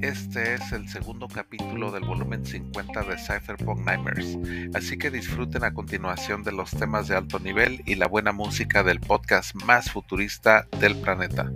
[0.00, 4.38] Este es el segundo capítulo del volumen 50 de Cypherpunk Nightmares,
[4.72, 8.82] así que disfruten a continuación de los temas de alto nivel y la buena música
[8.82, 11.52] del podcast más futurista del planeta.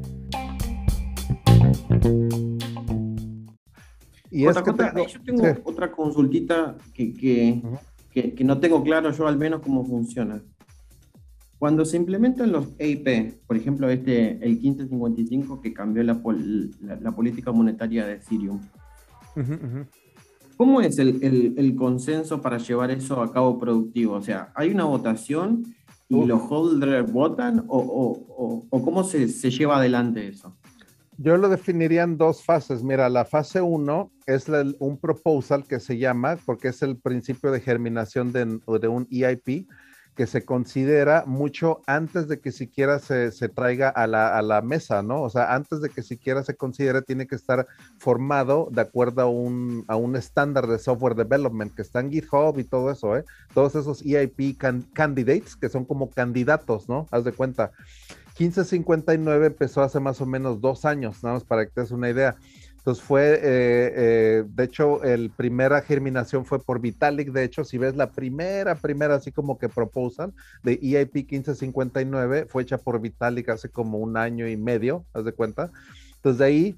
[4.30, 7.14] Y otra, yo tengo otra consultita que,
[8.10, 10.42] que, no tengo claro yo al menos cómo funciona.
[11.62, 16.20] Cuando se implementan los EIP, por ejemplo, este, el 1555 que cambió la,
[17.00, 18.60] la, política monetaria de Ethereum,
[20.56, 21.22] ¿cómo es el,
[21.56, 24.14] el, consenso para llevar eso a cabo productivo?
[24.14, 25.62] O sea, ¿hay una votación
[26.08, 30.56] y los holders votan o, o, o, cómo se, se, lleva adelante eso?
[31.16, 32.82] Yo lo definiría en dos fases.
[32.82, 34.48] Mira, la fase uno es
[34.80, 39.68] un proposal que se llama, porque es el principio de germinación de, de un EIP,
[40.14, 45.22] que se considera mucho antes de que siquiera se, traiga a la, mesa, ¿no?
[45.22, 47.66] O sea, antes de que siquiera se considere, tiene que estar
[47.98, 52.58] formado de acuerdo a un, a un estándar de software development que está en GitHub
[52.58, 53.24] y todo eso, ¿eh?
[53.54, 54.58] Todos esos EIP
[54.92, 57.06] candidates, que son como candidatos, ¿no?
[57.10, 57.72] Haz de cuenta.
[58.38, 62.10] 1559 empezó hace más o menos dos años, nada más para que te des una
[62.10, 62.36] idea.
[62.82, 67.30] Entonces fue, eh, eh, de hecho, el primera germinación fue por Vitalik.
[67.30, 72.64] De hecho, si ves la primera, primera, así como que proposal de EIP 1559, fue
[72.64, 75.70] hecha por Vitalik hace como un año y medio, haz de cuenta.
[76.16, 76.76] Entonces de ahí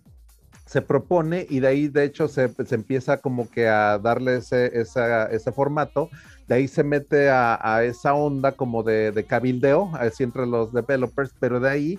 [0.67, 5.53] se propone y de ahí, de hecho, se, empieza como que a darle ese, ese
[5.53, 6.11] formato.
[6.47, 11.33] De ahí se mete a, esa onda como de, de cabildeo, así entre los developers,
[11.41, 11.99] pero de ahí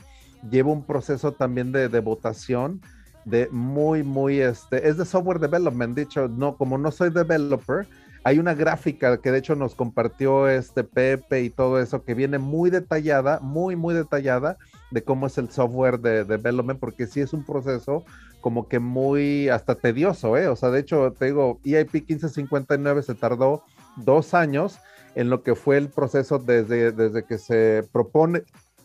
[0.52, 2.82] lleva un proceso también de, de votación
[3.26, 7.88] de muy, muy, este, es de software development, dicho, no, como no soy developer,
[8.24, 12.40] hay una gráfica que de hecho nos compartió este Pepe y todo eso, que viene
[12.40, 14.58] muy detallada, muy, muy detallada
[14.90, 18.04] de cómo es el software de, development, porque sí es un proceso
[18.42, 20.48] como que muy hasta tedioso, ¿eh?
[20.48, 23.64] O sea, de hecho, te digo, EIP 1559 se tardó
[23.96, 24.80] dos años
[25.14, 28.42] en lo que fue el proceso desde, desde que se propone,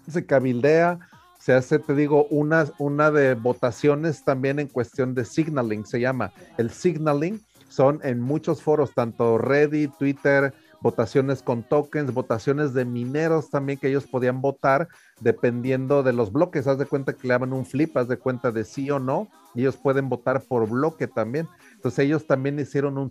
[0.06, 0.98] se cabildea,
[1.40, 6.32] se hace, te digo, una, una de votaciones también en cuestión de signaling, se llama.
[6.58, 10.52] El signaling son en muchos foros, tanto Reddit, Twitter,
[10.82, 14.88] votaciones con tokens, votaciones de mineros también que ellos podían votar
[15.20, 16.66] dependiendo de los bloques.
[16.66, 19.28] Haz de cuenta que le daban un flip, haz de cuenta de sí o no,
[19.54, 21.48] y ellos pueden votar por bloque también.
[21.74, 23.10] Entonces ellos también hicieron un,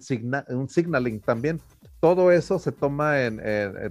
[0.49, 1.59] un signaling también.
[1.99, 3.41] Todo eso se toma en,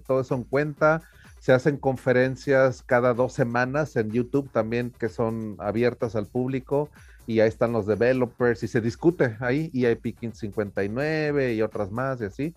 [0.07, 1.03] todo eso en cuenta
[1.41, 6.91] se hacen conferencias cada dos semanas en YouTube también que son abiertas al público
[7.27, 12.25] y ahí están los developers y se discute ahí EIP 1559 y otras más y
[12.25, 12.55] así.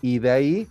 [0.00, 0.68] Y de ahí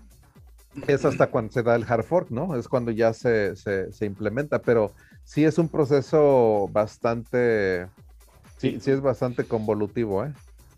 [0.87, 2.55] es hasta cuando se da el hard fork, ¿no?
[2.55, 4.91] Es cuando ya se, se, implementa, pero
[5.23, 7.87] sí es un proceso bastante,
[8.57, 10.33] sí, sí es bastante convolutivo, ¿eh?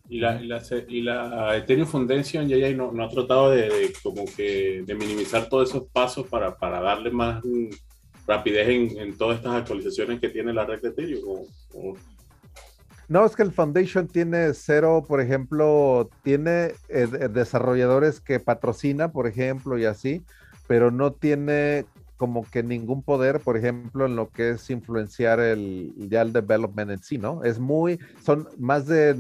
[0.08, 0.40] Y la,
[0.88, 5.50] y la, Ethereum Foundation ya, ya no, no, ha tratado de, como que de minimizar
[5.50, 7.44] todos esos pasos para, para darle más
[8.28, 11.46] rapidez en, en, todas estas actualizaciones que tiene la red de Ethereum.
[13.08, 19.28] No, es que el Foundation tiene cero, por ejemplo, tiene eh, desarrolladores que patrocina, por
[19.28, 20.24] ejemplo, y así,
[20.68, 21.86] pero no tiene
[22.18, 26.92] como que ningún poder, por ejemplo, en lo que es influenciar el ya el development
[26.92, 27.44] en sí, ¿no?
[27.44, 29.14] Es muy, son más de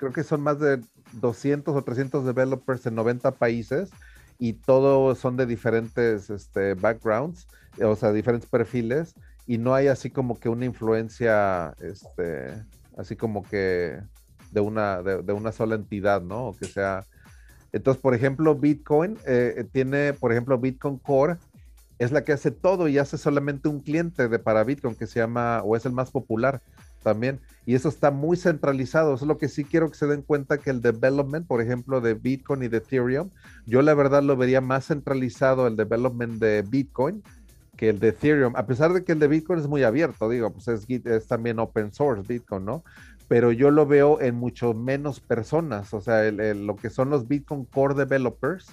[0.00, 0.80] creo que son más de
[1.12, 3.90] 200 o 300 developers en 90 países
[4.38, 7.46] y todos son de diferentes este, backgrounds,
[7.84, 9.14] o sea, diferentes perfiles
[9.46, 12.50] y no hay así como que una influencia, este,
[12.96, 14.00] así como que
[14.50, 16.56] de una, de, una sola entidad, ¿no?
[16.58, 17.04] Que sea...
[17.72, 21.36] Entonces, por ejemplo, Bitcoin eh, tiene, por ejemplo, Bitcoin Core
[21.98, 25.20] es la que hace todo y hace solamente un cliente de para Bitcoin que se
[25.20, 26.62] llama, o es el más popular,
[27.02, 27.40] también.
[27.66, 29.14] Y eso está muy centralizado.
[29.14, 32.00] Eso es lo que sí quiero que se den cuenta que el development, por ejemplo,
[32.00, 33.30] de Bitcoin y de Ethereum,
[33.66, 37.22] yo la verdad lo vería más centralizado el development de Bitcoin
[37.80, 40.52] que el de Ethereum, a pesar de que el de Bitcoin es muy abierto, digo,
[40.52, 42.84] pues es, también open source Bitcoin, ¿no?
[43.26, 47.64] Pero yo lo veo en mucho menos personas, o sea, lo que son los Bitcoin
[47.64, 48.66] Core Developers,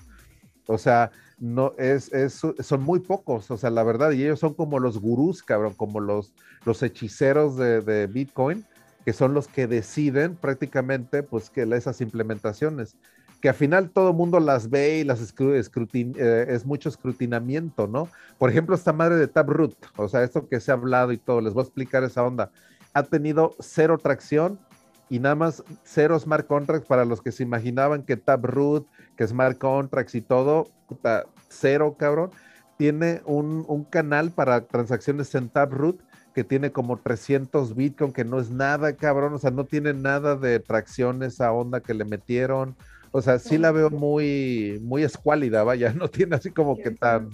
[0.66, 4.54] o sea, no es, es, son muy pocos, o sea, la verdad, y ellos son
[4.54, 6.34] como los gurús, cabrón, como los,
[6.66, 8.66] los hechiceros de, Bitcoin,
[9.06, 12.96] que son los que deciden prácticamente, pues, que esas implementaciones,
[13.40, 18.10] que al final todo el mundo las ve y las eh, es mucho escrutinamiento, ¿no?
[18.40, 21.40] Por ejemplo, esta madre de Taproot, o sea, esto que se ha hablado y todo,
[21.42, 22.52] les voy a explicar esa onda,
[22.94, 24.60] ha tenido cero tracción
[25.08, 28.88] y nada más cero smart contracts para los que se imaginaban que Taproot,
[29.18, 32.32] que smart contracts y todo, puta, cero, cabrón.
[32.78, 36.00] tiene un, un canal para transacciones en Taproot
[36.38, 40.36] que tiene como 300 Bitcoin, que no es nada, cabrón, o sea, no tiene nada
[40.36, 42.76] de tracción esa onda que le metieron.
[43.12, 47.32] O sea, sí la veo muy, muy escuálida, vaya, no tiene así como que tan...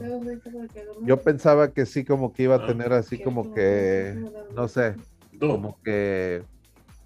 [1.01, 4.17] Yo pensaba que sí como que iba a tener así como que,
[4.55, 4.95] no sé,
[5.37, 6.43] como que,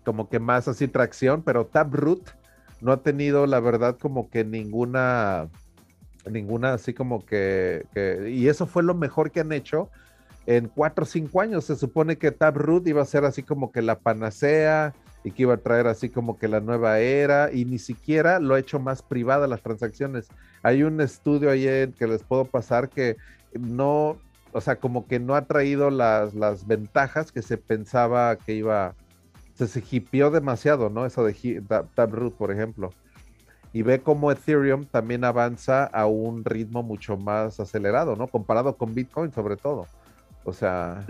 [0.06, 2.30] como que más así tracción, pero Taproot
[2.82, 5.50] no ha tenido, la verdad, como que ninguna,
[6.30, 7.84] ninguna así como que,
[8.30, 9.90] y eso fue lo mejor que han hecho
[10.46, 11.66] en cuatro o cinco años.
[11.66, 14.94] Se supone que Taproot iba a ser así como que la panacea
[15.24, 18.56] y que iba a traer así como que la nueva era y ni siquiera lo
[18.56, 20.28] ha hecho más privada las transacciones.
[20.64, 23.18] Hay un estudio ayer que les puedo pasar que
[23.60, 24.18] no,
[24.54, 28.96] o sea, como que no ha traído las, las ventajas que se pensaba que iba,
[29.57, 31.06] se, se hipió demasiado, ¿no?
[31.06, 31.63] Eso de
[31.95, 32.92] Taproot, por ejemplo.
[33.74, 38.27] Y ve cómo Ethereum también avanza a un ritmo mucho más acelerado, ¿no?
[38.27, 39.86] Comparado con Bitcoin sobre todo.
[40.44, 41.06] O sea,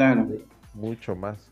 [0.73, 1.51] mucho más.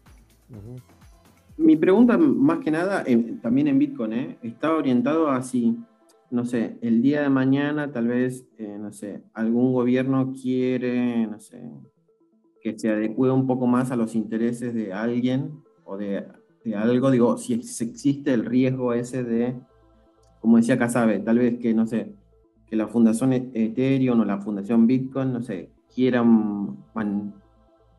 [1.57, 3.03] Mi pregunta, más que nada,
[3.41, 4.37] también en Bitcoin, ¿eh?
[4.41, 5.77] está orientado a si,
[6.31, 11.39] no sé, el día de mañana tal vez, eh, no sé, algún gobierno quiere, no
[11.39, 11.61] sé,
[12.61, 16.25] que se adecue un poco más a los intereses de alguien o de,
[16.73, 19.55] algo, digo, si existe el riesgo ese de,
[20.39, 22.13] como decía Casabe, tal vez que, no sé,
[22.65, 26.77] que la fundación Ethereum o la fundación Bitcoin, no sé, quieran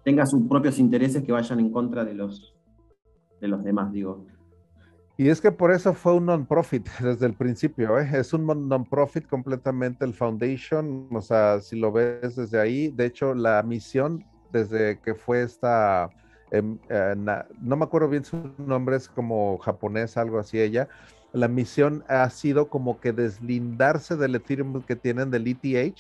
[0.05, 2.55] tenga sus propios intereses que vayan en contra de los,
[3.41, 4.25] de los demás, digo.
[5.19, 8.09] Y es que por eso fue un non-profit desde el principio, ¿eh?
[8.13, 13.35] es un non-profit completamente el Foundation, o sea, si lo ves desde ahí, de hecho
[13.35, 16.11] la misión desde que fue esta,
[16.51, 17.15] em, eh,
[17.61, 20.89] no me acuerdo bien su nombre, es como japonés, algo así ella,
[21.33, 25.99] la misión ha sido como que deslindarse del Ethereum que tienen del ETH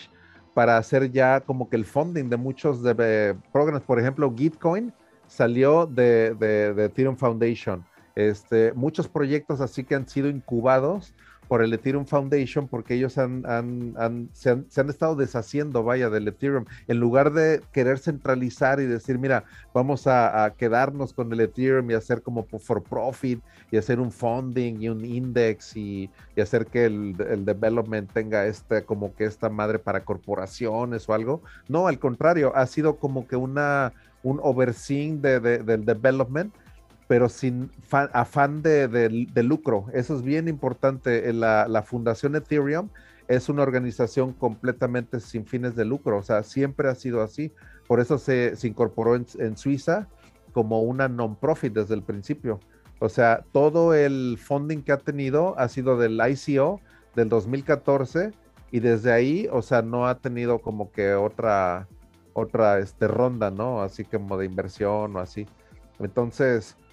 [0.54, 3.82] para hacer ya como que el funding de muchos de, programas.
[3.82, 4.92] Por ejemplo, Gitcoin
[5.26, 7.84] salió de, de, de, Ethereum Foundation.
[8.14, 11.14] Este, muchos proyectos así que han sido incubados
[11.48, 13.42] por el Ethereum Foundation porque ellos han,
[14.32, 16.64] se, han, estado deshaciendo, vaya, del Ethereum.
[16.88, 21.94] En lugar de querer centralizar y decir, mira, vamos a, quedarnos con el Ethereum y
[21.94, 23.40] hacer como for profit
[23.70, 26.10] y hacer un funding y un index y,
[26.40, 31.42] hacer que el, development tenga este, como que esta madre para corporaciones o algo.
[31.68, 36.52] No, al contrario, ha sido como que una, un overseeing de, del development
[37.08, 39.86] pero sin afán de, lucro.
[39.92, 41.32] Eso es bien importante.
[41.32, 42.88] La, la, Fundación Ethereum
[43.28, 47.52] es una organización completamente sin fines de lucro, o sea, siempre ha sido así.
[47.86, 50.08] Por eso se, incorporó en, Suiza
[50.52, 52.60] como una non-profit desde el principio.
[52.98, 56.80] O sea, todo el funding que ha tenido ha sido del ICO
[57.14, 58.32] del 2014
[58.70, 61.86] y desde ahí, o sea, no ha tenido como que otra,
[62.32, 63.82] otra este, ronda, ¿no?
[63.82, 65.46] Así como de inversión o así.
[65.98, 66.85] Entonces, eh,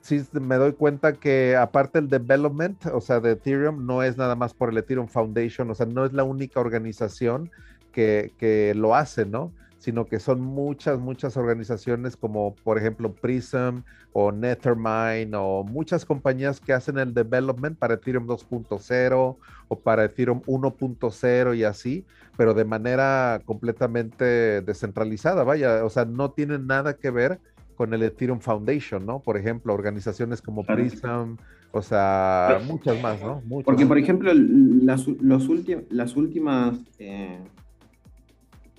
[0.00, 4.34] sí me doy cuenta que aparte el development, o sea, de Ethereum, no es nada
[4.34, 7.50] más por el Ethereum Foundation, o sea, no es la única organización
[7.92, 9.52] que, que lo hace, ¿no?
[9.78, 13.80] Sino que son muchas, muchas organizaciones como por ejemplo Prism
[14.12, 19.36] o Nethermind o muchas compañías que hacen el development para Ethereum 2.0
[19.68, 22.04] o para Ethereum 1.0 y así,
[22.36, 27.40] pero de manera completamente descentralizada, vaya, o sea, no tienen nada que ver
[27.80, 29.20] con el Ethereum Foundation, ¿no?
[29.20, 31.36] Por ejemplo, organizaciones como Prism,
[31.72, 33.42] o sea, muchas más, ¿no?
[33.64, 35.48] Porque, por ejemplo, las, los
[35.88, 37.38] las últimas eh,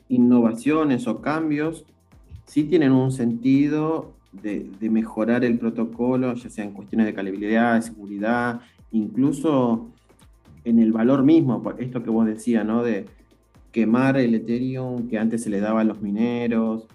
[0.08, 1.84] innovaciones o cambios
[2.46, 7.82] sí tienen un sentido de, mejorar el protocolo, ya sea en cuestiones de calidad, de
[7.82, 9.90] seguridad, incluso
[10.64, 12.84] en el valor mismo, esto que vos decías, ¿no?
[12.84, 13.08] De
[13.72, 16.86] quemar el Ethereum que antes se le daba a los mineros,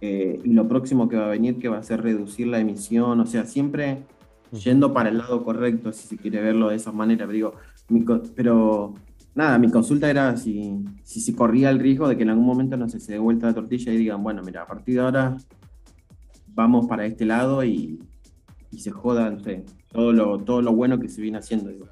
[0.00, 3.20] eh, y lo próximo que va a venir que va a ser reducir la emisión,
[3.20, 4.04] o sea, siempre
[4.52, 7.54] yendo para el lado correcto, si se quiere verlo de esa manera, pero,
[7.88, 8.94] digo, pero
[9.34, 12.76] nada, mi consulta era si, si se corría el riesgo de que en algún momento
[12.76, 15.36] no se dé vuelta la tortilla y digan, bueno, mira, a partir de ahora
[16.54, 17.98] vamos para este lado y,
[18.70, 21.86] y se joda, no sé, todo lo, todo lo bueno que se viene haciendo, digo.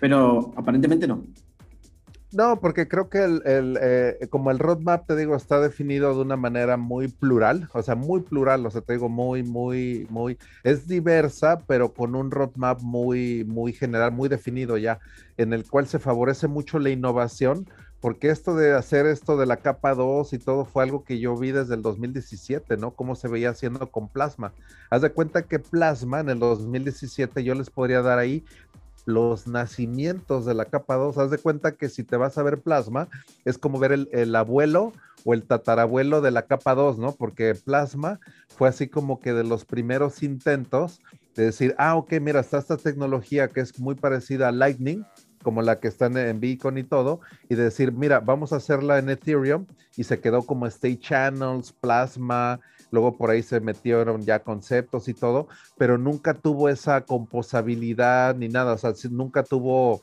[0.00, 1.22] Pero aparentemente no.
[2.32, 3.42] No, porque creo que el,
[3.80, 7.94] eh, como el roadmap, te digo, está definido de una manera muy plural, o sea,
[7.94, 12.80] muy plural, o sea, te digo, muy, muy, muy, es diversa, pero con un roadmap
[12.82, 14.98] muy, muy general, muy definido ya,
[15.36, 17.68] en el cual se favorece mucho la innovación,
[18.00, 21.36] porque esto de hacer esto de la capa 2 y todo fue algo que yo
[21.36, 22.94] vi desde el 2017, ¿no?
[22.94, 24.52] Cómo se veía haciendo con plasma.
[24.90, 28.44] Haz de cuenta que plasma en el 2017 yo les podría dar ahí
[29.06, 31.16] los nacimientos de la capa 2.
[31.16, 33.08] Haz de cuenta que si te vas a ver plasma,
[33.46, 34.92] es como ver el, abuelo
[35.24, 37.12] o el tatarabuelo de la capa 2, ¿no?
[37.12, 41.00] Porque Plasma fue así como que de los primeros intentos
[41.34, 45.04] de decir, ah, ok, mira, está esta tecnología que es muy parecida a Lightning,
[45.42, 48.98] como la que está en, Beacon y todo, y de decir, mira, vamos a hacerla
[48.98, 54.40] en Ethereum, y se quedó como State Channels, Plasma, luego por ahí se metieron ya
[54.40, 60.02] conceptos y todo, pero nunca tuvo esa composabilidad ni nada, o sea, nunca tuvo,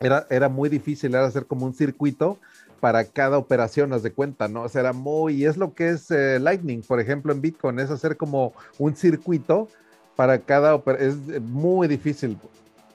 [0.00, 2.38] era, era muy difícil, era hacer como un circuito
[2.80, 4.62] para cada operación, haz de cuenta, ¿no?
[4.62, 7.90] O sea, era muy, es lo que es eh, Lightning, por ejemplo, en Bitcoin, es
[7.90, 9.68] hacer como un circuito
[10.16, 12.38] para cada operación, es muy difícil,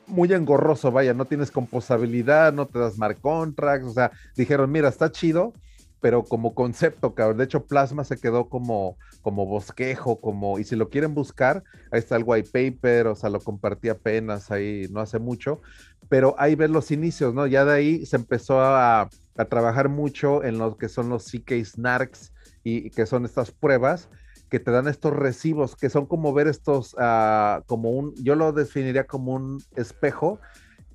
[0.08, 4.90] muy engorroso, vaya, no tienes composabilidad, no te das smart contracts, o sea, dijeron, mira,
[4.90, 5.54] está chido,
[6.02, 7.38] pero como concepto, cabrón.
[7.38, 12.00] De hecho, Plasma se quedó como, como bosquejo, como, y si lo quieren buscar, ahí
[12.00, 15.62] está el white paper, o sea, lo compartí apenas ahí no hace mucho,
[16.08, 17.48] pero ahí ven los inicios, ¿no?
[17.48, 21.64] Ya de ahí se empezó a, a trabajar mucho en lo que son los CK
[21.64, 24.10] SNARKs y, que son estas pruebas
[24.50, 28.52] que te dan estos recibos, que son como ver estos, uh, como un, yo lo
[28.52, 30.40] definiría como un espejo,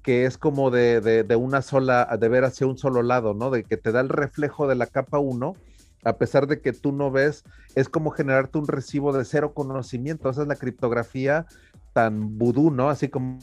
[0.05, 3.51] que es como de, de, una sola, de ver hacia un solo lado, ¿no?
[3.51, 5.57] De que te da el reflejo de la capa 1,
[6.05, 7.43] a pesar de que tú no ves,
[7.75, 10.29] es como generarte un recibo de cero conocimiento.
[10.29, 11.47] Esa es la criptografía
[11.95, 12.91] tan vudú, ¿no?
[12.91, 13.39] Así como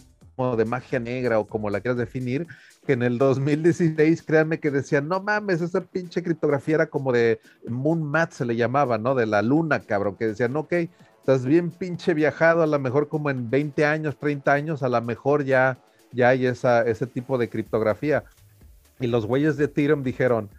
[0.55, 2.45] de magia negra o como la quieras definir,
[2.85, 7.39] que en el 2016, créanme que decían, no mames, esa pinche criptografía era como de
[7.67, 9.15] Moon Mat, se le llamaba, ¿no?
[9.15, 10.73] De la luna, cabrón, que decían, ok,
[11.17, 15.01] estás bien pinche viajado, a lo mejor como en 20 años, 30 años, a lo
[15.01, 15.79] mejor ya
[16.11, 18.23] ya hay esa, ese tipo de criptografía.
[18.99, 20.49] Y los güeyes de Ethereum dijeron,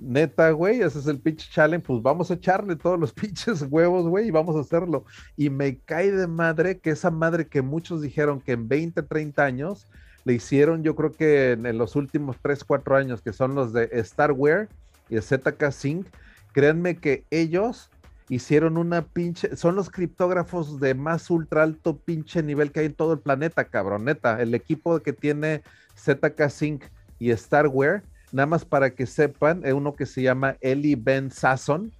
[0.00, 4.06] neta, güey, ese es el pinche challenge, pues vamos a echarle todos los pinches huevos,
[4.06, 5.04] güey, y vamos a hacerlo.
[5.36, 9.44] Y me cae de madre que esa madre que muchos dijeron que en 20, 30
[9.44, 9.86] años
[10.24, 13.88] le hicieron, yo creo que en, los últimos 3, 4 años, que son los de
[14.02, 14.68] Starware
[15.08, 16.06] y ZK Sync,
[16.52, 17.90] créanme que ellos
[18.28, 22.94] hicieron una pinche, son los criptógrafos de más ultra alto pinche nivel que hay en
[22.94, 25.62] todo el planeta, cabrón, neta, el equipo que tiene
[25.96, 26.84] ZK Sync
[27.18, 28.02] y Starware,
[28.32, 31.92] nada más para que sepan, es uno que se llama Eli Ben Sasson,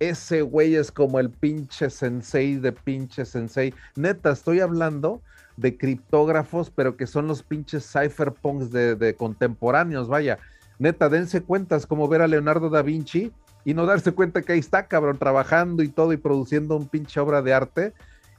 [0.00, 5.20] ese güey es como el pinche sensei de pinche sensei, neta, estoy hablando
[5.56, 10.38] de criptógrafos, pero que son los pinches cypherpunks de, de contemporáneos, vaya,
[10.78, 13.32] neta, dense cuentas como ver a Leonardo da Vinci,
[13.64, 17.18] y no darse cuenta que ahí está, cabrón, trabajando y todo y produciendo un pinche
[17.20, 17.92] obra de arte.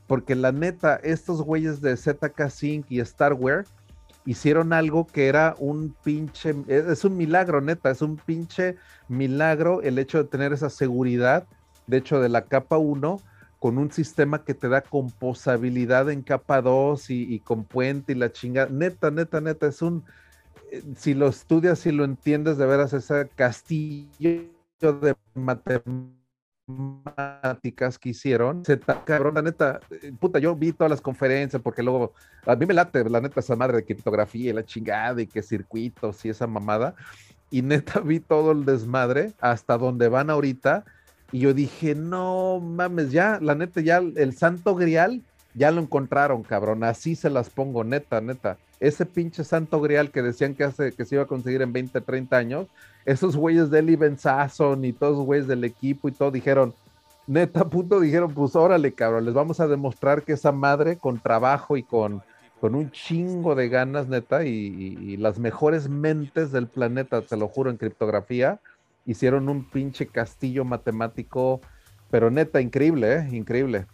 [0.07, 3.65] Porque la neta, estos güeyes de ZK Sync y Starware
[4.23, 8.75] hicieron algo que era un pinche, es un milagro, neta, es un pinche
[9.07, 11.45] milagro el hecho de tener esa seguridad,
[11.87, 13.19] de hecho, de la capa 1
[13.59, 18.31] con un sistema que te da composabilidad en capa 2 y, con puente y la
[18.31, 18.67] chingada.
[18.69, 20.03] Neta, neta, neta, es un,
[20.71, 28.65] eh, si lo estudias y lo entiendes de veras, ese castillo de matemáticas que hicieron,
[28.65, 32.13] se cabrón, la neta, eh, puta, yo vi todas las conferencias porque luego,
[32.45, 35.41] a mí me late, la neta, esa madre de criptografía y la chingada y que
[35.41, 36.95] circuitos y esa mamada,
[37.49, 40.83] y neta vi todo el desmadre hasta donde van ahorita,
[41.31, 45.23] y yo dije, no mames, ya, la neta, ya el santo grial,
[45.55, 48.57] ya lo encontraron, cabrón, así se las pongo, neta, neta.
[48.79, 52.01] Ese pinche santo grial que decían que, hace, que se iba a conseguir en 20,
[52.01, 52.67] 30 años,
[53.05, 56.73] esos güeyes de Eli Benzazon y todos los güeyes del equipo y todo dijeron,
[57.25, 61.77] neta, puto, dijeron, pues órale, cabrón, les vamos a demostrar que esa madre con trabajo
[61.77, 62.21] y con,
[62.59, 67.69] con un chingo de ganas, neta, y, las mejores mentes del planeta, te lo juro,
[67.69, 68.59] en criptografía,
[69.05, 71.61] hicieron un pinche castillo matemático,
[72.11, 73.29] pero neta, increíble, ¿eh?
[73.31, 73.85] Increíble.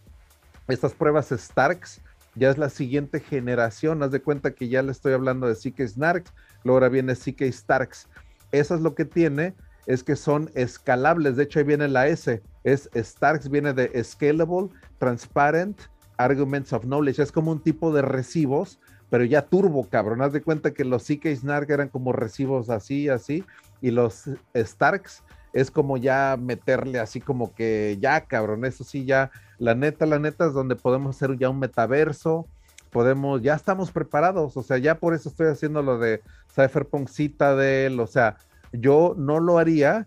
[0.73, 2.01] Estas pruebas Starks
[2.35, 5.85] ya es la siguiente generación, haz de cuenta que ya le estoy hablando de CK
[5.87, 8.07] Snarks, luego ahora viene CK Starks
[8.51, 11.35] eso es lo que tiene, es que son escalables.
[11.35, 12.41] De hecho, ahí viene la S.
[12.63, 15.79] Es Starks, viene de Scalable, Transparent,
[16.17, 17.21] Arguments of Knowledge.
[17.21, 20.21] Es como un tipo de recibos, pero ya turbo, cabrón.
[20.21, 23.43] Haz de cuenta que los CK Snark eran como recibos así, así.
[23.81, 25.23] Y los Starks
[25.53, 28.65] es como ya meterle así como que ya, cabrón.
[28.65, 32.47] Eso sí, ya, la neta, la neta es donde podemos hacer ya un metaverso
[32.91, 36.21] podemos, ya estamos preparados, o sea, ya por eso estoy haciendo lo de
[36.53, 38.37] Cypherpunk Citadel, o sea,
[38.73, 40.05] yo no lo haría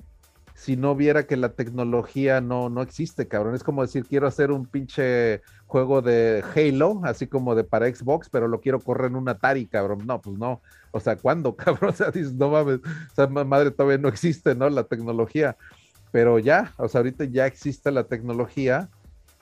[0.54, 3.56] si no viera que la tecnología no, no existe, cabrón.
[3.56, 8.28] Es como decir, quiero hacer un pinche juego de Halo, así como de para Xbox,
[8.30, 10.06] pero lo quiero correr en un Atari, cabrón.
[10.06, 10.62] No, pues no.
[10.92, 11.90] O sea, ¿cuándo, cabrón?
[11.90, 14.70] O sea, dices, no mames, o sea, madre, todavía no existe, ¿no?
[14.70, 15.56] La tecnología.
[16.12, 18.88] Pero ya, o sea, ahorita ya existe la tecnología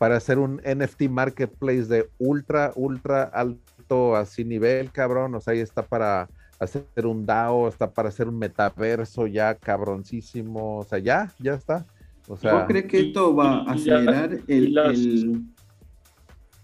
[0.03, 5.33] para hacer un NFT marketplace de ultra, ultra alto así nivel, cabrón.
[5.37, 6.29] O sea, ahí está para
[6.59, 11.87] hacer un DAO, está para hacer un metaverso ya cabroncísimo, o sea, ya, ya está.
[12.27, 15.45] O sea, ¿Vos crees que esto va a acelerar el,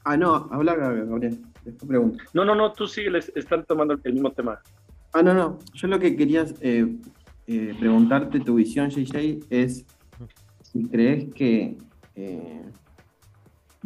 [0.02, 2.24] Ah, no, habla Gabriel, después pregunta.
[2.34, 4.58] No, no, no, tú sigue, están tomando el mismo tema.
[5.12, 6.92] Ah, no, no, yo lo que quería eh,
[7.46, 9.86] eh, preguntarte, tu visión, JJ, es
[10.64, 11.78] si crees que
[12.16, 12.64] eh,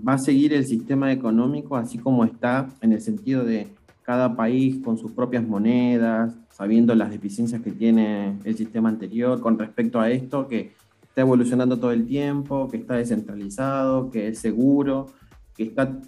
[0.07, 3.69] va a seguir el sistema económico así como está, en el sentido de
[4.03, 9.59] cada país con sus propias monedas, sabiendo las deficiencias que tiene el sistema anterior con
[9.59, 15.07] respecto a esto, que está evolucionando todo el tiempo, que está descentralizado, que es seguro,
[15.55, 15.99] que está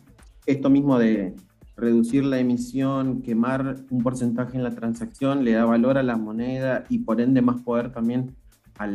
[0.47, 1.35] esto mismo de
[1.77, 6.85] reducir la emisión, quemar un porcentaje en la transacción, le da valor a la moneda
[6.89, 8.35] y por ende más poder también
[8.79, 8.87] a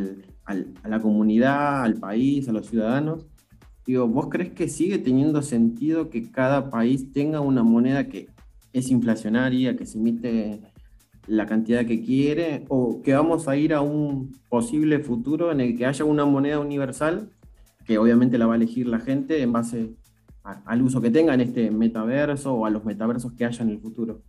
[0.87, 3.25] la comunidad, al país, a los ciudadanos.
[3.89, 8.27] Digo, ¿vos crees que sigue teniendo sentido que cada país tenga una moneda que
[8.71, 10.61] es inflacionaria, que se emite
[11.25, 15.75] la cantidad que quiere, o que vamos a ir a un posible futuro en el
[15.75, 17.31] que haya una moneda universal,
[17.83, 19.89] que obviamente la va a elegir la gente en base
[20.43, 23.79] al uso que tenga en este metaverso o a los metaversos que haya en el
[23.79, 24.21] futuro?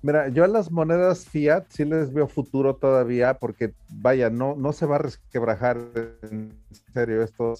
[0.00, 4.72] Mira, yo a las monedas fiat sí les veo futuro todavía porque, vaya, no, no
[4.72, 5.78] se va a resquebrajar
[6.22, 6.56] en
[6.92, 7.54] serio esto.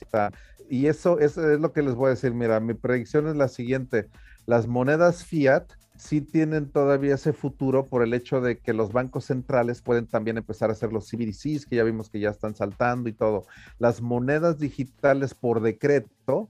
[0.71, 2.33] y eso, es lo que les voy a decir.
[2.33, 4.09] Mira, mi predicción es la siguiente.
[4.47, 5.65] Las monedas fiat
[5.97, 10.39] sí tienen todavía ese futuro por el hecho de que los bancos centrales pueden también
[10.39, 13.47] empezar a hacer los CBDCs, que ya vimos que ya están saltando y todo.
[13.81, 16.49] Las monedas digitales por decreto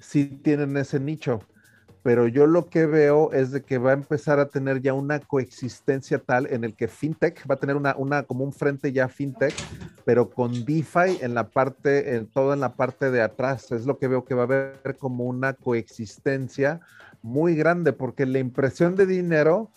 [0.00, 1.40] sí tienen ese nicho
[2.06, 5.18] pero yo lo que veo es de que va a empezar a tener ya una
[5.18, 9.52] coexistencia tal en el que FinTech va a tener una, como un frente ya FinTech,
[10.04, 13.72] pero con DeFi en la parte, en todo en la parte de atrás.
[13.72, 16.80] Es lo que veo que va a haber como una coexistencia
[17.22, 19.72] muy grande, porque la impresión de dinero,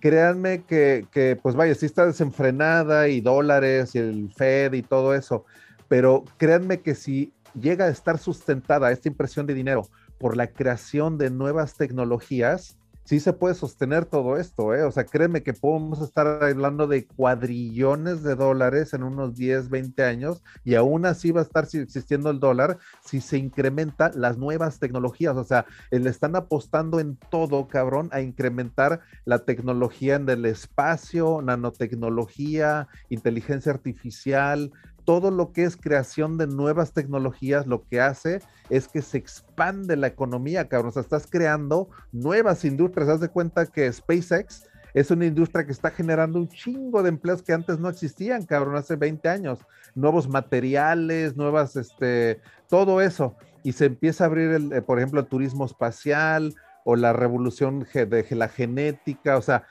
[0.00, 5.14] créanme que, que pues vaya, sí está desenfrenada y dólares y el Fed y todo
[5.14, 5.44] eso,
[5.86, 9.86] pero créanme que si llega a estar sustentada esta impresión de dinero,
[10.18, 12.78] por la creación de nuevas tecnologías,
[13.08, 14.82] sí se puede sostener todo esto, ¿eh?
[14.82, 20.04] O sea, créeme que podemos estar hablando de cuadrillones de dólares en unos 10, 20
[20.04, 24.78] años y aún así va a estar existiendo el dólar si se incrementa las nuevas
[24.78, 25.38] tecnologías.
[25.38, 31.40] O sea, le están apostando en todo, cabrón, a incrementar la tecnología en el espacio,
[31.40, 34.70] nanotecnología, inteligencia artificial,
[35.08, 39.96] todo lo que es creación de nuevas tecnologías, lo que hace es que se expande
[39.96, 40.90] la economía, cabrón.
[40.90, 43.08] O sea, estás creando nuevas industrias.
[43.08, 47.42] Haz de cuenta que SpaceX es una industria que está generando un chingo de empleos
[47.42, 49.60] que antes no existían, cabrón, hace 20 años.
[49.94, 53.34] Nuevos materiales, nuevas, este, todo eso.
[53.64, 57.86] Y se empieza a abrir, el, eh, por ejemplo, el turismo espacial o la revolución
[57.94, 59.38] de la genética.
[59.38, 59.66] O sea,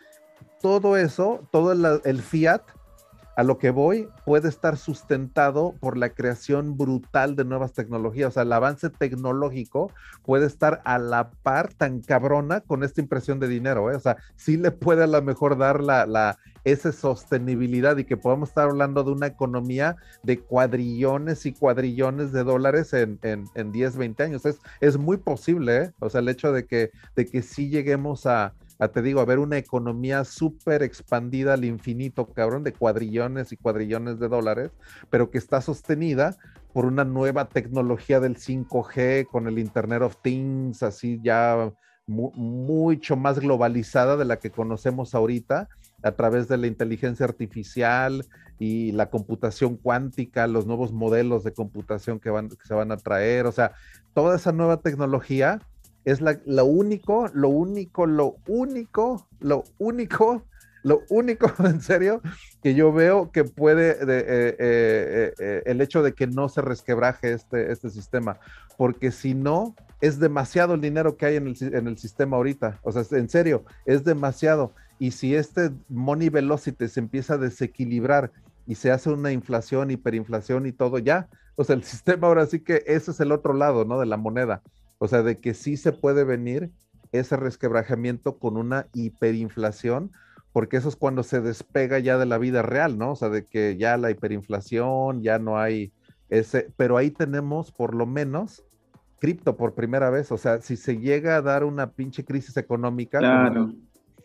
[0.63, 2.63] todo eso, todo el fiat
[3.37, 8.29] a lo que voy puede estar sustentado por la creación brutal de nuevas tecnologías.
[8.29, 9.91] O sea, el avance tecnológico
[10.23, 13.91] puede estar a la par tan cabrona con esta impresión de dinero.
[13.91, 13.95] ¿eh?
[13.95, 18.49] O sea, sí le puede a lo mejor dar la, esa sostenibilidad y que podamos
[18.49, 23.97] estar hablando de una economía de cuadrillones y cuadrillones de dólares en, en, en 10,
[23.97, 24.45] 20 años.
[24.47, 25.91] Es, es muy posible, ¿eh?
[25.99, 29.25] O sea, el hecho de que, de que sí lleguemos a a, te digo, a
[29.25, 34.71] ver una economía súper expandida al infinito, cabrón, de cuadrillones y cuadrillones de dólares,
[35.09, 36.37] pero que está sostenida
[36.73, 41.71] por una nueva tecnología del 5G con el Internet of Things, así ya
[42.07, 45.67] mucho más globalizada de la que conocemos ahorita
[46.03, 48.25] a través de la inteligencia artificial
[48.59, 53.45] y la computación cuántica, los nuevos modelos de computación que, que se van a traer,
[53.45, 53.73] o sea,
[54.13, 55.59] toda esa nueva tecnología
[56.07, 60.45] es la, lo único, lo único, lo único, lo único,
[60.81, 62.21] lo único, en serio,
[62.63, 67.33] que yo veo que puede, eh, eh, eh, el hecho de que no se resquebraje
[67.33, 68.39] este, este sistema,
[68.77, 72.79] porque si no, es demasiado el dinero que hay en el, en el sistema ahorita,
[72.83, 74.71] o sea, en serio, es demasiado.
[74.99, 78.31] Y si este money velocity se empieza a desequilibrar
[78.65, 82.61] y se hace una inflación, hiperinflación y todo, ya, o sea, el sistema ahora sí
[82.61, 83.99] que ese es el otro lado, ¿no?
[83.99, 84.61] De la moneda.
[84.99, 86.71] O sea, de que sí se puede venir
[87.11, 90.11] ese resquebrajamiento con una hiperinflación,
[90.51, 93.11] porque eso es cuando se despega ya de la vida real, ¿no?
[93.11, 95.91] O sea, de que ya la hiperinflación, ya no hay
[96.29, 98.63] ese, pero ahí tenemos por lo menos
[99.19, 103.19] cripto por primera vez, o sea, si se llega a dar una pinche crisis económica,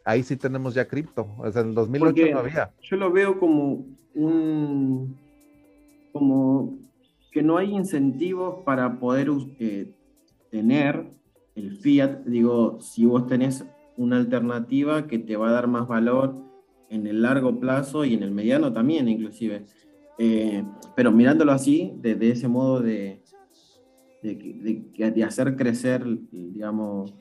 [0.05, 2.71] ahí sí tenemos ya cripto, o sea, en el 2008 no había.
[2.83, 5.17] Yo lo veo como un,
[6.13, 6.79] como
[7.31, 9.91] que no hay incentivos para poder eh,
[10.53, 11.11] tener
[11.57, 13.65] el fiat, digo, si vos tenés
[13.97, 16.37] una alternativa que te va a dar más valor
[16.91, 19.65] en el largo plazo y en el mediano también, inclusive.
[20.19, 20.63] Eh,
[20.95, 23.23] pero mirándolo así, de, ese modo de,
[24.23, 27.15] de, hacer crecer, digamos,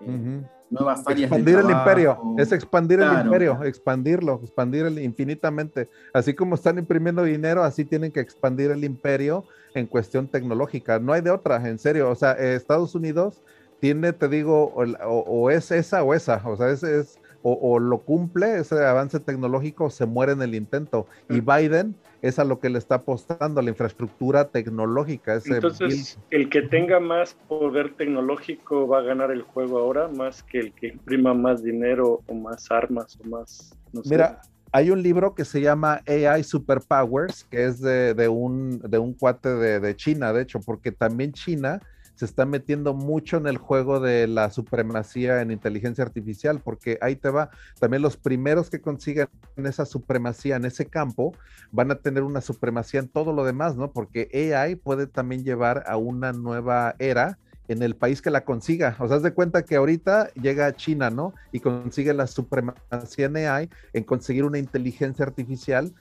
[0.00, 5.88] eh, nuevas áreas Expandir el imperio, es expandir el imperio, expandirlo, expandir infinitamente.
[6.12, 10.98] Así como están imprimiendo dinero, así tienen que expandir el imperio en cuestión tecnológica.
[10.98, 12.10] No hay de otra, en serio.
[12.10, 13.42] O sea, Estados Unidos
[13.80, 16.42] tiene, te digo, o, es esa o esa.
[16.44, 21.06] O sea, es, es o, lo cumple ese avance tecnológico, se muere en el intento.
[21.28, 25.40] Y Biden es a lo que le está apostando, a la infraestructura tecnológica.
[25.44, 30.58] Entonces, el que tenga más poder tecnológico va a ganar el juego ahora, más que
[30.58, 33.76] el que imprima más dinero o más armas o más...
[34.04, 34.40] Mira,
[34.72, 39.50] hay un libro que se llama AI Superpowers, que es de, un, de un cuate
[39.50, 41.80] de, de China, de hecho, porque también China
[42.18, 47.14] se está metiendo mucho en el juego de la supremacía en inteligencia artificial, porque ahí
[47.14, 51.32] te va, también los primeros que consigan esa supremacía en ese campo
[51.70, 53.92] van a tener una supremacía en todo lo demás, ¿no?
[53.92, 58.96] Porque AI puede también llevar a una nueva era en el país que la consiga.
[58.98, 61.34] O sea, haz de cuenta que ahorita llega China, ¿no?
[61.52, 65.94] Y consigue la supremacía en AI, en conseguir una inteligencia artificial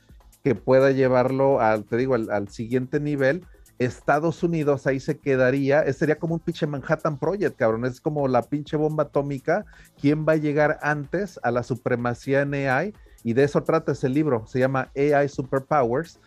[0.44, 3.46] que pueda llevarlo te digo, al siguiente nivel
[3.80, 8.42] Estados Unidos ahí se quedaría, sería como un pinche Manhattan Project, cabrón, es como la
[8.42, 9.66] pinche bomba atómica,
[10.00, 12.94] ¿quién va a llegar antes a la supremacía en AI?
[13.24, 16.20] Y de eso trata ese libro, se llama AI Superpowers,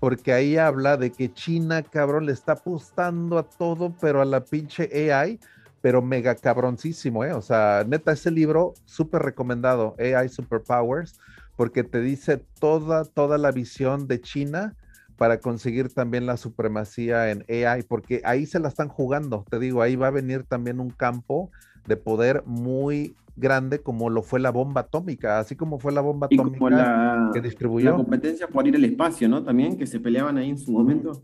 [0.00, 4.44] porque ahí habla de que China, cabrón, le está apostando a todo, pero a la
[4.44, 5.38] pinche AI,
[5.82, 7.32] pero mega cabroncísimo, ¿eh?
[7.32, 11.18] O sea, neta, ese libro súper recomendado, AI Superpowers,
[11.56, 14.74] porque te dice toda, toda la visión de China
[15.16, 19.82] para conseguir también la supremacía en AI, porque ahí se la están jugando, te digo,
[19.82, 21.50] ahí va a venir también un campo
[21.86, 26.26] de poder muy grande como lo fue la bomba atómica, así como fue la bomba
[26.26, 27.90] atómica que distribuyó.
[27.90, 29.42] La competencia por ir al espacio, ¿no?
[29.42, 31.22] También que se peleaban ahí en su momento.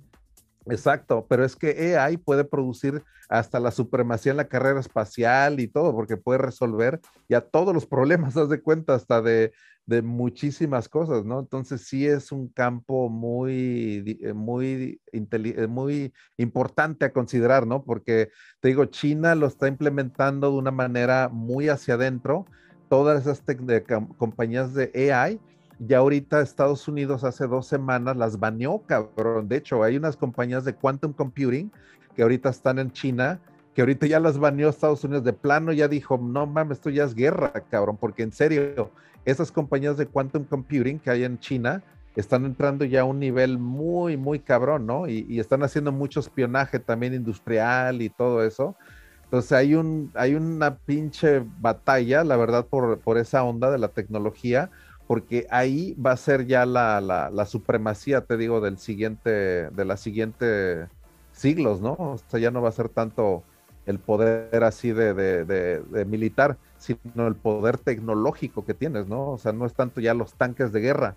[0.66, 5.68] Exacto, pero es que AI puede producir hasta la supremacía en la carrera espacial y
[5.68, 9.52] todo, porque puede resolver ya todos los problemas, haz de cuenta, hasta de
[9.86, 11.40] de muchísimas cosas, ¿no?
[11.40, 17.84] Entonces sí es un campo muy, eh, muy, eh, muy importante a considerar, ¿no?
[17.84, 22.46] Porque te digo, China lo está implementando de una manera muy hacia adentro,
[22.88, 23.42] todas esas
[24.18, 25.40] compañías de AI,
[25.86, 29.48] ya ahorita Estados Unidos hace dos semanas las baneó, cabrón.
[29.48, 31.70] De hecho, hay unas compañías de quantum computing
[32.14, 33.40] que ahorita están en China
[33.74, 37.04] que ahorita ya las baneó Estados Unidos de plano, ya dijo, no mames, esto ya
[37.04, 38.90] es guerra, cabrón, porque en serio,
[39.24, 41.82] esas compañías de quantum computing que hay en China
[42.14, 45.08] están entrando ya a un nivel muy, muy cabrón, ¿no?
[45.08, 48.76] Y, están haciendo mucho espionaje también industrial y todo eso.
[49.24, 53.88] Entonces hay, un, hay una pinche batalla, la verdad, por, por esa onda de la
[53.88, 54.70] tecnología,
[55.12, 59.98] porque ahí va a ser ya la, la, supremacía, te digo, del siguiente, de la
[59.98, 60.88] siguiente
[61.32, 61.92] siglos, ¿no?
[61.98, 63.42] O sea, ya no va a ser tanto
[63.84, 69.32] el poder así de, de, militar, sino el poder tecnológico que tienes, ¿no?
[69.32, 71.14] O sea, no es tanto ya los tanques de guerra,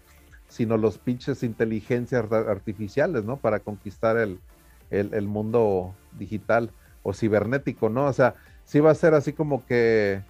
[0.49, 3.37] sino los pinches inteligencias artificiales, ¿no?
[3.37, 4.41] Para conquistar el,
[4.89, 6.69] el, mundo digital
[7.01, 8.07] o cibernético, ¿no?
[8.07, 10.21] O sea, sí va a ser así como que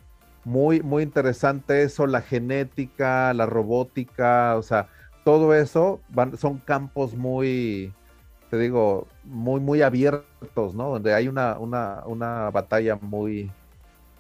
[0.45, 4.87] muy, muy interesante eso, la genética, la robótica, o sea,
[5.25, 7.91] todo eso van, son campos muy,
[8.51, 10.89] te digo, muy, muy abiertos, ¿no?
[10.89, 13.51] Donde hay una, una, una batalla muy,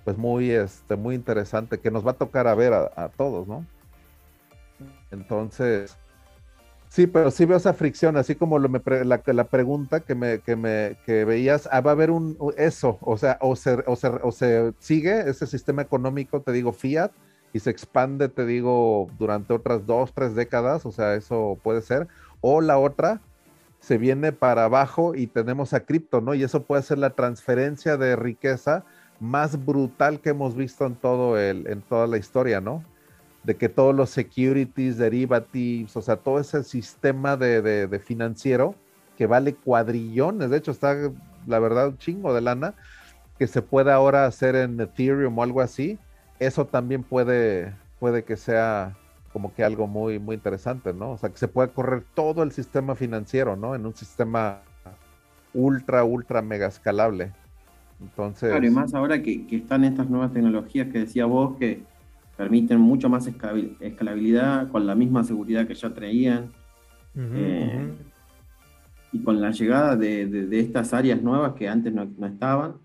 [0.03, 3.65] pues muy, este, muy interesante que nos va a tocar a ver a, todos, ¿no?
[5.11, 5.95] Entonces,
[6.89, 8.69] sí, pero sí veo esa fricción, así como lo,
[9.03, 10.95] la, la, pregunta que me, que me
[11.25, 14.73] veías, ah, va a haber un eso, o sea, o se, o se, o se
[14.79, 17.11] sigue ese sistema económico, te digo, fiat,
[17.53, 22.07] y se expande, te digo, durante otras dos, tres décadas, o sea, eso puede ser,
[22.41, 23.21] o la otra,
[23.79, 26.33] se viene para abajo y tenemos a cripto, ¿no?
[26.33, 28.83] Y eso puede ser la transferencia de riqueza
[29.19, 32.83] más brutal que hemos visto en todo el, en toda la historia, ¿no?
[33.45, 38.75] De que todos los securities, derivatives, o sea, todo ese sistema de, financiero
[39.17, 40.95] que vale cuadrillones, de hecho está,
[41.45, 42.73] la verdad, un chingo de lana,
[43.37, 45.99] que se puede ahora hacer en Ethereum o algo así,
[46.39, 48.95] eso también puede, puede que sea
[49.31, 51.11] como que algo muy, muy interesante, ¿no?
[51.11, 53.75] O sea, que se puede correr todo el sistema financiero, ¿no?
[53.75, 54.61] En un sistema
[55.53, 57.31] ultra, ultra mega escalable.
[57.99, 58.51] Entonces...
[58.51, 61.83] Claro, y más ahora que, están estas nuevas tecnologías que decía vos que
[62.37, 66.51] permiten mucho más escalabilidad con la misma seguridad que ya traían.
[67.17, 67.93] Eh,
[69.13, 72.75] y con la llegada de, estas áreas nuevas que antes no, estaban,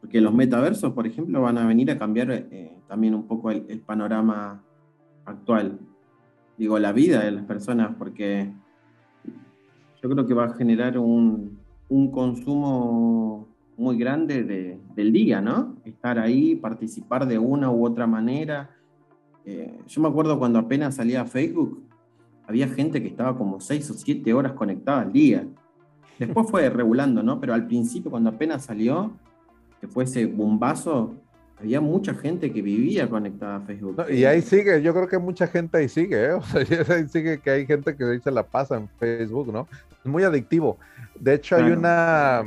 [0.00, 3.80] porque los metaversos, por ejemplo, van a venir a cambiar eh, también un poco el,
[3.80, 4.62] panorama
[5.24, 5.80] actual.
[6.56, 8.52] digo, la vida de las personas, porque
[10.00, 13.47] yo creo que va a generar un, un consumo
[13.78, 15.76] muy grande de, del día, ¿no?
[15.84, 18.70] Estar ahí, participar de una u otra manera.
[19.44, 21.80] Eh, yo me acuerdo cuando apenas salía a Facebook,
[22.46, 25.46] había gente que estaba como seis o siete horas conectada al día.
[26.18, 27.40] Después fue regulando, ¿no?
[27.40, 29.12] Pero al principio, cuando apenas salió,
[29.80, 31.14] que fue ese bombazo,
[31.56, 34.04] había mucha gente que vivía conectada a Facebook.
[34.10, 36.32] y ahí sigue, yo creo que mucha gente ahí sigue, ¿eh?
[36.32, 39.68] o sea, ahí sigue que hay gente que se la pasa en Facebook, ¿no?
[40.04, 40.78] Es muy adictivo.
[41.18, 42.42] De hecho, hay una,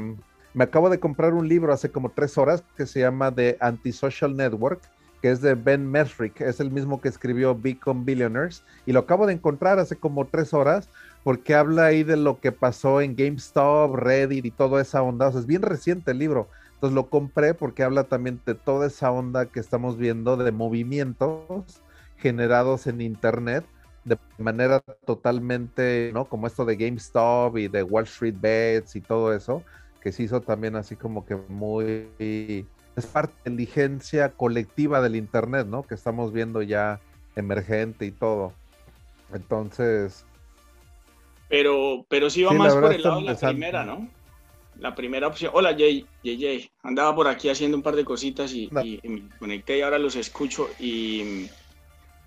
[0.53, 4.35] me acabo de comprar un libro hace como tres horas que se llama The Antisocial
[4.35, 4.81] Network,
[5.21, 9.27] que es de Ben Mesrick, es el mismo que escribió Become Billionaires, y lo acabo
[9.27, 10.89] de encontrar hace como tres horas,
[11.23, 15.27] porque habla ahí de lo que pasó en GameStop, Reddit y toda esa onda.
[15.27, 16.47] O sea, es bien reciente el libro.
[16.73, 21.83] Entonces lo compré porque habla también de toda esa onda que estamos viendo de movimientos
[22.17, 23.63] generados en Internet
[24.03, 26.25] de manera totalmente, ¿no?
[26.25, 29.63] Como esto de GameStop y de Wall Street Bets y todo eso,
[30.01, 32.07] que se hizo también así como que muy...
[32.95, 35.83] Es parte de la inteligencia colectiva del Internet, ¿no?
[35.83, 36.99] Que estamos viendo ya
[37.35, 38.53] emergente y todo.
[39.33, 40.25] Entonces...
[41.47, 44.07] Pero, pero sí va más por el lado de la primera, ¿no?
[44.81, 45.51] la primera opción.
[45.53, 49.81] Hola, Jay, Jay, Andaba por aquí haciendo un par de cositas y, me conecté y
[49.81, 50.69] ahora los escucho.
[50.79, 51.47] Y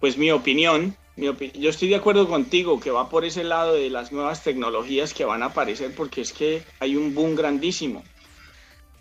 [0.01, 4.11] pues mi opinión, yo estoy de acuerdo contigo que va por ese lado de las
[4.11, 8.03] nuevas tecnologías que van a aparecer porque es que hay un boom grandísimo.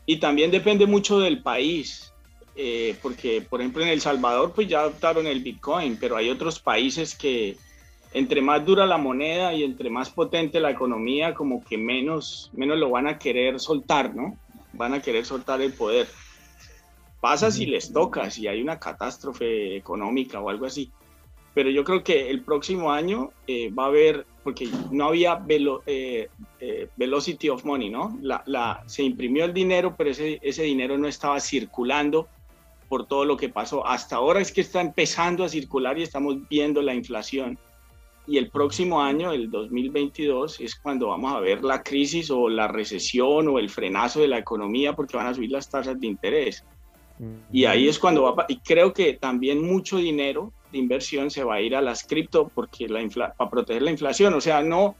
[0.05, 2.13] Y también depende mucho del país.
[2.55, 6.59] Eh, porque, por ejemplo, en El Salvador, pues ya adoptaron el Bitcoin, pero hay otros
[6.59, 7.57] países que,
[8.13, 12.77] entre más dura la moneda y entre más potente la economía, como que menos, menos
[12.77, 14.37] lo van a querer soltar, ¿no?
[14.73, 16.07] Van a querer soltar el poder.
[17.19, 20.91] Pasa si les toca, si hay una catástrofe económica o algo así.
[21.53, 26.29] Pero yo creo que el próximo año eh, va a haber, porque no había eh,
[26.59, 28.17] eh, velocity of money, ¿no?
[28.21, 32.27] La, la, se imprimió el dinero, pero ese, ese dinero no estaba circulando
[32.89, 33.85] por todo lo que pasó.
[33.85, 37.57] Hasta ahora es que está empezando a circular y estamos viendo la inflación
[38.25, 42.67] y el próximo año, el 2022, es cuando vamos a ver la crisis o la
[42.67, 46.63] recesión o el frenazo de la economía porque van a subir las tasas de interés.
[47.51, 51.55] Y ahí es cuando va, y creo que también mucho dinero de inversión se va
[51.55, 52.99] a ir a las cripto porque la
[53.37, 54.95] para proteger la inflación, o sea, no,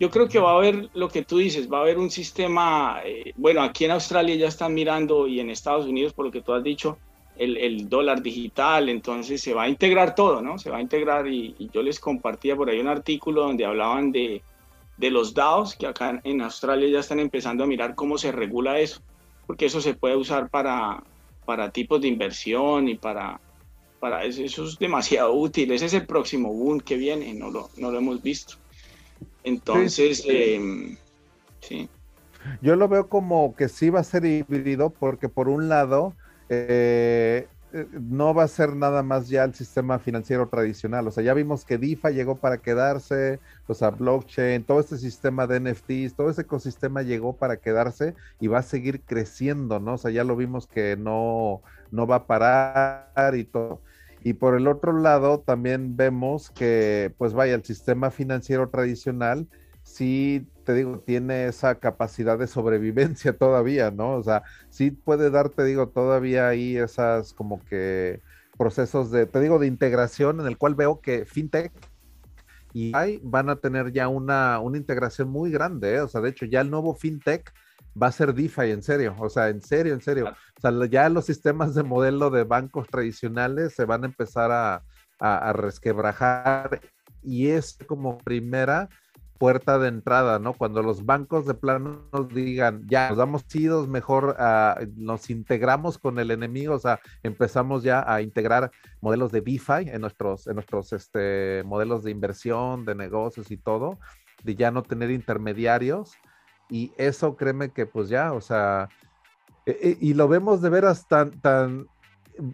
[0.00, 3.00] yo creo que va a haber lo que tú dices, va a haber un sistema,
[3.04, 6.40] eh, bueno, aquí en Australia ya están mirando y en Estados Unidos, por lo que
[6.40, 6.98] tú has dicho,
[7.36, 10.58] el, dólar digital, entonces se va a integrar todo, ¿no?
[10.58, 14.42] Se va a integrar y, yo les compartía por ahí un artículo donde hablaban de,
[14.98, 18.78] de, los DAOs, que acá en Australia ya están empezando a mirar cómo se regula
[18.78, 19.00] eso,
[19.46, 21.02] porque eso se puede usar para,
[21.46, 23.40] para tipos de inversión y para,
[24.00, 27.70] para eso, eso es demasiado útil, ese es el próximo boom que viene, no lo,
[27.76, 28.54] no lo hemos visto.
[29.44, 30.28] Entonces, sí.
[30.30, 30.96] Em,
[31.60, 31.88] sí.
[32.62, 36.14] Yo lo veo como que sí va a ser híbrido porque por un lado
[36.48, 37.48] eh, eh,
[37.92, 41.06] no va a ser nada más ya el sistema financiero tradicional.
[41.06, 45.46] O sea, ya vimos que DIFA llegó para quedarse, o sea, blockchain, todo este sistema
[45.46, 49.94] de NFTs, todo ese ecosistema llegó para quedarse y va a seguir creciendo, ¿no?
[49.94, 53.80] O sea, ya lo vimos que no, no va a parar y todo.
[54.22, 59.48] Y por el otro lado, también vemos que, pues vaya, el sistema financiero tradicional
[59.90, 64.14] sí, te digo, tiene esa capacidad de sobrevivencia todavía, ¿no?
[64.14, 68.22] O sea, sí puede dar, te digo, todavía ahí esas como que
[68.56, 71.72] procesos de, te digo, de integración en el cual veo que FinTech
[72.72, 76.00] y hay van a tener ya una, una integración muy grande, ¿eh?
[76.02, 77.52] o sea, de hecho ya el nuevo FinTech
[78.00, 80.26] va a ser DeFi, en serio, o sea, en serio, en serio.
[80.28, 84.84] O sea, ya los sistemas de modelo de bancos tradicionales se van a empezar a,
[85.18, 86.80] a resquebrajar
[87.22, 88.88] y es como primera
[89.40, 90.52] puerta de entrada, ¿no?
[90.52, 95.96] Cuando los bancos de plano nos digan, ya, nos damos chidos, mejor uh, nos integramos
[95.96, 100.56] con el enemigo, o sea, empezamos ya a integrar modelos de DeFi en nuestros, en
[100.56, 103.98] nuestros este, modelos de inversión, de negocios y todo,
[104.42, 106.12] de ya no tener intermediarios.
[106.68, 108.90] Y eso, créeme que pues ya, o sea,
[109.64, 111.86] e, e, y lo vemos de veras tan, tan,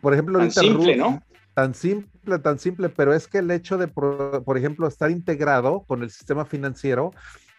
[0.00, 1.20] por ejemplo, tan simple, ¿no?
[1.52, 6.02] tan simple, tan simple, pero es que el hecho de, por, ejemplo, estar integrado con
[6.02, 7.12] el sistema financiero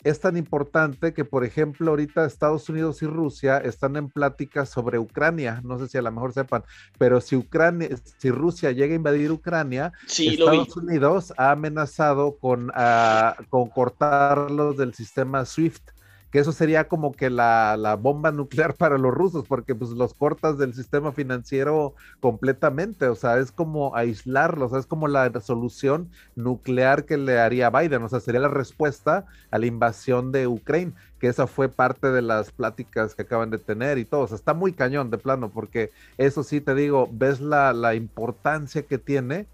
[0.04, 5.00] es tan importante que, por ejemplo, ahorita Estados Unidos y Rusia están en pláticas sobre
[5.00, 5.60] Ucrania.
[5.64, 6.64] No sé si a lo mejor sepan,
[6.98, 13.44] pero si Ucrania, si Rusia llega a invadir Ucrania, Estados Unidos ha amenazado con, uh,
[13.50, 15.97] con cortarlos del sistema SWIFT
[16.38, 20.74] eso sería como que la, bomba nuclear para los rusos, porque pues los cortas del
[20.74, 27.40] sistema financiero completamente, o sea, es como aislarlos, es como la solución nuclear que le
[27.40, 31.70] haría Biden, o sea, sería la respuesta a la invasión de Ucrania, que esa fue
[31.70, 35.10] parte de las pláticas que acaban de tener y todo, o sea, está muy cañón
[35.10, 39.48] de plano, porque eso sí te digo, ves la, la importancia que tiene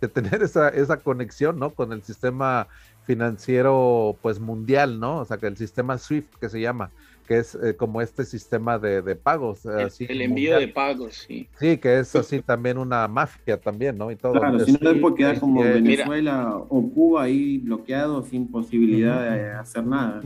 [0.00, 1.70] de tener esa, esa conexión, ¿no?
[1.70, 2.68] Con el sistema
[3.08, 5.20] financiero pues mundial, ¿no?
[5.20, 6.90] O sea, que el sistema SWIFT que se llama,
[7.26, 9.64] que es eh, como este sistema de, pagos.
[9.64, 11.48] el, envío de pagos, sí.
[11.58, 14.10] Sí, que es así también una mafia también, ¿no?
[14.10, 14.34] Y todo.
[14.34, 19.86] Claro, si no puede quedar como Venezuela o Cuba ahí bloqueado sin posibilidad de hacer
[19.86, 20.20] nada.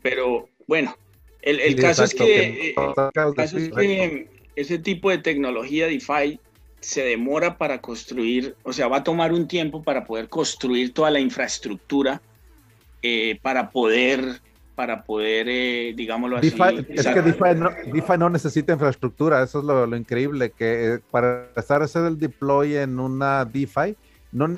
[0.00, 0.96] Pero bueno,
[1.42, 6.40] el, caso es que, eh, el caso es que ese tipo de tecnología DeFi
[6.84, 11.10] se demora para construir, o sea, va a tomar un tiempo para poder construir toda
[11.10, 12.20] la infraestructura
[13.00, 14.42] eh, para poder,
[14.74, 16.54] para poder, eh, digámoslo así.
[16.88, 21.86] es que DeFi no, necesita infraestructura, eso es lo, increíble, que eh, para estar a
[21.86, 23.96] hacer el deploy en una DeFi,
[24.32, 24.48] no,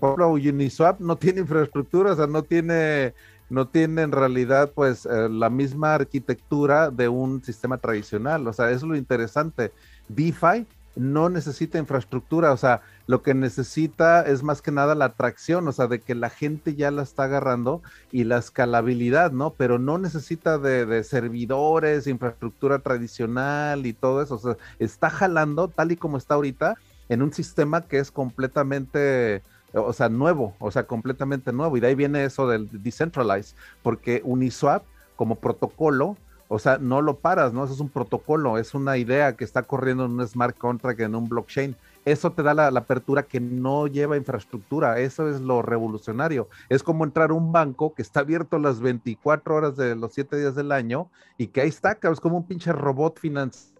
[0.00, 3.14] por ejemplo, Uniswap no tiene infraestructura, o sea, no tiene
[3.50, 8.84] no tiene en realidad pues la misma arquitectura de un sistema tradicional, o sea, eso
[8.86, 9.72] es lo interesante.
[10.08, 10.66] DeFi
[10.98, 15.72] no necesita infraestructura, o sea, lo que necesita es más que nada la atracción, o
[15.72, 19.50] sea, de que la gente ya la está agarrando y la escalabilidad, ¿no?
[19.50, 25.92] Pero no necesita de, servidores, infraestructura tradicional y todo eso, o sea, está jalando tal
[25.92, 26.74] y como está ahorita
[27.08, 31.86] en un sistema que es completamente, o sea, nuevo, o sea, completamente nuevo, y de
[31.86, 34.82] ahí viene eso del decentralized, porque Uniswap
[35.14, 36.16] como protocolo,
[36.48, 37.62] o sea, no lo paras, ¿no?
[37.64, 41.14] Eso es un protocolo, es una idea que está corriendo en un smart contract, en
[41.14, 41.76] un blockchain.
[42.06, 44.98] Eso te da la, apertura que no lleva infraestructura.
[44.98, 46.48] Eso es lo revolucionario.
[46.70, 50.38] Es como entrar a un banco que está abierto las 24 horas de los 7
[50.38, 53.74] días del año y que ahí está, es como un pinche robot financiero,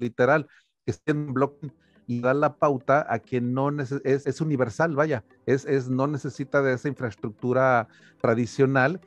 [0.00, 0.46] literal,
[0.84, 1.72] que está en blockchain
[2.06, 6.62] y da la pauta a quien no es, es universal, vaya, es, es, no necesita
[6.62, 7.86] de esa infraestructura
[8.22, 8.98] tradicional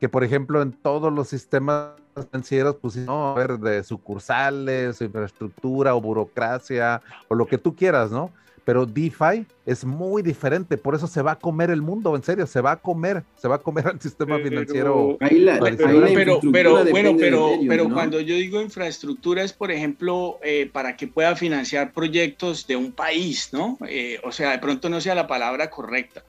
[0.00, 5.94] que por ejemplo en todos los sistemas financieros, pues no, a ver, de sucursales, infraestructura
[5.94, 8.30] o burocracia o lo que tú quieras, ¿no?
[8.64, 12.46] Pero DeFi es muy diferente, por eso se va a comer el mundo, en serio,
[12.46, 15.16] se va a comer, se va a comer al sistema financiero.
[15.18, 21.06] pero, pero, bueno, pero, pero cuando yo digo infraestructura es, por ejemplo, eh, para que
[21.06, 23.78] pueda financiar proyectos de un país, ¿no?
[23.88, 26.22] Eh, o sea, de pronto no sea la palabra correcta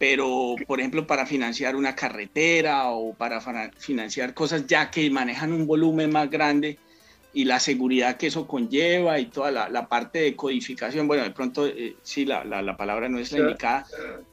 [0.00, 3.38] pero por ejemplo para financiar una carretera o para
[3.76, 6.78] financiar cosas ya que manejan un volumen más grande
[7.34, 11.66] y la seguridad que eso conlleva y toda la, parte de codificación, bueno, de pronto
[11.66, 13.86] eh, sí, la, la, palabra no es la indicada,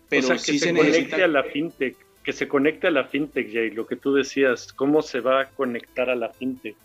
[0.07, 3.69] pero que sí se, conecte a la fintech, que se conecte a la fintech, Jay,
[3.69, 6.77] lo que tú decías, ¿cómo se va a conectar a la fintech?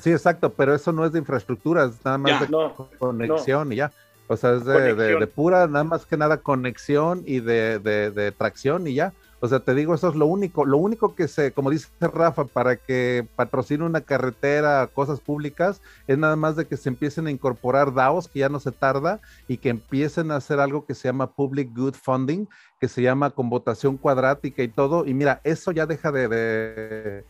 [0.00, 2.56] Sí, exacto, pero eso no es de infraestructura, es nada más de
[2.98, 3.92] conexión y ya.
[4.28, 9.12] O sea, es de, pura, nada más que nada conexión y de, tracción y ya.
[9.40, 10.64] O sea, te digo, eso es lo único.
[10.64, 16.16] Lo único que se, como dice Rafa, para que patrocine una carretera, cosas públicas, es
[16.16, 19.56] nada más de que se empiecen a incorporar DAOs, que ya no se tarda, y
[19.56, 22.46] que empiecen a hacer algo que se llama Public Good Funding,
[22.78, 25.06] que se llama con votación cuadrática y todo.
[25.06, 27.24] Y mira, eso ya deja de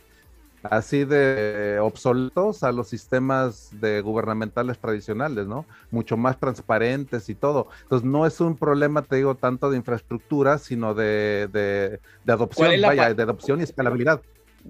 [0.63, 5.67] así de obsoletos a los sistemas de gubernamentales tradicionales, ¿no?
[5.91, 7.69] Mucho más transparentes y todo.
[7.83, 12.71] Entonces no es un problema, te digo, tanto de infraestructura, sino de, de, de adopción,
[12.81, 14.21] vaya, de adopción y escalabilidad.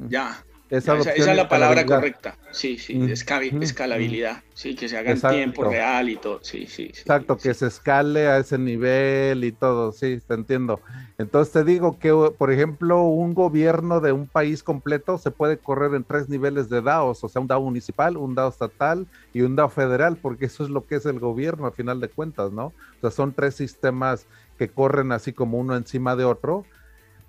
[0.09, 2.39] Ya, esa, es la palabra correcta.
[2.51, 4.43] Sí, sí, escalabilidad.
[4.55, 6.41] Sí, que se haga en tiempo real y todo.
[6.43, 6.85] Sí, sí.
[6.85, 9.93] Exacto, que se escale a ese nivel y todo.
[9.93, 10.81] Sí, te entiendo.
[11.19, 15.95] Entonces te digo que, por ejemplo, un gobierno de un país completo se puede correr
[15.95, 19.55] en tres niveles de DAOs, o sea, un DAO municipal, un DAO estatal y un
[19.55, 22.67] DAO federal, porque eso es lo que es el gobierno a final de cuentas, ¿no?
[22.69, 24.27] O sea, son tres sistemas
[24.59, 26.65] que corren así como uno encima de otro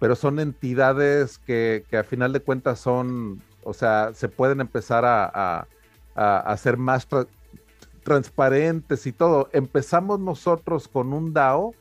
[0.03, 5.05] pero son entidades que, que a final de cuentas son, o sea, se pueden empezar
[5.05, 5.65] a,
[6.13, 7.07] a, ser más
[8.03, 9.47] transparentes y todo.
[9.53, 11.73] Empezamos nosotros con un DAO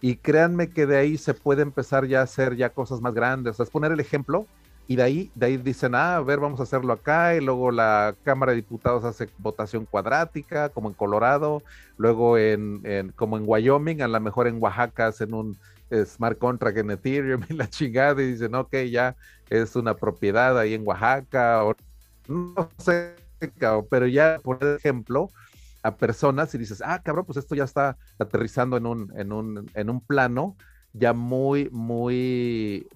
[0.00, 3.52] y créanme que de ahí se puede empezar ya a hacer ya cosas más grandes.
[3.52, 4.44] O sea, es poner el ejemplo
[4.88, 7.70] y de ahí, de ahí dicen, ah, a ver, vamos a harlo acá, y luego
[7.70, 11.62] la Cámara de Diputados hace votación cuadrática, como en Colorado,
[11.96, 15.56] luego en, en como en Wyoming, a lo mejor en Oaxaca hacen un
[16.06, 19.16] smart contract en Ethereum y la chingada y dicen, ok, ya
[19.50, 21.74] es una propiedad ahí en Oaxaca o
[22.28, 23.14] no sé,
[23.90, 25.30] pero ya por ejemplo
[25.82, 29.70] a personas y dices, ah, cabrón, pues esto ya está aterrizando en un, en un,
[29.74, 30.56] en un plano
[30.92, 32.86] ya muy, muy...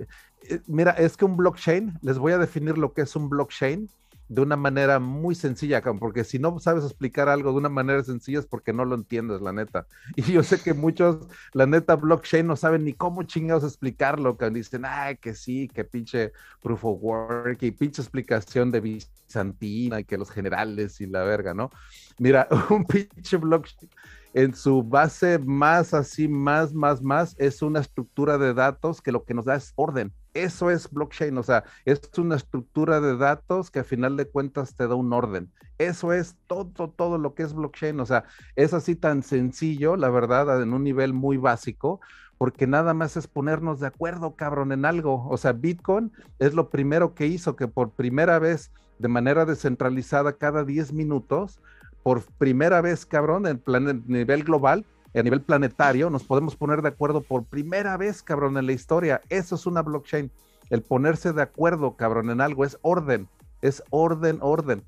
[0.49, 3.88] Eh, mira, es que un blockchain, les voy a definir lo que es un blockchain
[4.29, 8.41] de una manera muy sencilla, porque si no sabes explicar algo de una manera sencilla
[8.41, 9.87] es porque no lo entiendes, la neta.
[10.16, 14.51] Y yo sé que muchos, la neta, blockchain no saben ni cómo chingados explicarlo, que
[14.51, 20.05] dicen, ay, que sí, que pinche proof of work y pinche explicación de Bizantina y
[20.05, 21.70] que los generales y la verga, ¿no?
[22.18, 23.91] Mira, un pinche blockchain
[24.37, 29.24] en su base más así, más, más, más, es una estructura de datos que lo
[29.24, 30.12] que nos da es orden.
[30.43, 34.74] Eso es blockchain, o sea, es una estructura de datos que a final de cuentas
[34.74, 35.51] te da un orden.
[35.78, 38.24] Eso es todo, todo lo que es blockchain, o sea,
[38.55, 42.01] es así tan sencillo, la verdad, en un nivel muy básico,
[42.39, 45.26] porque nada más es ponernos de acuerdo, cabrón, en algo.
[45.28, 50.34] O sea, Bitcoin es lo primero que hizo que por primera vez, de manera descentralizada,
[50.34, 51.61] cada 10 minutos,
[52.03, 54.84] por primera vez, cabrón, en plan, nivel global,
[55.19, 59.23] a nivel planetario, nos podemos poner de acuerdo por primera vez, cabrón, en la historia.
[59.29, 60.31] Eso es una blockchain.
[60.71, 63.29] El ponerse de acuerdo, cabrón, en algo es orden,
[63.62, 64.83] es orden, orden.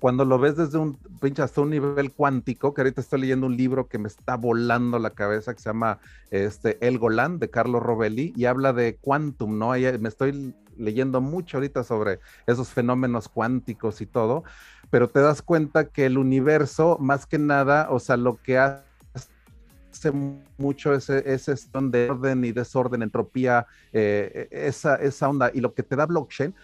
[0.00, 3.56] Cuando lo ves desde un pinche hasta un nivel cuántico, que ahorita estoy leyendo un
[3.56, 7.82] libro que me está volando la cabeza que se llama este, El Golán de Carlos
[7.82, 9.70] Robelli y habla de quantum, ¿no?
[9.70, 14.44] me estoy leyendo mucho ahorita sobre esos fenómenos cuánticos y todo
[14.90, 18.85] pero te das cuenta que el universo, más que nada, o sea, lo que hace
[20.58, 25.96] mucho ese, de orden y desorden, entropía, eh, esa, esa onda, y lo que te
[25.96, 26.54] da blockchain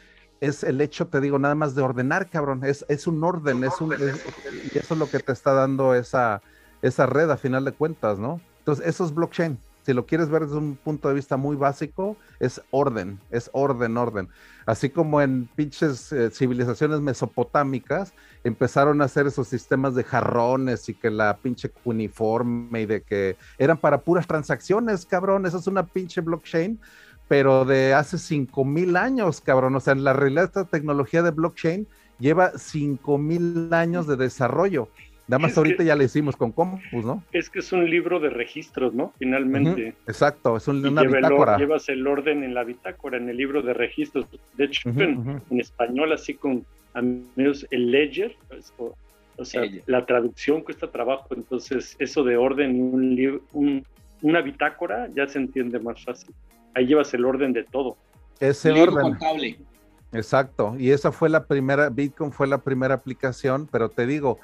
[0.40, 3.80] es el hecho, te digo, nada más de ordenar, cabrón, es, es un orden, es
[3.80, 6.42] un, y eso es lo que te está dando esa,
[6.82, 8.40] esa red a final de cuentas, ¿no?
[8.58, 12.16] Entonces, eso es blockchain si lo quieres ver desde un punto de vista muy básico,
[12.38, 14.28] es orden, es orden, orden.
[14.64, 18.14] Así como en pinches eh, civilizaciones mesopotámicas
[18.44, 23.36] empezaron a hacer esos sistemas de jarrones y que la pinche uniforme y de que
[23.58, 25.46] eran para puras transacciones, cabrón.
[25.46, 26.78] Eso es una pinche blockchain,
[27.26, 29.74] pero de hace 5000 años, cabrón.
[29.74, 31.88] O sea, en la realidad, esta tecnología de blockchain
[32.20, 34.88] lleva 5000 años de desarrollo.
[35.32, 37.24] Nada más ahorita ya le hicimos con Compus, ¿no?
[37.32, 39.14] Es que es un libro de registros, ¿no?
[39.18, 39.94] Finalmente.
[40.06, 41.56] Exacto, es un, una bitácora.
[41.56, 44.26] llevas el orden en la bitácora, en el libro de registros.
[44.58, 46.66] De hecho, en, español, así con
[47.34, 48.74] menos el ledger, pues,
[49.38, 53.86] o, sea, la traducción cuesta trabajo, entonces eso de orden y un, un,
[54.20, 56.34] una bitácora ya se entiende más fácil.
[56.74, 57.96] Ahí llevas el orden de todo.
[58.38, 59.00] Ese orden.
[59.00, 59.56] Contable.
[60.12, 64.38] Exacto, y esa fue la primera, Bitcoin fue la primera aplicación, pero te digo,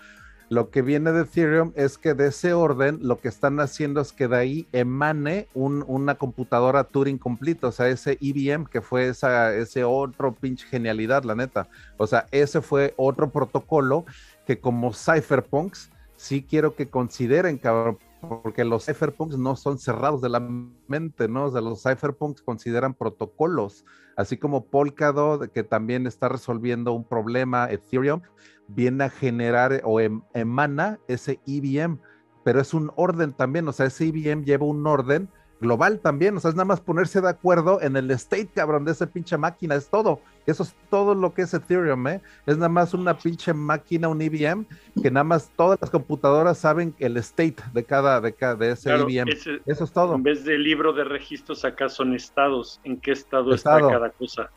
[0.50, 4.12] lo que viene de Ethereum es que de ese orden lo que están haciendo es
[4.12, 9.84] que de ahí emane una computadora Turing complete, o sea, ese IBM que fue ese
[9.84, 11.68] otro pinche genialidad, la neta.
[11.98, 14.06] O sea, ese fue otro protocolo
[14.46, 20.30] que como cypherpunks sí quiero que consideren, cabrón, porque los cypherpunks no son cerrados de
[20.30, 21.44] la mente, ¿no?
[21.44, 23.84] O sea, los cypherpunks consideran protocolos,
[24.16, 28.22] así como Polkadot, que también está resolviendo un problema, Ethereum,
[28.68, 31.98] viene a generar o em, emana ese IBM,
[32.44, 35.28] pero es un orden también, o sea, ese IBM lleva un orden
[35.60, 38.92] global también, o sea, es nada más ponerse de acuerdo en el state, cabrón, de
[38.92, 40.20] esa pinche máquina, es todo.
[40.46, 42.22] Eso es todo lo que es Ethereum, ¿eh?
[42.46, 44.66] Es nada más una pinche máquina, un IBM,
[45.02, 48.96] que nada más todas las computadoras saben el state de cada, de cada, de ese
[48.96, 49.28] IBM.
[49.66, 50.14] Eso es todo.
[50.14, 53.52] En vez del libro de registros, acá son estados, en qué estado.
[53.52, 54.50] está cada cosa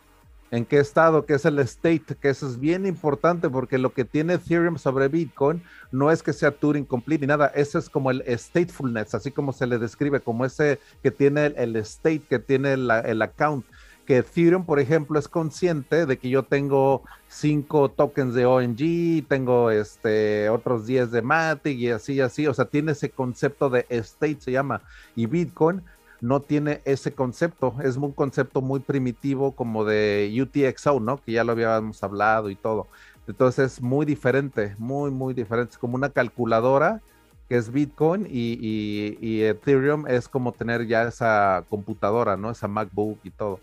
[0.51, 4.03] en qué estado, que es el state, que eso es bien importante porque lo que
[4.03, 8.11] tiene Ethereum sobre Bitcoin no es que sea Turing complete ni nada, eso es como
[8.11, 12.73] el statefulness, así como se le describe, como ese que tiene el, state, que tiene
[12.73, 13.65] el account.
[14.05, 19.69] Que Ethereum, por ejemplo, es consciente de que yo tengo cinco tokens de ONG, tengo
[19.69, 24.37] este otros 10 de Matic y así, así, o sea, tiene ese concepto de state,
[24.41, 24.81] se llama.
[25.15, 25.83] Y Bitcoin
[26.21, 27.75] no tiene ese concepto.
[27.83, 31.17] Es un concepto muy primitivo como de UTXO, ¿no?
[31.17, 32.87] Que ya lo habíamos hablado y todo.
[33.27, 35.73] Entonces es muy diferente, muy, muy diferente.
[35.73, 37.01] Es como una calculadora
[37.49, 42.51] que es Bitcoin y, Ethereum es como tener ya esa computadora, ¿no?
[42.51, 43.59] Esa MacBook y todo.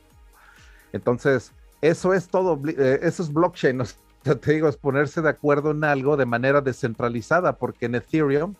[0.92, 3.82] Entonces, eso es todo, eh, eso es blockchain.
[4.26, 8.56] O te digo, es ponerse de acuerdo en algo de manera descentralizada, porque en Ethereum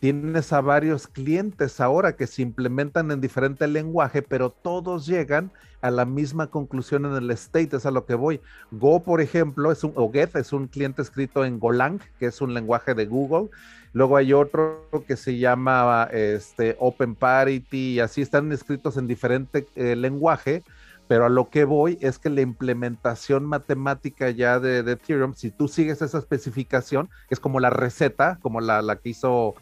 [0.00, 5.90] tienes a varios clientes ahora que se implementan en diferente lenguaje, pero todos llegan a
[5.90, 8.40] la misma conclusión en el state, es a lo que voy.
[8.70, 12.40] Go, por ejemplo, es un, o Get es un cliente escrito en Golang, que es
[12.40, 13.50] un lenguaje de Google.
[13.92, 19.66] Luego hay otro que se llama este, Open Parity, y así están escritos en diferente
[19.74, 20.62] eh, lenguaje,
[21.08, 25.66] pero a lo que voy es que la implementación matemática ya de, Ethereum, si tú
[25.66, 29.56] sigues esa especificación, es como la receta, como la, la que hizo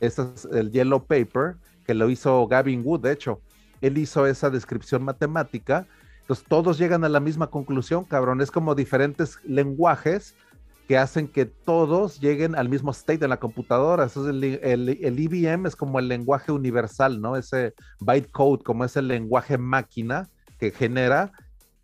[0.00, 3.40] este es el Yellow Paper, que lo hizo Gavin Wood, de hecho.
[3.80, 5.86] él hizo esa descripción matemática.
[6.20, 8.40] Entonces todos llegan a la misma conclusión, cabrón.
[8.40, 10.34] Es como diferentes lenguajes
[10.88, 14.04] que hacen que todos lleguen al mismo state en la computadora.
[14.04, 17.36] Entonces el, el, IBM e es como el lenguaje universal, ¿no?
[17.36, 20.28] Ese bytecode, como ese lenguaje máquina
[20.58, 21.30] que genera,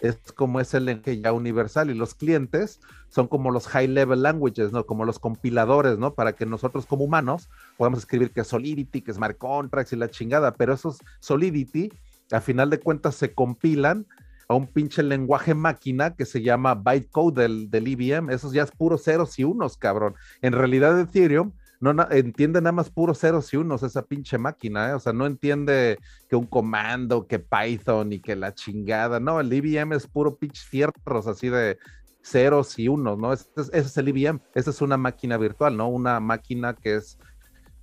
[0.09, 1.91] es como ese lenguaje ya universal.
[1.91, 4.85] Y los clientes son como los high level languages, ¿no?
[4.85, 6.15] Como los compiladores, ¿no?
[6.15, 7.49] Para que nosotros como humanos
[7.79, 10.55] podamos escribir que es Solidity, que es Smart Contracts y la chingada.
[10.55, 11.91] Pero esos Solidity,
[12.31, 14.07] a final de cuentas, se compilan
[14.47, 18.31] a un pinche lenguaje máquina que se llama bytecode del, del IBM.
[18.31, 20.15] Esos ya es puros ceros y unos, cabrón.
[20.43, 21.53] En realidad Ethereum
[21.93, 24.95] no entiende nada más puros ceros y unos esa pinche máquina, ¿eh?
[24.95, 29.53] o sea, no entiende que un comando, que Python y que la chingada, no, el
[29.53, 31.79] IBM es puro pinche fierros así de
[32.23, 33.33] ceros y unos, ¿no?
[33.33, 35.89] Ese, es el IBM, esa es una máquina virtual, ¿no?
[35.89, 37.19] Una máquina que es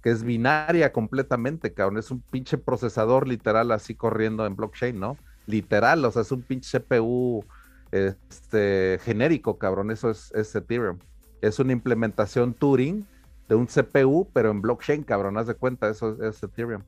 [0.02, 5.16] que es binaria completamente, cabrón, es un pinche procesador literal así corriendo en blockchain, ¿no?
[5.46, 7.44] literal, o sea, es un pinche CPU
[7.92, 11.00] este, genérico, cabrón, eso es, Ethereum.
[11.42, 13.06] Es una implementación Turing
[13.52, 16.84] de un CPU, pero en blockchain, cabrón, haz de cuenta, eso es, Ethereum.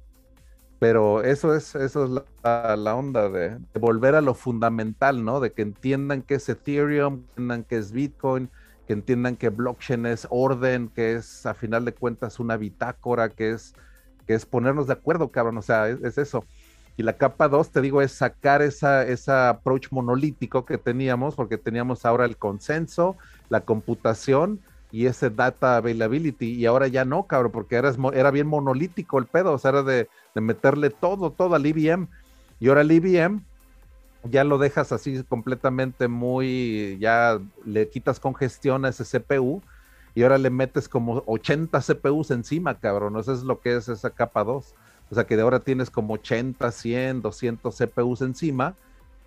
[0.80, 5.41] Pero eso es, eso es la, onda de, volver a lo fundamental, ¿no?
[5.41, 8.49] De que entiendan que es Ethereum, que entiendan que es Bitcoin,
[8.88, 13.51] que entiendan que blockchain es orden, que es a final de cuentas una bitácora, que
[13.51, 13.74] es,
[14.26, 16.45] que es ponernos de acuerdo, cabrón, o sea, es eso.
[16.95, 21.57] Y la capa 2, te digo, es sacar esa, esa approach monolítico que teníamos, porque
[21.57, 23.18] teníamos ahora el consenso,
[23.49, 24.61] la computación
[24.94, 26.54] y ese data availability.
[26.54, 29.84] Y ahora ya no, cabrón, porque era, era bien monolítico el pedo, o sea, era
[29.84, 32.08] de, meterle todo, todo al IBM.
[32.60, 33.41] Y ahora el IBM
[34.30, 39.64] ya lo dejas así completamente muy, ya le quitas congestión a ese CPU
[40.14, 43.18] y ahora le metes como 80 CPUs encima, cabrón.
[43.18, 44.76] Eso es lo que es esa capa 2.
[45.10, 48.76] O sea que de ahora tienes como 80, 100, 200 CPUs encima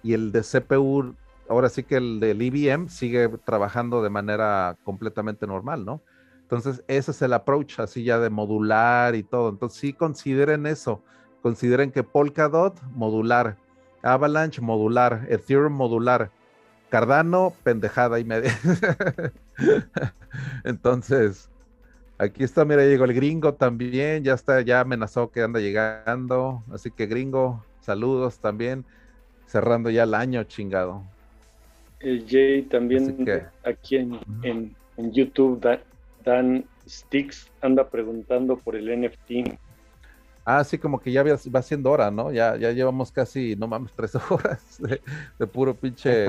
[0.04, 1.16] y el de CPU,
[1.48, 6.02] ahora sí que el del IBM sigue trabajando de manera completamente normal, ¿no?
[6.42, 9.48] Entonces ese es el approach así ya de modular y todo.
[9.48, 11.02] Entonces sí consideren eso.
[11.42, 13.56] Consideren que Polkadot modular,
[14.02, 16.30] Avalanche modular, Ethereum modular,
[16.88, 18.56] Cardano pendejada y media.
[20.64, 21.50] Entonces,
[22.18, 26.62] Aquí está, mira, llegó el gringo también, ya está, ya amenazó que anda llegando.
[26.72, 28.86] Así que gringo, saludos también.
[29.46, 31.04] Cerrando ya el año, chingado.
[32.00, 33.26] El Jay también
[33.64, 35.80] aquí en, YouTube,
[36.24, 39.56] Dan, Sticks anda preguntando por el NFT.
[40.44, 42.30] Ah, sí, como que ya va siendo hora, ¿no?
[42.30, 44.80] Ya, ya llevamos casi, no mames, tres horas
[45.38, 46.26] de, puro pinche.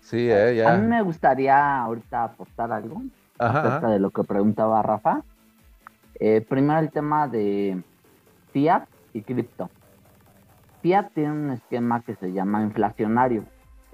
[0.00, 0.74] Sí, eh, ya.
[0.74, 3.02] A mí me gustaría ahorita apostar algo
[3.38, 5.22] acerca de lo que preguntaba Rafa.
[6.20, 7.82] Eh, primero el tema de
[8.52, 9.70] fiat y cripto.
[10.82, 13.44] Fiat tiene un esquema que se llama inflacionario,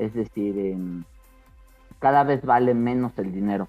[0.01, 1.05] es decir,
[1.98, 3.68] cada vez vale menos el dinero.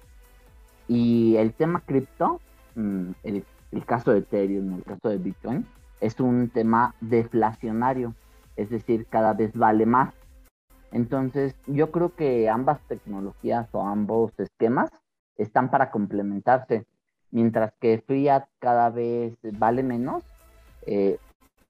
[0.88, 2.40] Y el tema cripto,
[2.74, 5.66] mm, el, el caso de Ethereum, el caso de Bitcoin,
[6.00, 8.14] es un tema deflacionario,
[8.56, 10.14] es decir, cada vez vale más.
[10.90, 14.90] Entonces, yo creo que ambas tecnologías o ambos esquemas
[15.36, 16.86] están para complementarse.
[17.30, 20.22] Mientras que fiat cada vez vale menos,
[20.86, 21.18] eh,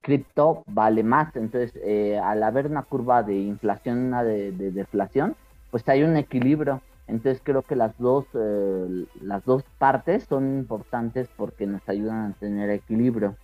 [0.03, 1.35] cripto vale más.
[1.35, 5.35] Entonces, eh, al haber una curva de inflación, una de, deflación,
[5.71, 6.81] pues hay un equilibrio.
[7.07, 12.33] Entonces creo que las dos, eh, las dos partes son importantes porque nos ayudan a
[12.39, 13.35] tener equilibrio.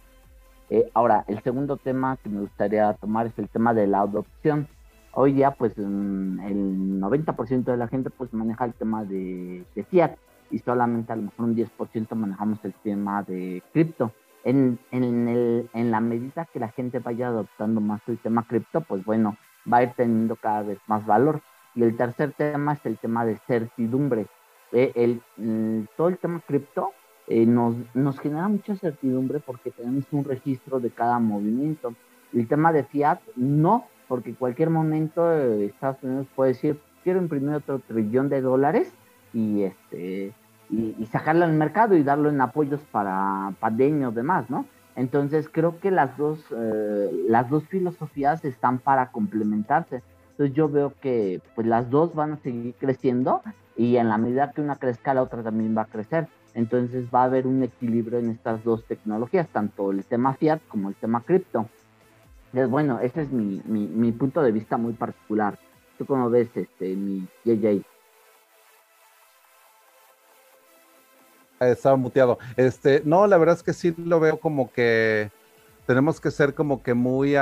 [0.93, 4.67] ahora, el segundo tema que me gustaría tomar es el tema de la adopción
[5.11, 10.15] hoy ya pues mm, el 90% de la gente pues maneja el tema de, fiat
[10.51, 14.11] y solamente a lo mejor un 10% manejamos el tema de cripto.
[14.49, 19.37] En, en, la medida que la gente vaya adoptando más el tema cripto, pues bueno,
[19.71, 21.41] va a ir teniendo cada vez más valor.
[21.75, 24.25] Y el tercer tema es el tema de certidumbre.
[24.71, 26.93] Eh, el, mm, todo el tema cripto
[27.27, 31.93] eh, nos, nos genera mucha certidumbre porque tenemos un registro de cada movimiento.
[32.33, 37.53] El tema de fiat no, porque cualquier momento eh, Estados Unidos puede decir, quiero imprimir
[37.53, 38.91] otro trillón de dólares
[39.31, 40.33] y este
[40.69, 44.65] y, sacarlo al mercado y darlo en apoyos para o demás, ¿no?
[44.95, 50.03] Entonces creo que las dos, eh, las dos filosofías están para complementarse.
[50.31, 53.41] Entonces yo veo que pues las dos van a seguir creciendo
[53.75, 56.27] y en la medida que una crezca la otra también va a crecer.
[56.53, 60.89] Entonces va a haber un equilibrio en estas dos tecnologías, tanto el tema fiat como
[60.89, 61.67] el tema cripto
[62.67, 65.57] bueno, ese es mi, mi, punto de vista muy particular.
[65.97, 67.83] ¿Tú cómo ves, este, mi JJ?
[71.59, 72.39] Estaba muteado.
[72.57, 75.29] Este, no, la verdad es que sí lo veo como que
[75.85, 77.35] tenemos que ser como que muy,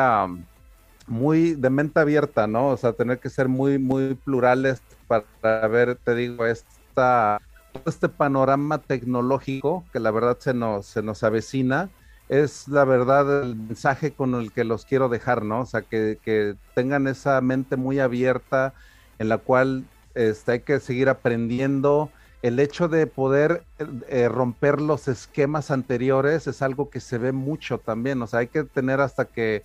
[1.07, 2.69] muy de mente abierta, ¿no?
[2.69, 7.41] O sea, tener que ser muy, muy plurales para ver, te digo, esta,
[7.85, 11.89] este panorama tecnológico que la verdad se nos, se nos avecina
[12.29, 15.61] es la verdad el mensaje con el que los quiero dejar, ¿no?
[15.61, 18.73] O sea, que, que tengan esa mente muy abierta
[19.19, 22.09] en la cual este, hay que seguir aprendiendo.
[22.41, 23.63] El hecho de poder
[24.07, 28.47] eh, romper los esquemas anteriores es algo que se ve mucho también, o sea, hay
[28.47, 29.63] que tener hasta que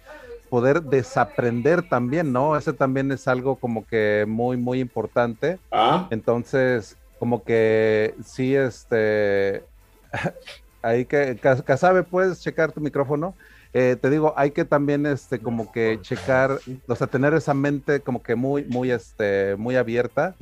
[0.53, 2.57] poder desaprender también, ¿no?
[2.59, 5.59] Ese también es algo como que muy, muy importante.
[5.71, 6.09] Ah.
[6.11, 9.65] Entonces, como que sí, este,
[10.83, 13.35] ahí que, Casabe, puedes checar tu micrófono.
[13.73, 18.01] Eh, te digo, hay que también, este, como que checar, o sea, tener esa mente
[18.01, 20.35] como que muy, muy, este, muy abierta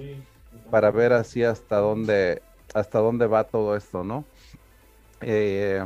[0.71, 2.43] para ver así hasta dónde,
[2.75, 4.25] hasta dónde va todo esto, ¿no?
[5.21, 5.85] Eh,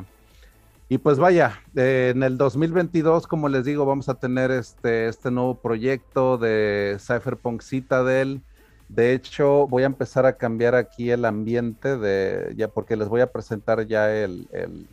[0.89, 5.31] y pues vaya, eh, en el 2022, como les digo, vamos a tener este, este
[5.31, 8.43] nuevo proyecto de Cypherpunk Citadel.
[8.89, 13.23] De hecho, voy a empezar a cambiar aquí el ambiente de, ya porque les voy
[13.23, 14.87] a presentar ya el, el,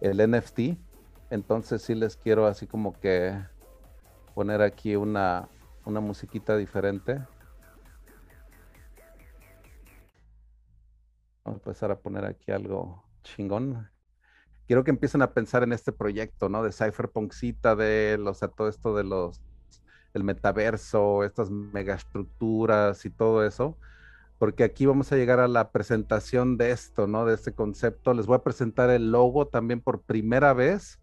[0.00, 0.78] el NFT.
[1.30, 3.36] Entonces sí les quiero así como que
[4.34, 5.48] poner aquí una,
[5.84, 7.20] una musiquita diferente.
[11.44, 13.90] Vamos a empezar a poner aquí algo chingón.
[14.66, 16.62] Quiero que empiecen a pensar en este proyecto, ¿no?
[16.62, 19.40] De Cypherpunk Citadel, o sea, todo esto de los,
[20.14, 23.76] el metaverso, estas megaestructuras y todo eso
[24.40, 27.26] porque aquí vamos a llegar a la presentación de esto, ¿no?
[27.26, 28.14] De este concepto.
[28.14, 30.98] Les voy a presentar el logo también por primera vez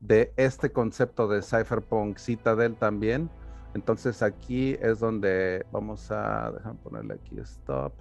[0.00, 3.30] de este concepto de Cypherpunk Citadel también.
[3.72, 7.94] Entonces aquí es donde vamos a, déjame ponerle aquí stop.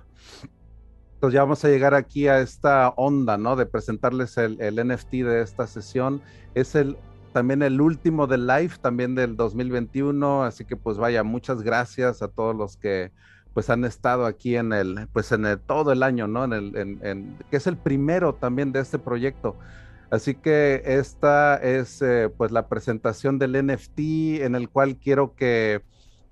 [1.24, 3.56] Entonces ya vamos a llegar aquí a esta onda, ¿no?
[3.56, 6.22] De presentarles el, NFT de esta sesión.
[6.54, 6.98] Es el
[7.32, 10.44] también el último del live, también del 2021.
[10.44, 13.14] Así que pues vaya, muchas gracias a todos los que
[13.54, 16.44] pues han estado aquí en el, pues en el, todo el año, ¿no?
[16.44, 19.56] En el, en, que es el primero también de este proyecto.
[20.12, 25.84] Así que esta es eh, pues la presentación del NFT en el cual quiero que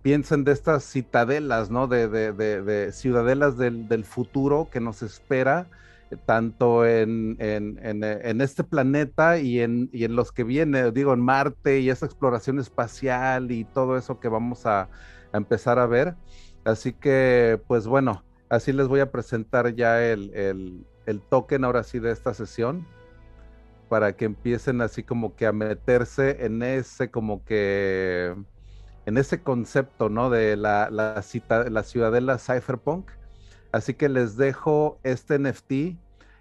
[0.02, 1.88] piensen de estas citadelas, ¿no?
[1.88, 5.68] De, de, de, ciudadelas del, del, futuro que nos espera,
[6.10, 11.14] eh, tanto en, en, en, este planeta y en, y en los que viene, digo,
[11.14, 14.89] en Marte y esa exploración espacial y todo eso que vamos a,
[15.32, 16.16] a empezar a ver.
[16.64, 21.84] Así que, pues bueno, así les voy a presentar ya el, el, el token ahora
[21.84, 22.88] sí de esta sesión
[23.89, 28.34] para que empiecen así como que a meterse en ese como que
[29.06, 30.30] en ese concepto, ¿no?
[30.30, 33.10] De la, la, cita, la ciudadela cypherpunk.
[33.72, 35.72] Así que les dejo este NFT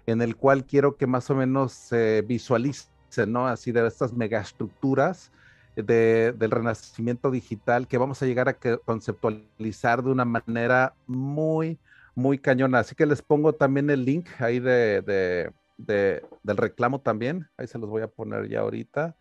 [0.07, 2.91] en el cual quiero que más o menos se visualicen,
[3.27, 3.47] ¿no?
[3.47, 5.31] Así de estas megaestructuras
[5.75, 11.79] de, del renacimiento digital que vamos a llegar a conceptualizar de una manera muy,
[12.15, 12.79] muy cañona.
[12.79, 15.51] Así que les pongo también el link ahí de
[15.85, 19.15] del reclamo también, ahí se los voy a poner ya ahorita.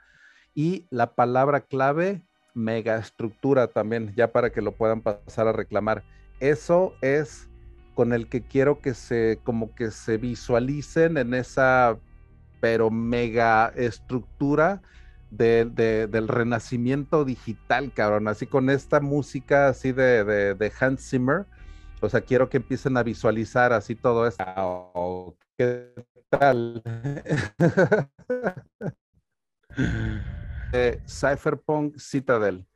[0.54, 2.22] Y la palabra clave,
[2.54, 6.02] megaestructura también, ya para que lo puedan pasar a reclamar.
[6.40, 7.48] Eso es
[7.94, 11.98] con el que quiero que se, como que se visualicen en esa,
[12.60, 14.82] pero mega estructura
[15.30, 18.28] del renacimiento digital, cabrón.
[18.28, 21.46] Así con esta música así de, de, Hans Zimmer.
[22.00, 24.44] O sea, quiero que empiecen a visualizar así todo esto.
[24.56, 25.36] Oh,
[26.30, 26.82] tal?
[30.72, 32.66] eh, Cypherpunk Citadel.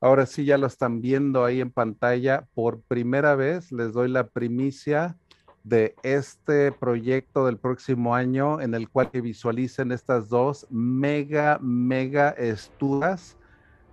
[0.00, 2.46] Ahora sí ya lo están viendo ahí en pantalla.
[2.54, 5.16] Por primera vez les doy la primicia
[5.64, 12.30] de este proyecto del próximo año en el cual que visualicen estas dos mega, mega
[12.30, 13.36] estudas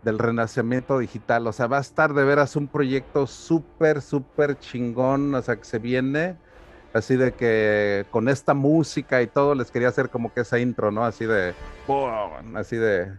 [0.03, 1.47] del renacimiento digital.
[1.47, 5.65] O sea, va a estar de veras un proyecto súper, súper chingón, o sea, que
[5.65, 6.37] se viene
[6.93, 10.91] así de que con esta música y todo les quería hacer como que esa intro,
[10.91, 11.03] ¿no?
[11.03, 11.53] Así de,
[12.55, 13.11] así de,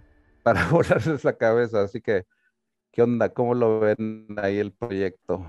[0.46, 2.24] para volarles la cabeza, así que,
[2.92, 3.30] ¿qué onda?
[3.34, 5.44] ¿Cómo lo ven ahí el proyecto?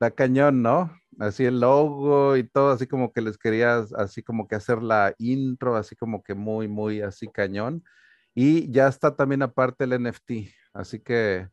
[0.00, 0.90] La cañón, ¿no?
[1.20, 5.14] Así el logo y todo, así como que les quería, así como que hacer la
[5.18, 7.84] intro, así como que muy, muy así cañón.
[8.34, 11.48] Y ya está también aparte el NFT, así que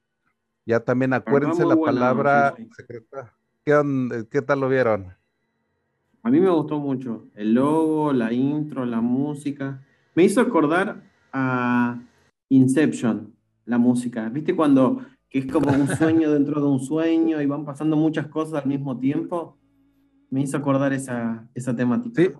[0.65, 3.31] ya también acuérdense la palabra secreta.
[3.63, 5.13] ¿Qué, tal lo vieron?
[6.23, 7.27] A mí me gustó mucho.
[7.35, 9.83] El logo, la intro, la música.
[10.15, 11.03] Me hizo acordar
[11.33, 11.99] a
[12.49, 13.35] Inception,
[13.65, 14.29] la música.
[14.29, 18.27] ¿Viste cuando que es como un sueño dentro de un sueño y van pasando muchas
[18.27, 19.57] cosas al mismo tiempo?
[20.29, 22.21] Me hizo acordar esa, esa temática.
[22.21, 22.31] Sí.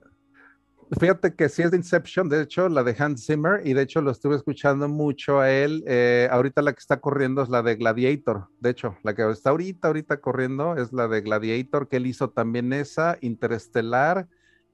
[1.00, 4.02] Fíjate que sí es de Inception, de hecho, la de Hans Zimmer, y de hecho
[4.02, 5.84] lo estuve escuchando mucho a él.
[5.88, 9.50] Eh, ahorita la que está corriendo es la de Gladiator, de hecho, la que está
[9.50, 14.28] ahorita, ahorita corriendo es la de Gladiator, que él hizo también esa, Interestelar,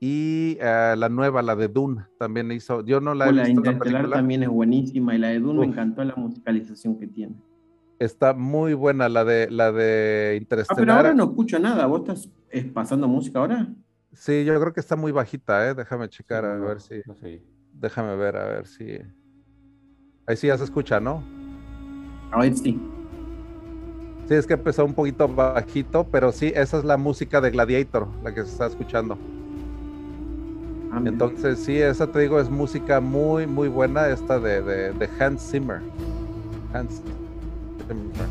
[0.04, 2.84] y eh, la nueva, la de Dune, también hizo.
[2.84, 3.44] Yo no la he visto.
[3.44, 7.36] La Interestelar también es buenísima, y la de Dune me encantó la musicalización que tiene.
[8.00, 10.82] Está muy buena la de, la de Interestelar.
[10.82, 12.30] Ah, pero ahora no escucho nada, ¿vos estás
[12.74, 13.68] pasando música ahora?
[14.14, 15.76] Sí, yo creo que está muy bajita, ¿eh?
[15.76, 16.96] Déjame checar a ver si.
[17.72, 18.98] Déjame ver, a ver si.
[20.26, 21.24] Ahí sí ya se escucha, ¿no?
[22.32, 22.82] Ahí sí.
[24.28, 28.08] Sí, es que empezó un poquito bajito, pero sí, esa es la música de Gladiator,
[28.24, 29.16] la que se está escuchando.
[30.92, 35.50] Ah, Entonces, sí, esa te digo, es música muy, muy buena, esta de, de Hans
[35.50, 35.82] Zimmer.
[36.74, 37.02] Hans
[37.88, 38.28] Zimmer.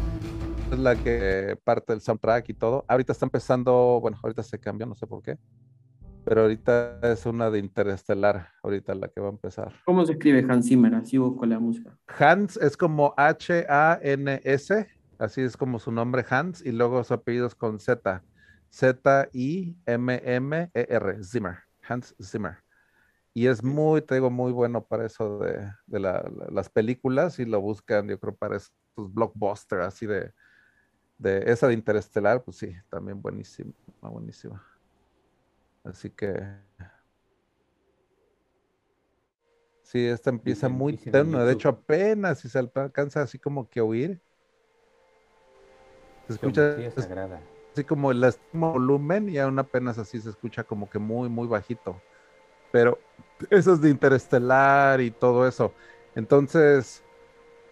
[0.72, 2.84] Es la que parte del soundtrack y todo.
[2.86, 5.36] Ahorita está empezando, bueno, ahorita se cambió, no sé por qué
[6.24, 9.72] pero ahorita es una de Interestelar, ahorita la que va a empezar.
[9.84, 10.94] ¿Cómo se escribe Hans Zimmer?
[10.94, 11.98] Así busco la música.
[12.06, 14.86] Hans es como H-A-N-S,
[15.18, 18.22] así es como su nombre Hans, y luego su apellido es con Z,
[18.70, 19.74] Z-I-M-M-E-R,
[21.24, 21.56] Zimmer,
[21.90, 22.58] Hans Zimmer.
[23.32, 28.08] Y es muy, te digo, muy bueno para eso de, las películas y lo buscan,
[28.08, 30.32] yo creo, para esos blockbusters así de,
[31.18, 34.64] de esa de Interestelar, pues sí, también buenísima, buenísima.
[35.84, 36.42] Así que.
[39.82, 41.44] Sí, esta empieza muy tenue.
[41.44, 44.20] De hecho, apenas si se alcanza así como que a oír.
[46.26, 46.76] Se escucha
[47.72, 52.00] así como el volumen y aún apenas así se escucha como que muy, muy bajito.
[52.72, 52.98] Pero
[53.50, 55.72] eso es de interestelar y todo eso.
[56.14, 57.02] Entonces,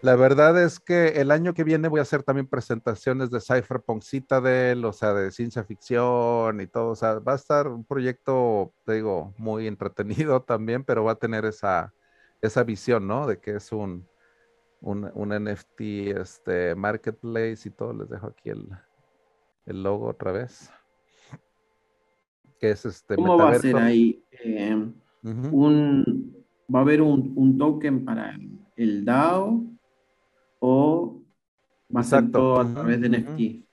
[0.01, 4.01] la verdad es que el año que viene voy a hacer también presentaciones de Cypherpunk
[4.03, 6.91] Citadel, o sea, de ciencia ficción y todo.
[6.91, 11.15] O sea, va a estar un proyecto, te digo, muy entretenido también, pero va a
[11.19, 11.93] tener esa,
[12.41, 13.27] esa visión, ¿no?
[13.27, 14.07] De que es un,
[14.81, 15.81] un, NFT
[16.17, 17.93] este, marketplace y todo.
[17.93, 18.69] Les dejo aquí el,
[19.69, 20.71] el logo otra vez.
[22.59, 23.15] Que es este.
[23.15, 24.23] ¿Cómo va a ser ahí?
[24.31, 24.91] Eh,
[25.23, 26.35] un,
[26.73, 28.37] ¿Va a haber un, un token para
[28.75, 29.69] el DAO?
[30.59, 31.21] o
[31.95, 33.68] va a a través de NFT.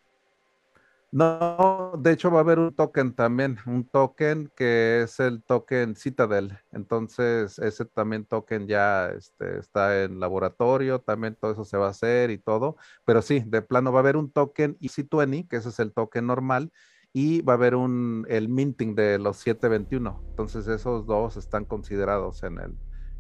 [1.13, 5.97] No, de hecho va a haber un token también, un token que es el token
[5.97, 6.59] Citadel.
[6.73, 11.91] Entonces, ese también token ya este, está en laboratorio, también todo eso se va a
[11.91, 12.77] hacer y todo.
[13.05, 16.27] Pero sí, de plano va a haber un token EC20, que ese es el token
[16.27, 16.71] normal,
[17.13, 20.23] y va a haber un, el minting de los 721.
[20.31, 22.79] Entonces, esos dos están considerados en el,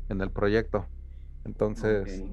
[0.08, 0.90] en el proyecto.
[1.44, 2.24] Entonces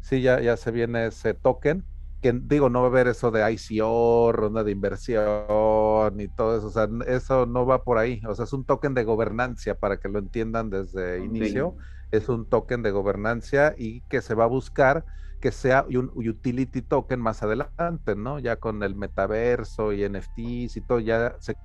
[0.00, 1.86] sí, ya, ya se viene ese token,
[2.20, 6.66] que digo, no va a haber eso de ICO, ronda de inversión y todo eso,
[6.66, 9.98] o sea, eso no va por ahí, o sea, es un token de gobernancia para
[9.98, 11.76] que lo entiendan desde inicio,
[12.10, 15.04] es un token de gobernancia y que se va a buscar
[15.40, 18.40] que sea un utility token más adelante, ¿no?
[18.40, 21.56] Ya con el metaverso y NFTs y todo, ya se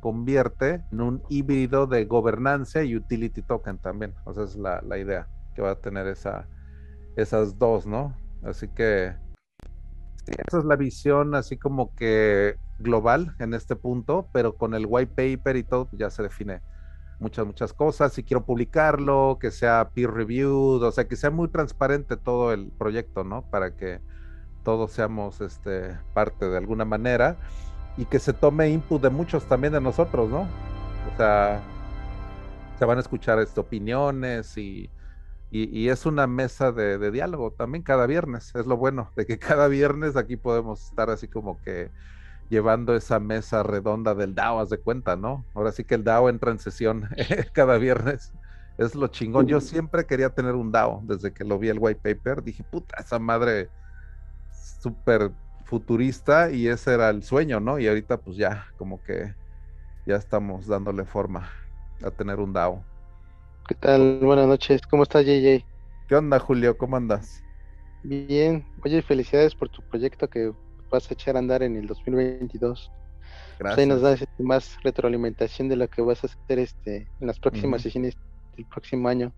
[0.00, 4.98] convierte en un híbrido de gobernancia y utility token también, o sea, es la, la
[4.98, 6.48] idea que va a tener esa,
[7.16, 8.14] esas dos, ¿no?
[8.44, 9.16] Así que
[10.26, 15.12] esa es la visión así como que global en este punto, pero con el white
[15.14, 16.60] paper y todo pues, ya se define
[17.18, 18.12] muchas, muchas cosas.
[18.12, 22.70] Si quiero publicarlo, que sea peer reviewed, o sea, que sea muy transparente todo el
[22.70, 23.42] proyecto, ¿no?
[23.42, 24.00] Para que
[24.64, 27.36] todos seamos este, parte de alguna manera
[27.96, 30.40] y que se tome input de muchos también de nosotros, ¿no?
[30.42, 31.62] O sea,
[32.78, 34.90] se van a escuchar este, opiniones y
[35.50, 38.52] y, es una mesa de, diálogo también cada viernes.
[38.54, 41.90] Es lo bueno de que cada viernes aquí podemos estar así como que
[42.50, 45.44] llevando esa mesa redonda del DAO, haz de cuenta, ¿no?
[45.54, 47.08] Ahora sí que el DAO entra en sesión
[47.52, 48.32] cada viernes.
[48.76, 49.46] Es lo chingón.
[49.46, 52.42] Yo siempre quería tener un DAO desde que lo vi el white paper.
[52.42, 53.70] Dije, puta, esa madre
[54.80, 55.32] súper
[55.64, 57.78] futurista y ese era el sueño, ¿no?
[57.78, 59.34] Y ahorita pues ya como que
[60.06, 61.48] ya estamos dándole forma
[62.04, 62.84] a tener un DAO.
[63.68, 64.20] ¿Qué tal?
[64.22, 64.80] Buenas noches.
[64.88, 65.64] ¿Cómo estás, JJ?
[66.06, 66.78] ¿Qué onda, Julio?
[66.78, 67.42] ¿Cómo andas?
[68.04, 68.64] Bien.
[68.84, 70.52] Oye, felicidades por tu proyecto que
[70.88, 72.92] vas a echar a andar en el 2022.
[73.58, 73.58] Gracias.
[73.58, 77.26] Pues ahí nos das este, más retroalimentación de lo que vas a hacer este en
[77.26, 78.16] las próximas sesiones
[78.56, 79.34] del próximo año.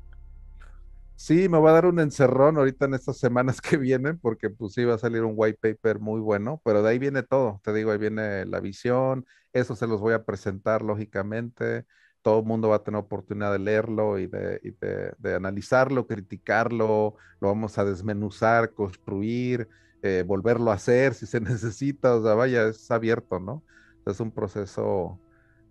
[1.16, 4.74] Sí, me va a dar un encerrón ahorita en estas semanas que vienen, porque pues
[4.74, 7.72] sí va a salir un white paper muy bueno, pero de ahí viene todo, te
[7.72, 9.24] digo, ahí viene la visión,
[9.54, 11.86] eso se los voy a presentar lógicamente,
[12.28, 17.78] todo el mundo va a tener oportunidad de leerlo y de, analizarlo, criticarlo, lo vamos
[17.78, 19.66] a desmenuzar, construir,
[20.02, 23.62] eh, volverlo a hacer si se necesita, o sea, vaya, es abierto, ¿no?
[24.04, 25.18] Es un proceso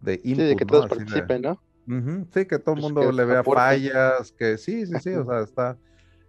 [0.01, 1.61] de input, Sí, de que todos participen, ¿no?
[2.33, 5.41] Sí, que todo el pues mundo le vea fallas, que sí, sí, sí, o sea,
[5.41, 5.77] está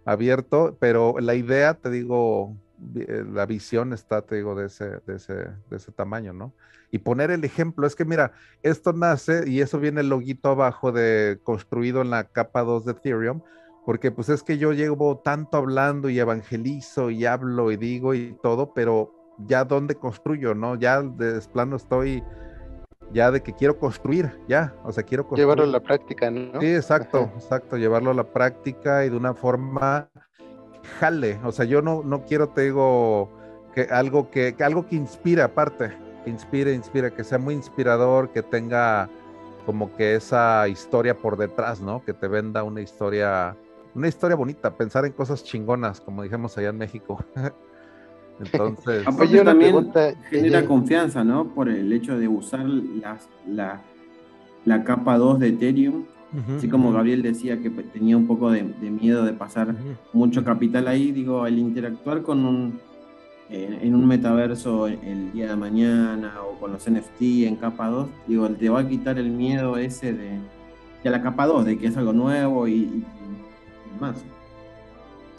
[0.05, 2.55] abierto, pero la idea, te digo,
[2.95, 6.53] eh, la visión está, te digo, de ese, de ese, de ese tamaño, ¿no?
[6.91, 8.31] Y poner el ejemplo, es que mira,
[8.63, 12.91] esto nace y eso viene el loguito abajo de construido en la capa 2 de
[12.93, 13.41] Ethereum,
[13.85, 18.35] porque pues es que yo llevo tanto hablando y evangelizo y hablo y digo y
[18.41, 19.13] todo, pero
[19.47, 20.75] ya dónde construyo, ¿no?
[20.75, 22.23] Ya de plano estoy
[23.11, 25.43] ya de que quiero construir, ya, o sea, quiero construir.
[25.43, 26.59] Llevarlo a la práctica, ¿no?
[26.59, 30.09] Sí, exacto, exacto, llevarlo a la práctica y de una forma
[30.99, 33.29] jale, o sea, yo no, no quiero, te digo,
[33.73, 35.91] que algo que, algo que inspire aparte,
[36.23, 39.09] que inspire, inspire, que sea muy inspirador, que tenga
[39.65, 42.03] como que esa historia por detrás, ¿no?
[42.03, 43.55] Que te venda una historia,
[43.93, 47.23] una historia bonita, pensar en cosas chingonas, como dijimos allá en México.
[48.39, 49.03] Entonces,
[49.43, 49.91] también
[50.29, 51.53] genera confianza, ¿no?
[51.53, 53.81] Por el hecho de usar las, la,
[54.65, 56.05] la capa 2 de Ethereum.
[56.55, 59.73] Así como Gabriel decía que tenía un poco de, miedo de pasar
[60.13, 62.79] mucho capital ahí, digo, el interactuar con un,
[63.49, 68.49] en un metaverso el día de mañana o con los NFT en capa 2, digo,
[68.49, 70.39] te va a quitar el miedo ese de,
[71.03, 73.05] de la capa 2, de que es algo nuevo y, y
[73.99, 74.17] más.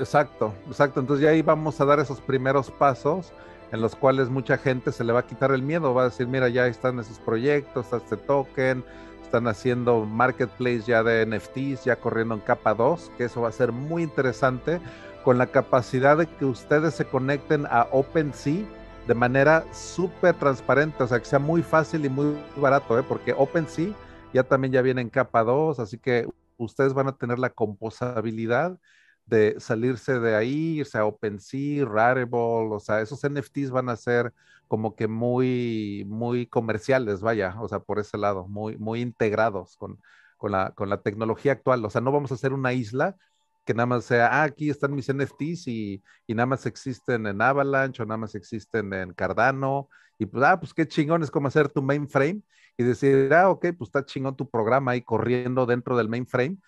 [0.00, 1.00] Exacto, exacto.
[1.00, 3.32] Entonces ya ahí vamos a dar esos primeros pasos
[3.70, 6.26] en los cuales mucha gente se le va a quitar el miedo, va a decir,
[6.26, 8.82] mira, ya están esos proyectos, este token,
[9.22, 13.52] están haciendo marketplace ya de NFTs, ya corriendo en capa 2, que eso va a
[13.52, 14.80] ser muy interesante,
[15.24, 18.64] con la capacidad de que ustedes se conecten a OpenSea
[19.06, 23.04] de manera súper transparente, o sea, que sea muy fácil y muy barato, ¿eh?
[23.06, 23.94] porque OpenSea
[24.32, 28.78] ya también ya viene en capa 2, así que ustedes van a tener la composabilidad
[29.26, 34.32] de salirse de ahí, irse a OpenSea, Rarible, o sea, esos NFTs van a ser
[34.68, 39.98] como que muy, muy comerciales, vaya, o sea, por ese lado, muy, muy integrados con,
[40.36, 41.84] con, la, con la tecnología actual.
[41.84, 43.16] O sea, no vamos a hacer una isla
[43.64, 47.40] que nada más sea, ah, aquí están mis NFTs y, y nada más existen en
[47.42, 49.88] Avalanche o nada más existen en Cardano.
[50.18, 52.42] Y pues, ah, pues qué chingón es como hacer tu mainframe
[52.76, 56.58] y decir, ah, ok, pues está chingón tu programa ahí corriendo dentro del mainframe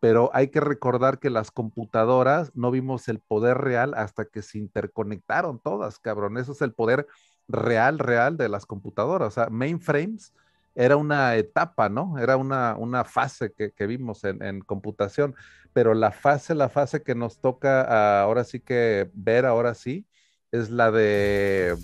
[0.00, 4.58] pero hay que recordar que las computadoras no vimos el poder real hasta que se
[4.58, 6.38] interconectaron todas, cabrón.
[6.38, 7.06] Eso es el poder
[7.48, 9.28] real, real de las computadoras.
[9.28, 10.32] O sea, mainframes
[10.78, 12.18] era una etapa, ¿no?
[12.20, 15.34] Era una, una fase que, vimos en, computación,
[15.72, 20.06] pero la fase, la fase que nos toca ahora sí que ver, ahora sí,
[20.52, 21.76] es la de,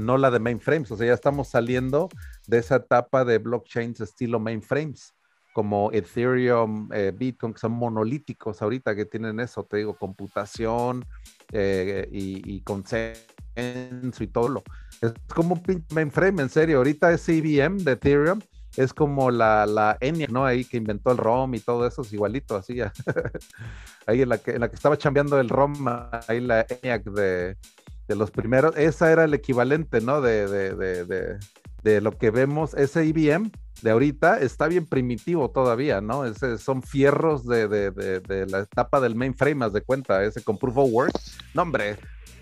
[0.00, 2.08] no la de mainframes, o sea, ya estamos saliendo
[2.46, 5.14] de esa etapa de blockchains estilo mainframes
[5.52, 11.04] como Ethereum, eh, Bitcoin, que son monolíticos ahorita, que tienen eso, te digo, computación
[11.52, 13.22] eh, y, consenso
[14.20, 14.62] y todo lo.
[15.00, 16.78] Es como un mainframe, en serio.
[16.78, 18.40] Ahorita ese IBM de Ethereum
[18.76, 20.46] es como la, la ENIAC, ¿no?
[20.46, 22.80] Ahí que inventó el ROM y todo eso, es igualito, así.
[24.06, 25.74] ahí en la, que, en la que estaba chambeando el ROM,
[26.26, 27.56] ahí la ENIAC de,
[28.08, 30.20] de los primeros, esa era el equivalente, ¿no?
[30.20, 31.38] De, de, de,
[31.82, 33.50] de lo que vemos, ese IBM
[33.82, 36.24] de ahorita está bien primitivo todavía, ¿no?
[36.24, 40.56] Ese, son fierros de, de, de, la etapa del mainframe, haz de cuenta, ese con
[40.56, 41.12] Proof of Work.
[41.54, 41.96] No, hombre,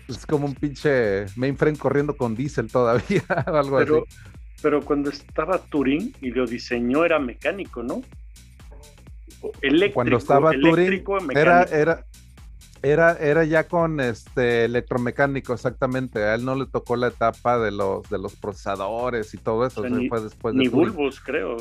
[0.07, 4.17] es como un pinche mainframe corriendo con diésel todavía, o algo pero, así.
[4.61, 8.03] Pero cuando estaba Turing y lo diseñó era mecánico, ¿no?
[9.61, 12.05] Eléctrico, cuando estaba Turing, era, era,
[12.83, 16.23] era, era ya con este electromecánico, exactamente.
[16.23, 19.87] A él no le tocó la etapa de los, de los procesadores y todo eso.
[19.87, 21.57] ni, fue después de ni bulbos, creo.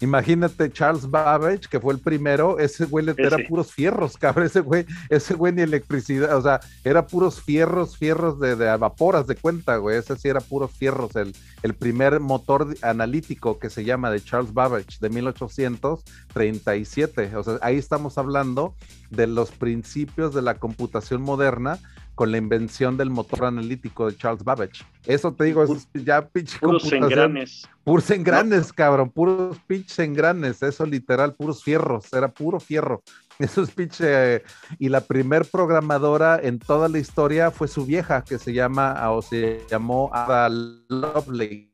[0.00, 4.60] Imagínate Charles Babbage, que fue el primero, ese güey le era puros fierros, cabrón, ese
[4.60, 9.34] güey, ese güey ni electricidad, o sea, era puros fierros, fierros de, de vaporas de
[9.34, 14.10] cuenta, güey, ese sí era puros fierros, el, el primer motor analítico que se llama
[14.10, 18.74] de Charles Babbage de 1837, o sea, ahí estamos hablando
[19.10, 21.78] de los principios de la computación moderna,
[22.18, 24.84] con la invención del motor analítico de Charles Babbage.
[25.06, 27.62] Eso te digo, es ya pinche Puros engranes.
[27.84, 33.04] Puros engranes, cabrón, puros pinches engranes, eso literal, puros fierros, era puro fierro.
[33.38, 34.42] Eso es pinche.
[34.80, 39.22] Y la primer programadora en toda la historia fue su vieja, que se llama, o
[39.22, 41.70] se llamó Ada Lovelace.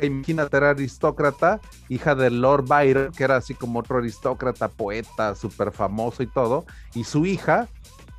[0.00, 5.72] Imagínate, era aristócrata, hija de Lord Byron, que era así como otro aristócrata, poeta, súper
[5.72, 6.66] famoso y todo.
[6.94, 7.66] Y su hija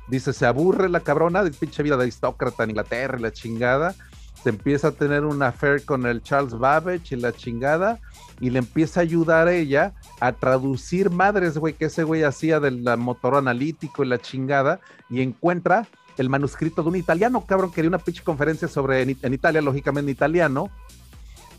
[0.08, 3.94] Dice, se aburre la cabrona de pinche vida de aristócrata en Inglaterra y la chingada.
[4.42, 7.98] Se empieza a tener un affair con el Charles Babbage y la chingada.
[8.40, 12.82] Y le empieza a ayudar ella a traducir madres, güey, que ese güey hacía del
[12.96, 14.80] motor analítico y la chingada.
[15.10, 15.86] Y encuentra
[16.16, 20.10] el manuscrito de un italiano, cabrón, que dio una pinche conferencia sobre en, Italia, lógicamente
[20.10, 20.70] en italiano.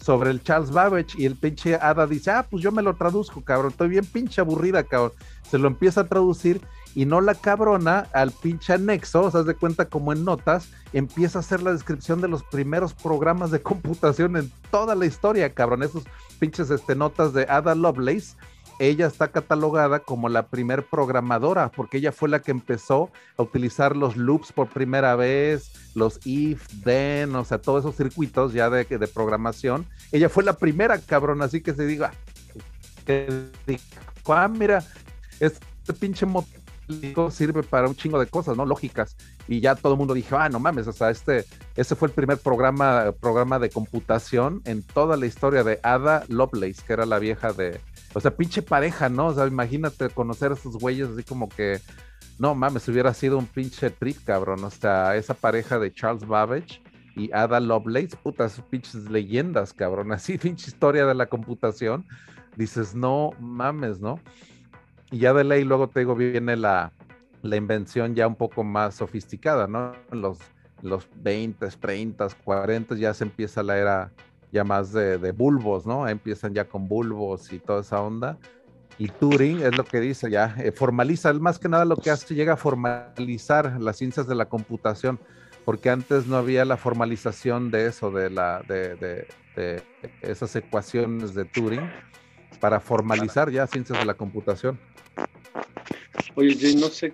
[0.01, 3.43] sobre el Charles Babbage y el pinche Ada dice, ah, pues yo me lo traduzco,
[3.43, 5.11] cabrón, estoy bien pinche aburrida, cabrón.
[5.51, 6.61] Se lo empieza a traducir
[6.95, 11.39] y no la cabrona al pinche anexo, o sea, de cuenta como en notas, empieza
[11.39, 15.83] a hacer la descripción de los primeros programas de computación en toda la historia, cabrón,
[15.83, 16.03] esos
[16.39, 18.35] pinches este, notas de Ada Lovelace
[18.79, 23.95] ella está catalogada como la primer programadora, porque ella fue la que empezó a utilizar
[23.95, 28.85] los loops por primera vez, los if, then, o sea, todos esos circuitos ya de,
[28.85, 29.85] de programación.
[30.13, 32.13] Ella fue la primera, cabrón, así que se diga,
[33.05, 33.49] que
[34.27, 34.81] ah, mira,
[35.41, 36.58] este pinche motivo
[37.31, 38.65] sirve para un chingo de cosas, ¿no?
[38.65, 39.15] Lógicas.
[39.47, 41.45] Y ya todo el mundo dijo, ah, no mames, o sea, este,
[41.95, 46.93] fue el primer programa, programa de computación en toda la historia de Ada Lovelace, que
[46.93, 47.79] era la vieja de,
[48.13, 49.27] o sea, pinche pareja, ¿no?
[49.27, 51.79] O sea, imagínate conocer a esos güeyes así como que,
[52.39, 54.63] no mames, hubiera sido un pinche trip, cabrón.
[54.63, 56.81] O sea, esa pareja de Charles Babbage
[57.15, 60.11] y Ada Lovelace, putas pinches leyendas, cabrón.
[60.13, 62.05] Así, pinche historia de la computación.
[62.55, 64.19] Dices, no mames, ¿no?
[65.11, 66.91] Y ya de ley luego te digo, viene la,
[67.41, 69.93] la invención ya un poco más sofisticada, ¿no?
[70.11, 70.39] Los,
[70.81, 74.11] los 20, 30, 40 ya se empieza la era
[74.51, 76.07] ya más de, bulbos, ¿no?
[76.07, 78.37] Empiezan ya con bulbos y toda esa onda.
[78.97, 82.35] Y Turing es lo que dice, ya eh, formaliza, más que nada lo que hace,
[82.35, 85.19] llega a formalizar las ciencias de la computación,
[85.63, 89.27] porque antes no había la formalización de eso, de, la, de,
[90.21, 91.89] esas ecuaciones de Turing,
[92.59, 94.79] para formalizar ya ciencias de la computación.
[96.35, 97.13] Oye, yo no sé,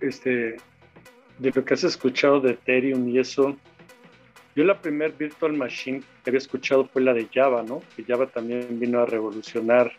[0.00, 0.56] este,
[1.38, 3.56] de lo que has escuchado de Ethereum y eso,
[4.54, 7.82] yo la primer virtual machine que había escuchado fue la de Java, ¿no?
[7.96, 9.92] Que Java también vino a revolucionar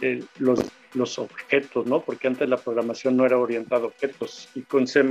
[0.00, 0.60] eh, los,
[0.94, 2.00] los objetos, ¿no?
[2.00, 5.04] Porque antes la programación no era orientada a objetos y con C++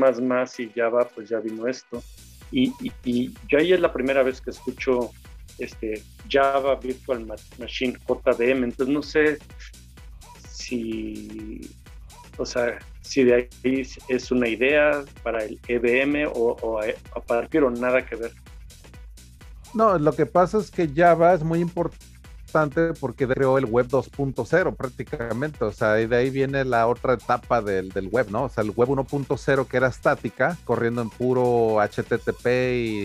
[0.57, 2.03] y Java pues ya vino esto.
[2.51, 2.73] Y,
[3.05, 5.11] y, yo ahí es la primera vez que escucho
[5.63, 7.25] este Java Virtual
[7.59, 9.37] Machine, JVM, entonces no sé
[10.49, 11.69] si,
[12.37, 17.63] o sea, si de ahí es una idea para el EVM o, o a, partir
[17.63, 18.31] o nada que ver.
[19.73, 21.97] No, lo que pasa es que Java es muy importante
[22.99, 27.61] porque creó el web 2.0 prácticamente, o sea, y de ahí viene la otra etapa
[27.61, 28.43] del, del web, ¿no?
[28.43, 32.47] O sea, el web 1.0 que era estática, corriendo en puro HTTP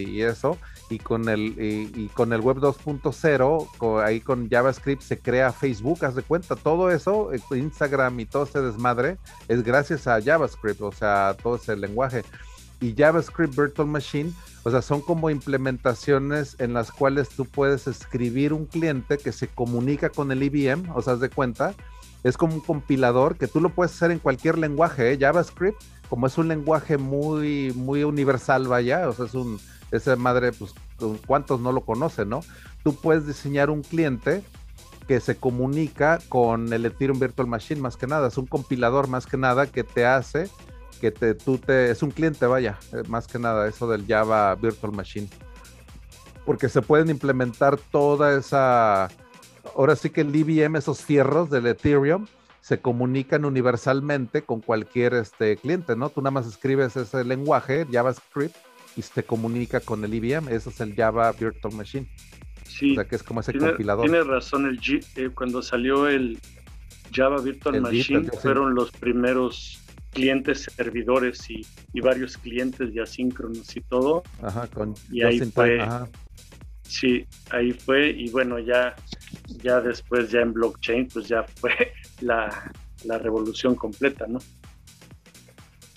[0.08, 5.52] y eso, y con el, y, con el web 2.0, ahí con JavaScript se crea
[5.52, 9.18] Facebook, haz de cuenta, todo eso, eh, Instagram y todo ese desmadre,
[9.48, 12.24] es gracias a JavaScript, o sea, todo ese lenguaje.
[12.80, 14.32] Y JavaScript Virtual Machine,
[14.62, 19.48] o sea, son como implementaciones en las cuales tú puedes escribir un cliente que se
[19.48, 21.74] comunica con el IBM, o sea, de cuenta,
[22.22, 25.18] es como un compilador que tú lo puedes hacer en cualquier lenguaje, ¿eh?
[25.18, 29.58] JavaScript, como es un lenguaje muy, muy universal, vaya, o sea, es un
[29.90, 30.74] esa madre, pues,
[31.26, 32.40] ¿cuántos no lo conocen, no?
[32.82, 34.42] Tú puedes diseñar un cliente
[35.06, 39.26] que se comunica con el Ethereum Virtual Machine más que nada, es un compilador más
[39.26, 40.50] que nada que te hace
[40.96, 44.54] que te, tú te, es un cliente, vaya, eh, más que nada eso del Java
[44.54, 45.28] Virtual Machine.
[46.44, 49.08] Porque se pueden implementar toda esa,
[49.76, 52.26] ahora sí que el IBM, esos fierros del Ethereum,
[52.60, 56.10] se comunican universalmente con cualquier este, cliente, ¿no?
[56.10, 58.56] Tú nada más escribes ese lenguaje, JavaScript,
[58.96, 60.48] y se comunica con el IBM.
[60.48, 62.08] Eso es el Java Virtual Machine.
[62.64, 62.92] Sí.
[62.92, 64.04] O sea, que es como ese compilador.
[64.08, 64.80] Tiene razón, el
[65.16, 66.38] eh, cuando salió el
[67.12, 69.80] Java Virtual Machine fueron los primeros
[70.16, 71.64] clientes servidores y,
[72.00, 74.22] varios clientes ya asíncronos y todo.
[74.42, 75.78] Ajá, con y ahí fue.
[76.82, 78.94] Sí, ahí fue y bueno, ya
[79.62, 82.72] ya después ya en blockchain pues ya fue la,
[83.04, 84.38] la revolución completa, ¿no?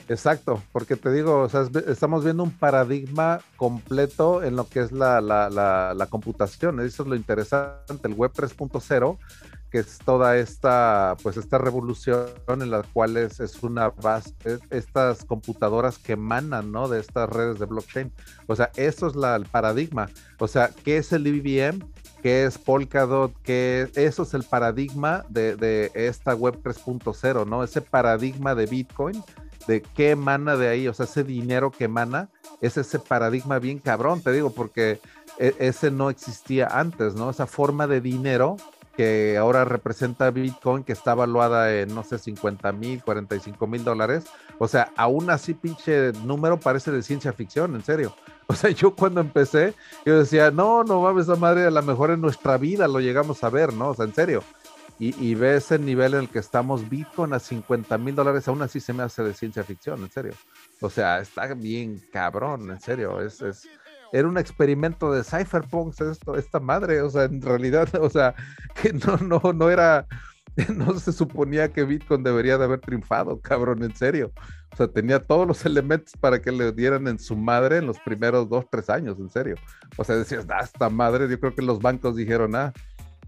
[0.10, 1.48] Exacto, porque te digo,
[1.86, 6.80] estamos viendo un paradigma completo en lo que es la, computación.
[6.80, 9.20] Eso es lo interesante, el Web 3.0,
[9.70, 14.34] que es toda esta, pues esta revolución en la cual es, una base,
[14.72, 16.88] estas computadoras que emanan, ¿no?
[16.88, 18.12] De estas redes de blockchain.
[18.48, 20.10] O sea, eso es el paradigma.
[20.40, 21.88] O sea, ¿qué es el IBM?
[22.24, 23.32] ¿Qué es Polkadot?
[23.44, 27.64] ¿Qué Eso es el paradigma de, de esta Web 3.0, ¿no?
[27.64, 29.24] Ese paradigma de Bitcoin
[29.70, 33.78] de qué emana de ahí, o sea, ese dinero que emana, es ese paradigma bien
[33.78, 35.00] cabrón, te digo, porque
[35.38, 37.30] e, ese no existía antes, ¿no?
[37.30, 38.58] Esa forma de dinero
[38.98, 44.26] que ahora representa Bitcoin, que está evaluada en, no sé, 50 mil, 45 mil dólares.
[44.58, 48.16] O sea, aún así, pinche número parece de ciencia ficción, en serio.
[48.48, 52.10] O sea, yo cuando empecé, yo decía, no, no mames, esa madre, a lo mejor
[52.10, 53.90] en nuestra vida lo llegamos a ver, ¿no?
[53.90, 54.44] O sea, en serio
[55.00, 58.62] y, y ves el nivel en el que estamos Bitcoin a 50 mil dólares, aún
[58.62, 60.34] así se me hace de ciencia ficción, en serio.
[60.82, 63.22] O sea, está bien cabrón, en serio.
[63.22, 63.68] Es, es,
[64.12, 68.36] era un experimento de cypherpunks esto, esta madre, o sea, en realidad, o sea,
[68.82, 70.06] que no, no, no era,
[70.76, 74.32] no se suponía que Bitcoin debería de haber triunfado, cabrón, en serio.
[74.72, 78.00] O sea, tenía todos los elementos para que le dieran en su madre en los
[78.00, 79.56] primeros dos, tres años, en serio.
[79.98, 82.74] O sea, decías, ah, esta madre, yo creo que los bancos dijeron, ah,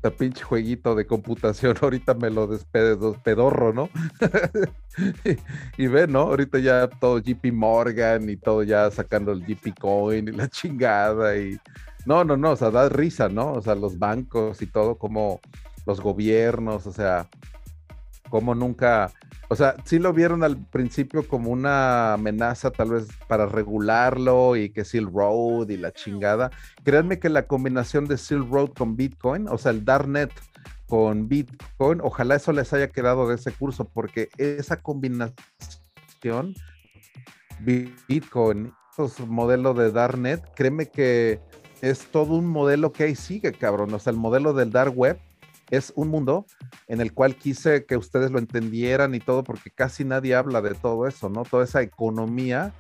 [0.04, 3.90] este pinche jueguito de computación, ahorita me lo despedorro, ¿no?
[5.78, 6.22] y, ve, ¿no?
[6.22, 11.38] Ahorita ya todo JP Morgan y todo ya sacando el JP Coin y la chingada
[11.38, 11.60] y...
[12.08, 13.54] No, no, no, o sea, da risa, ¿no?
[13.54, 15.40] O sea, los bancos y todo, como
[15.86, 17.28] los gobiernos, o sea,
[18.32, 19.12] como nunca
[19.52, 24.70] o sea, sí lo vieron al principio como una amenaza tal vez para regularlo y
[24.70, 26.52] que Silk Road y la chingada.
[26.86, 30.32] Créanme que la combinación de Silk Road con Bitcoin, o sea, el Darknet
[30.88, 35.36] con Bitcoin, ojalá eso les haya quedado de ese curso, porque esa combinación
[37.60, 41.42] Bitcoin, esos modelos de Darknet, créeme que
[41.82, 43.94] es todo un modelo que ahí sigue, cabrón.
[43.94, 45.20] O sea, el modelo del Dark Web
[45.72, 46.46] es un mundo
[46.88, 50.76] en el cual quise que ustedes lo entendieran y todo, porque casi nadie habla de
[50.76, 51.44] todo eso, ¿no?
[51.44, 52.74] Toda esa economía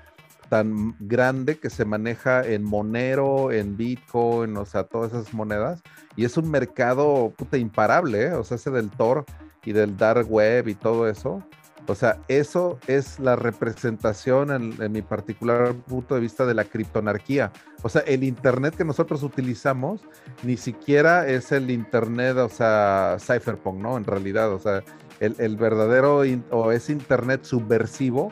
[0.49, 5.81] tan grande que se maneja en Monero, en Bitcoin, o sea, todas esas monedas.
[6.17, 8.33] Y es un mercado imparable, ¿eh?
[8.33, 9.25] o sea, ese del Tor
[9.63, 11.41] y del Dark Web y todo eso.
[11.87, 17.51] O sea, eso es la representación en, mi particular punto de vista de la criptonarquía.
[17.81, 20.01] O sea, el Internet que nosotros utilizamos
[20.43, 23.97] ni siquiera es el Internet, o sea, cypherpunk, ¿no?
[23.97, 24.83] En realidad, o sea,
[25.19, 28.31] el, verdadero o ese Internet subversivo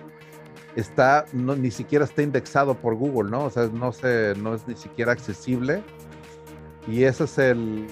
[0.75, 3.45] está, no, ni siquiera está indexado por Google, ¿no?
[3.45, 5.83] O sea, no, se, no es ni siquiera accesible.
[6.87, 7.87] Y ese es el,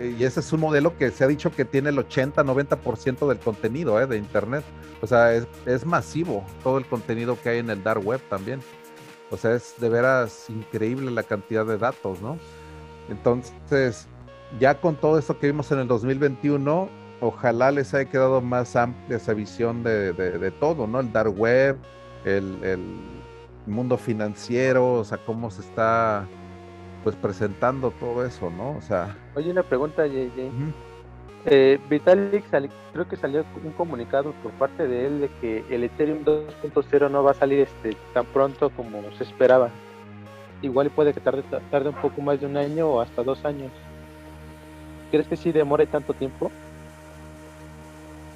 [0.00, 4.00] y ese es un modelo que se ha dicho que tiene el 80-90% del contenido
[4.00, 4.06] ¿eh?
[4.06, 4.64] de Internet.
[5.02, 8.60] O sea, es, masivo todo el contenido que hay en el dark web también.
[9.30, 12.38] O sea, es de veras increíble la cantidad de datos, ¿no?
[13.10, 14.08] Entonces,
[14.58, 16.88] ya con todo esto que vimos en el 2021,
[17.20, 21.00] ojalá les haya quedado más amplia esa visión de, todo, ¿no?
[21.00, 21.76] El dark web,
[22.24, 22.80] el, el
[23.66, 26.26] mundo financiero, o sea, cómo se está
[27.02, 28.76] pues presentando todo eso, ¿no?
[28.76, 29.16] O sea.
[29.34, 30.50] Oye, una pregunta, JJ.
[31.46, 32.44] Eh, Vitalik
[32.92, 37.22] creo que salió un comunicado por parte de él de que el Ethereum 2.0 no
[37.22, 39.70] va a salir este tan pronto como se esperaba.
[40.60, 43.70] Igual puede que tarde, tarde un poco más de un año o hasta dos años.
[45.10, 46.50] ¿Crees que sí demore tanto tiempo?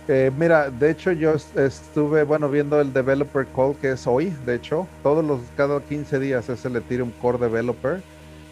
[0.09, 4.55] Eh, mira, de hecho yo estuve, bueno, viendo el Developer Call que es hoy, de
[4.55, 8.03] hecho, todos los, cada 15 días es el Ethereum Core Developer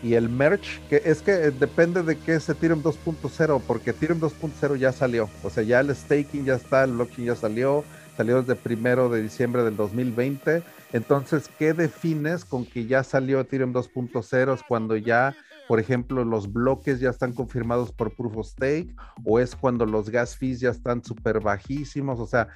[0.03, 4.21] y el merch, que es que eh, depende de qué es Ethereum 2.0, porque Ethereum
[4.21, 7.85] 2.0 ya salió, o sea, ya el staking ya está, el blockchain ya salió,
[8.17, 10.63] salió desde primero de diciembre del 2020.
[10.93, 14.55] Entonces, ¿qué defines con que ya salió Ethereum 2.0?
[14.55, 15.35] Es cuando ya,
[15.69, 18.95] por ejemplo, los bloques ya están confirmados por Proof of Stake,
[19.25, 22.49] o es cuando los gas fees ya están súper bajísimos, o sea,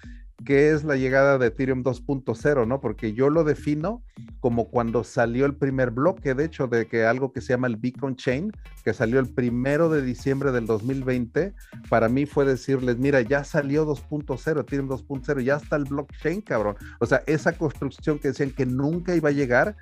[0.45, 2.81] qué es la llegada de Ethereum 2.0, ¿no?
[2.81, 4.03] Porque yo lo defino
[4.41, 7.77] como cuando salió el primer bloque, de hecho, de que algo que se llama el
[7.77, 8.53] Beacon Chain,
[8.85, 11.55] que salió el primero de diciembre del 2020,
[11.89, 16.77] para mí fue decirles, mira, ya salió 2.0, Ethereum 2.0, ya está el blockchain, cabrón.
[17.01, 19.77] O sea, esa construcción que decían que nunca iba a llegar,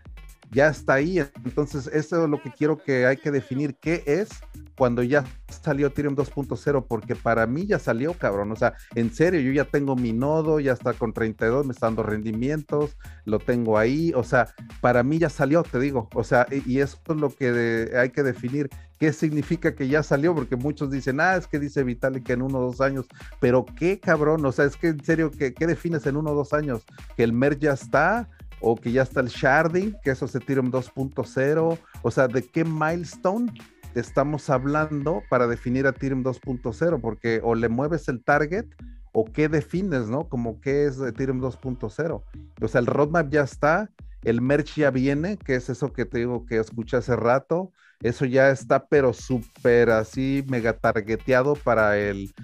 [0.50, 1.18] ya está ahí.
[1.44, 4.28] Entonces, eso es lo que quiero que hay que definir qué es
[4.76, 5.24] cuando ya
[5.62, 8.50] salió Ethereum 2.0, porque para mí ya salió, cabrón.
[8.52, 11.86] O sea, en serio, yo ya tengo mi nodo, ya está con 32, me está
[11.86, 14.12] dando rendimientos, lo tengo ahí.
[14.14, 16.08] O sea, para mí ya salió, te digo.
[16.14, 18.68] O sea, y, eso es lo que hay que definir.
[18.98, 20.34] ¿Qué significa que ya salió?
[20.34, 23.06] Porque muchos dicen, ah, es que dice Vitalik que en uno o dos años.
[23.40, 26.34] Pero qué cabrón, o sea, es que en serio, ¿qué, qué defines en uno o
[26.34, 26.84] dos años?
[27.16, 28.28] ¿Que el MER ya está?
[28.66, 32.64] O que ya está el sharding, que eso se Ethereum 2.0, o sea, ¿de qué
[32.64, 33.52] milestone
[33.94, 37.00] estamos hablando para definir a Ethereum 2.0?
[37.00, 38.64] Porque o le mueves el target
[39.12, 40.30] o qué defines, ¿no?
[40.30, 42.22] Como qué es Ethereum 2.0.
[42.62, 43.90] O sea, el roadmap ya está,
[44.22, 47.70] el merch ya viene, que es eso que te digo que escuché hace rato,
[48.00, 52.34] eso ya está, pero súper así mega targeteado para el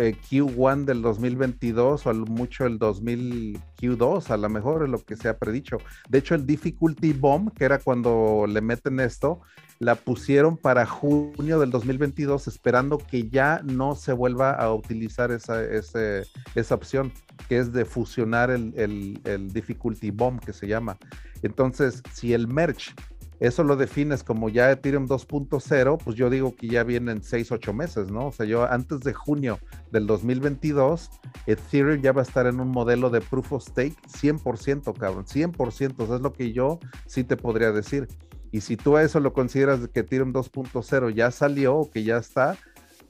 [0.00, 5.16] eh, Q1 del 2022 o mucho el 2000 Q2, a lo mejor es lo que
[5.16, 5.78] se ha predicho.
[6.08, 9.40] De hecho, el Difficulty Bomb, que era cuando le meten esto,
[9.78, 15.62] la pusieron para junio del 2022, esperando que ya no se vuelva a utilizar esa,
[15.62, 17.12] esa opción,
[17.48, 20.98] que es de fusionar el, el, el Difficulty Bomb, que se llama.
[21.42, 22.94] Entonces, si el merch
[23.40, 27.72] eso lo defines como ya Ethereum 2.0, pues yo digo que ya vienen 6, 8
[27.72, 28.26] meses, ¿no?
[28.26, 29.58] O sea, yo antes de junio
[29.92, 31.10] del 2022,
[31.46, 35.94] Ethereum ya va a estar en un modelo de proof of stake 100%, cabrón, 100%,
[35.98, 38.08] o sea, es lo que yo sí te podría decir.
[38.50, 42.16] Y si tú a eso lo consideras que Ethereum 2.0 ya salió o que ya
[42.16, 42.56] está,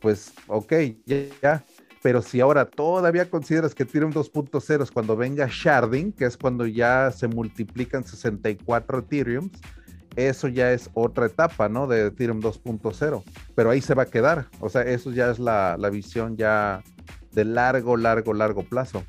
[0.00, 0.72] pues ok,
[1.40, 1.64] ya,
[2.02, 6.66] Pero si ahora todavía consideras que Ethereum 2.0 es cuando venga sharding, que es cuando
[6.66, 9.50] ya se multiplican 64 Ethereums,
[10.18, 11.86] eso ya es otra etapa, ¿no?
[11.86, 13.22] De Ethereum 2.0.
[13.54, 14.46] Pero ahí se va a quedar.
[14.60, 16.82] O sea, eso ya es la, la visión ya
[17.32, 19.04] de largo, largo, largo plazo.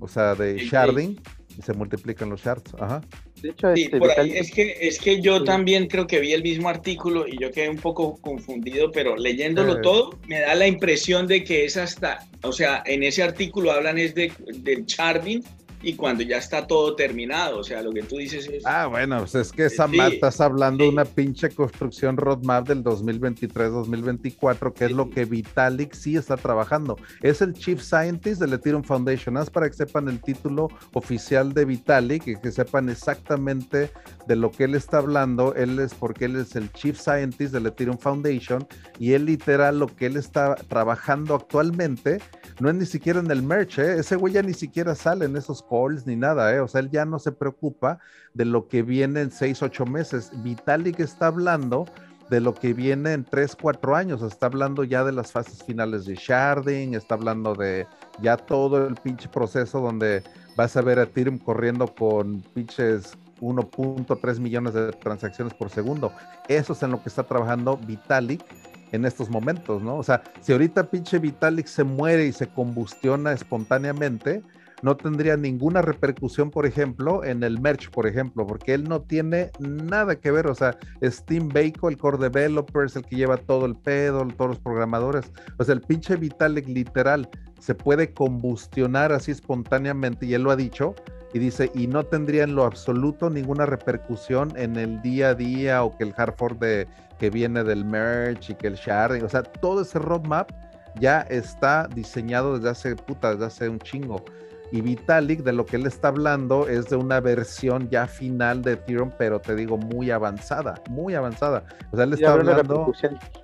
[0.00, 1.20] O sea, de sharding
[1.58, 2.74] y se multiplican los shards.
[2.78, 3.00] Ajá.
[3.40, 6.42] De hecho, este, por ahí, es que, es que yo también creo que vi el
[6.42, 9.80] mismo artículo y yo quedé un poco confundido, pero leyéndolo eh.
[9.82, 13.98] todo me da la impresión de que es hasta, o sea, en ese artículo hablan
[13.98, 15.44] es de, del sharding
[15.84, 17.58] y cuando ya está todo terminado.
[17.58, 18.64] O sea, lo que tú dices es.
[18.66, 24.72] Ah, bueno, pues es que esa estás hablando de una pinche construcción roadmap del 2023-2024,
[24.72, 26.96] que es lo que Vitalik sí está trabajando.
[27.22, 29.36] Es el Chief Scientist del Ethereum Foundation.
[29.36, 33.90] Haz para que sepan el título oficial de Vitalik y que sepan exactamente
[34.26, 35.54] de lo que él está hablando.
[35.54, 38.66] Él es porque él es el Chief Scientist del Ethereum Foundation
[38.98, 42.20] y él literal lo que él está trabajando actualmente
[42.60, 43.98] no es ni siquiera en el merch, ¿eh?
[43.98, 45.64] ese güey ya ni siquiera sale en esos
[46.06, 46.60] ni nada, ¿eh?
[46.60, 47.98] O sea, él ya no se preocupa
[48.32, 50.30] de lo que viene en seis, ocho meses.
[50.42, 51.86] Vitalik está hablando
[52.30, 54.22] de lo que viene en tres, cuatro años.
[54.22, 57.86] Está hablando ya de las fases finales de sharding, está hablando de
[58.22, 60.22] ya todo el pinche proceso donde
[60.56, 66.12] vas a ver a Ethereum corriendo con pinches 1.3 millones de transacciones por segundo.
[66.48, 68.44] Eso es en lo que está trabajando Vitalik
[68.92, 69.96] en estos momentos, ¿no?
[69.96, 74.42] O sea, si ahorita pinche Vitalik se muere y se combustiona espontáneamente,
[74.82, 79.50] no tendría ninguna repercusión, por ejemplo, en el merch, por ejemplo, porque él no tiene
[79.58, 83.64] nada que ver, o sea, Steam Bacon, el core developer, es el que lleva todo
[83.64, 87.28] el pedo, todos los programadores, o sea, el pinche Vitalik literal
[87.58, 90.94] se puede combustionar así espontáneamente, y él lo ha dicho,
[91.34, 95.82] y dice, y no tendría en lo absoluto ninguna repercusión en el día a día
[95.82, 96.86] o que el hard de,
[97.18, 100.52] que viene del merch y que el sharing, o sea, todo ese roadmap
[101.00, 104.24] ya está diseñado desde hace puta, desde hace un chingo.
[104.72, 108.72] Y Vitalik, de lo que él está hablando, es de una versión ya final de
[108.72, 111.64] Ethereum, pero te digo, muy avanzada, muy avanzada.
[111.92, 112.92] O sea, él está hablando.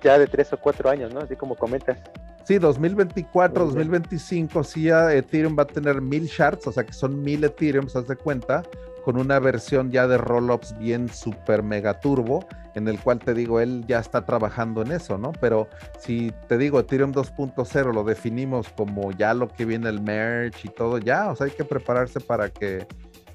[0.01, 1.21] ya de tres o cuatro años, ¿no?
[1.21, 1.97] Así como comentas.
[2.43, 7.43] Sí, 2024, 2025, sí, Ethereum va a tener mil shards, o sea que son mil
[7.43, 8.63] Ethereum, se de cuenta,
[9.03, 12.45] con una versión ya de rollups bien super mega turbo,
[12.75, 15.31] en el cual te digo, él ya está trabajando en eso, ¿no?
[15.41, 15.67] Pero
[15.99, 20.71] si te digo, Ethereum 2.0 lo definimos como ya lo que viene el merge y
[20.71, 22.87] todo, ya, o sea, hay que prepararse para que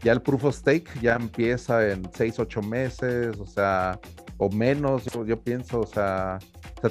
[0.03, 3.99] ya el proof of stake ya empieza en 6, 8 meses, o sea,
[4.39, 6.39] o menos, yo, pienso, o sea,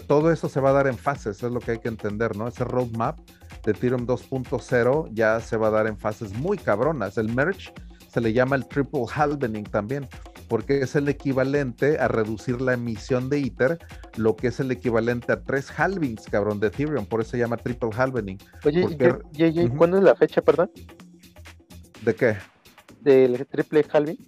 [0.07, 2.47] todo eso se va a dar en fases, es lo que hay que entender, ¿no?
[2.47, 3.19] Ese roadmap
[3.63, 7.17] de Ethereum 2.0 ya se va a dar en fases muy cabronas.
[7.17, 7.71] El merge
[8.15, 10.07] se le llama el triple halvening también,
[10.47, 13.77] porque es el equivalente a reducir la emisión de Ether,
[14.15, 17.57] lo que es el equivalente a tres halvings, cabrón, de Ethereum, por eso se llama
[17.57, 18.37] triple halvening.
[18.63, 18.87] Oye,
[19.77, 20.71] ¿cuándo es la fecha, perdón?
[22.05, 22.37] ¿De qué?
[23.01, 24.25] Del triple halving.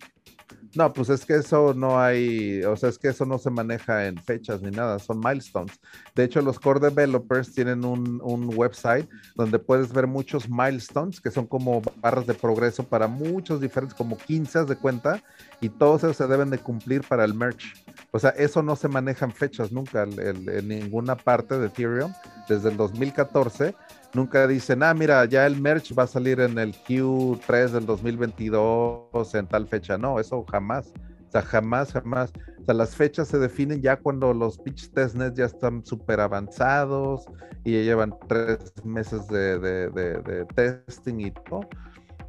[0.76, 4.08] No, pues es que eso no hay, o sea, es que eso no se maneja
[4.08, 5.80] en fechas ni nada, son milestones.
[6.16, 8.18] De hecho, los core developers tienen un,
[8.56, 13.98] website donde puedes ver muchos milestones, que son como barras de progreso para muchos diferentes,
[13.98, 15.24] como 15 de cuenta,
[15.62, 17.64] y todos esos se deben de cumplir para el merch.
[18.12, 22.14] O sea, eso no se maneja en fechas nunca en ninguna parte de Ethereum
[22.48, 23.76] desde el 2014
[24.14, 29.36] Nunca dicen, ah, mira, ya el merch va a salir en el Q3 del 2022
[29.36, 29.98] en tal fecha.
[29.98, 30.94] No, eso jamás.
[31.28, 32.32] O sea, jamás, jamás.
[32.62, 37.26] O sea, las fechas se definen ya cuando los pitch testnets ya están súper avanzados
[37.64, 41.62] y ya llevan tres meses de, de, testing y todo.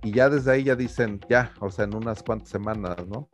[0.03, 3.29] Y ya desde ahí ya dicen, ya, o sea, en unas cuantas semanas, ¿no?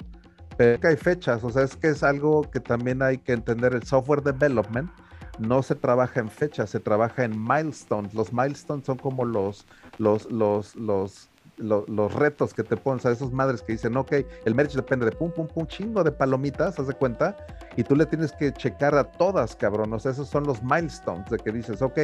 [0.56, 3.74] Pero que hay fechas, o sea, es que es algo que también hay que entender
[3.74, 4.90] el software development
[5.38, 8.14] no se trabaja en fechas, se trabaja en milestones.
[8.14, 9.66] Los milestones son como los,
[9.98, 14.12] los, los, los, los, retos que te ponen, a esos madres que dicen, ok,
[14.44, 17.36] el merch depende de pum, pum, pum, chingo de palomitas, haz de cuenta,
[17.76, 21.28] y tú le tienes que checar a todas, cabrón, o sea, esos son los milestones
[21.30, 21.98] de que dices, ok,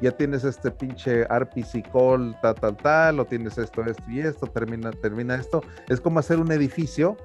[0.00, 4.46] ya tienes este pinche RPC call, tal, tal, tal, o tienes esto, esto y esto,
[4.46, 7.16] termina, termina esto, es como hacer un edificio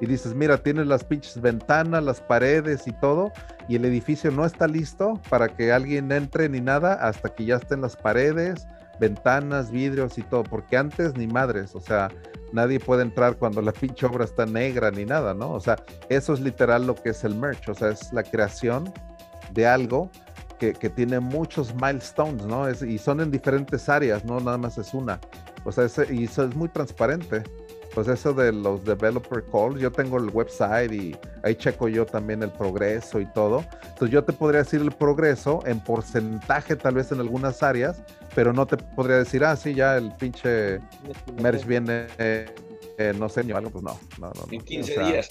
[0.00, 3.32] y dices, mira, tienes las pinches ventanas, las paredes y todo,
[3.68, 7.56] y el edificio no está listo para que alguien entre ni nada hasta que ya
[7.56, 8.66] estén las paredes,
[9.00, 12.08] ventanas, vidrios y todo, porque antes ni madres, o sea,
[12.52, 15.52] nadie puede entrar cuando la pinche obra está negra ni nada, ¿no?
[15.52, 15.76] O sea,
[16.08, 18.92] eso es literal lo que es el merch, o sea, es la creación
[19.52, 20.10] de algo
[20.58, 22.70] que, tiene muchos milestones, ¿no?
[22.70, 25.20] y son en diferentes áreas, no nada más es una.
[25.64, 27.42] O sea, y eso es muy transparente.
[27.96, 32.42] Pues eso de los developer calls, yo tengo el website y ahí checo yo también
[32.42, 33.64] el progreso y todo.
[33.84, 38.02] Entonces yo te podría decir el progreso en porcentaje tal vez en algunas áreas,
[38.34, 40.78] pero no te podría decir, ah, sí, ya el pinche
[41.40, 42.54] merge viene eh,
[43.18, 44.46] no sé, ni algo, pues no, no, no.
[44.50, 45.30] En 15 días.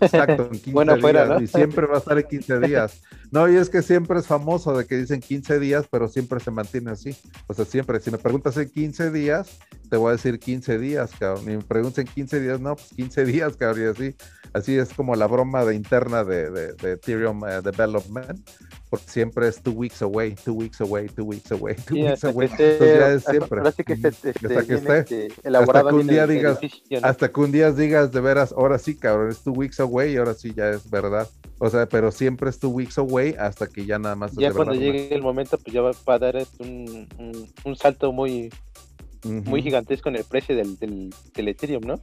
[0.00, 1.42] Exacto, en 15 bueno, días.
[1.42, 3.00] Y siempre va a estar en 15 días.
[3.30, 6.50] No, y es que siempre es famoso de que dicen 15 días, pero siempre se
[6.50, 7.16] mantiene así.
[7.46, 9.58] O sea, siempre, si me preguntas en 15 días,
[9.90, 11.44] te voy a decir 15 días, cabrón.
[11.44, 14.16] Y me preguntas en 15 días, no, pues 15 días, cabrón, y así.
[14.58, 18.38] Así es como la broma de interna de, de, Ethereum eh, Development
[18.90, 22.48] porque siempre es two weeks away, two weeks away, two weeks away, two weeks away.
[22.50, 23.60] Entonces ya es siempre.
[23.60, 26.58] Hasta, que esté, este, hasta que esté, este, hasta que un día digas,
[27.02, 30.16] hasta que un día digas de veras, ahora sí, cabrón, es two weeks away, y
[30.16, 31.28] ahora sí ya es verdad.
[31.58, 34.32] O sea, pero siempre es two weeks away hasta que ya nada más.
[34.32, 37.06] Ya cuando llegue el momento, pues ya va, a dar un,
[37.64, 38.50] un, salto muy,
[39.24, 42.00] muy gigantesco en el precio del, del, del Ethereum, ¿no?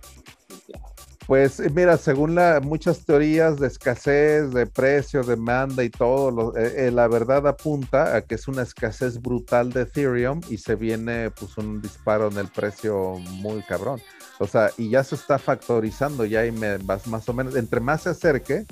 [1.27, 6.87] Pues eh, mira, según la, muchas teorías de escasez, de precio, demanda y todo, eh,
[6.87, 11.31] eh, la verdad apunta a que es una escasez brutal de Ethereum y se viene
[11.31, 13.99] pues un disparo en el precio muy cabrón.
[14.37, 18.03] O sea, y ya se está factorizando, ya hay más, más o menos, entre más
[18.03, 18.65] se acerque,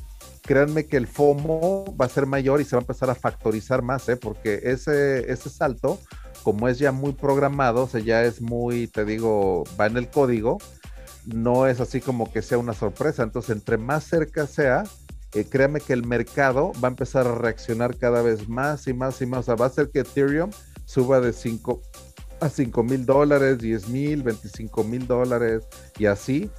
[0.43, 3.81] créanme que el FOMO va a ser mayor y se va a empezar a factorizar
[3.81, 4.17] más, ¿eh?
[4.17, 5.97] porque ese, ese salto,
[6.43, 10.09] como es ya muy programado, o sea, ya es muy, te digo, va en el
[10.09, 10.59] código
[11.25, 13.23] no es así como que sea una sorpresa.
[13.23, 14.83] Entonces, entre más cerca sea,
[15.33, 19.21] eh, créame que el mercado va a empezar a reaccionar cada vez más y más
[19.21, 19.39] y más.
[19.39, 20.51] O sea, va a ser que Ethereum
[20.85, 21.81] suba de 5
[22.39, 25.63] a 5 mil dólares, 10 mil, 25 mil dólares
[25.97, 26.49] y así,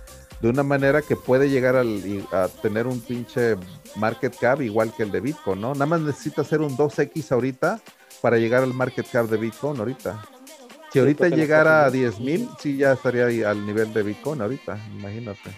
[0.40, 3.56] de una manera que puede llegar a tener un pinche
[3.96, 5.72] market cap igual que el de Bitcoin, ¿no?
[5.72, 7.80] Nada más necesita hacer un 2X ahorita
[8.20, 10.22] para llegar al market cap de Bitcoin ahorita.
[10.94, 14.78] Si ahorita llegara a 10 mil, sí ya estaría ahí al nivel de Bitcoin ahorita,
[14.96, 15.50] imagínate.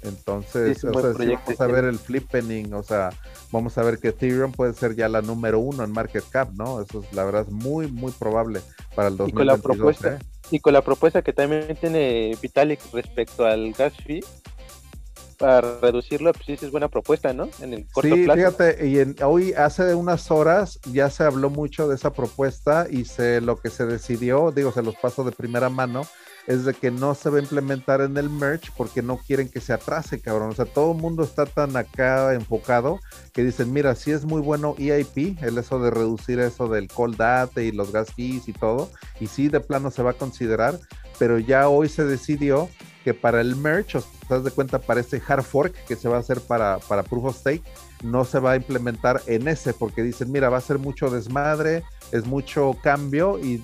[0.00, 3.10] Entonces, o sea, vamos a ver el flippening, o sea,
[3.52, 6.80] vamos a ver que Ethereum puede ser ya la número uno en market cap, ¿no?
[6.80, 8.62] Eso es la verdad muy, muy probable
[8.94, 9.28] para el 2022.
[9.28, 10.18] Y con la propuesta, ¿eh?
[10.50, 14.24] y con la propuesta que también tiene Vitalik respecto al gas fee,
[15.36, 17.48] para reducirlo, pues sí es buena propuesta, ¿no?
[17.60, 21.94] En el corto sí, fíjate, y hoy hace unas horas ya se habló mucho de
[21.94, 26.06] esa propuesta y se, lo que se decidió, digo, se los paso de primera mano,
[26.46, 29.60] es de que no se va a implementar en el merch porque no quieren que
[29.60, 30.50] se atrase, cabrón.
[30.50, 33.00] O sea, todo el mundo está tan acá enfocado
[33.32, 37.16] que dicen, mira, sí es muy bueno EIP, el eso de reducir eso del cold
[37.16, 38.90] data y los gas fees y todo,
[39.20, 40.78] y sí de plano se va a considerar,
[41.18, 42.68] pero ya hoy se decidió
[43.06, 46.16] que para el merch, o das de cuenta, para ese hard fork que se va
[46.16, 47.62] a hacer para, para Proof of Stake,
[48.02, 51.84] no se va a implementar en ese, porque dicen, mira, va a ser mucho desmadre,
[52.10, 53.58] es mucho cambio y,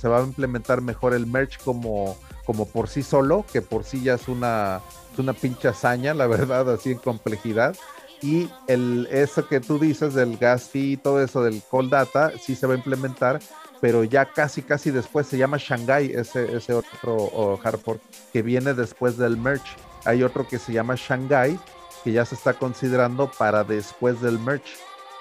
[0.00, 4.04] se va a implementar mejor el merch como, como por sí solo, que por sí
[4.04, 4.80] ya es una,
[5.12, 7.74] es una pinche hazaña, la verdad, así en complejidad.
[8.22, 12.30] Y el, eso que tú dices del gas fee y todo eso del cold data,
[12.40, 13.40] sí se va a implementar,
[13.80, 18.00] pero ya casi, casi después se llama Shanghai, ese, ese otro hardcore
[18.32, 19.76] que viene después del merch.
[20.04, 21.58] Hay otro que se llama Shanghai,
[22.04, 24.76] que ya se está considerando para después del merch.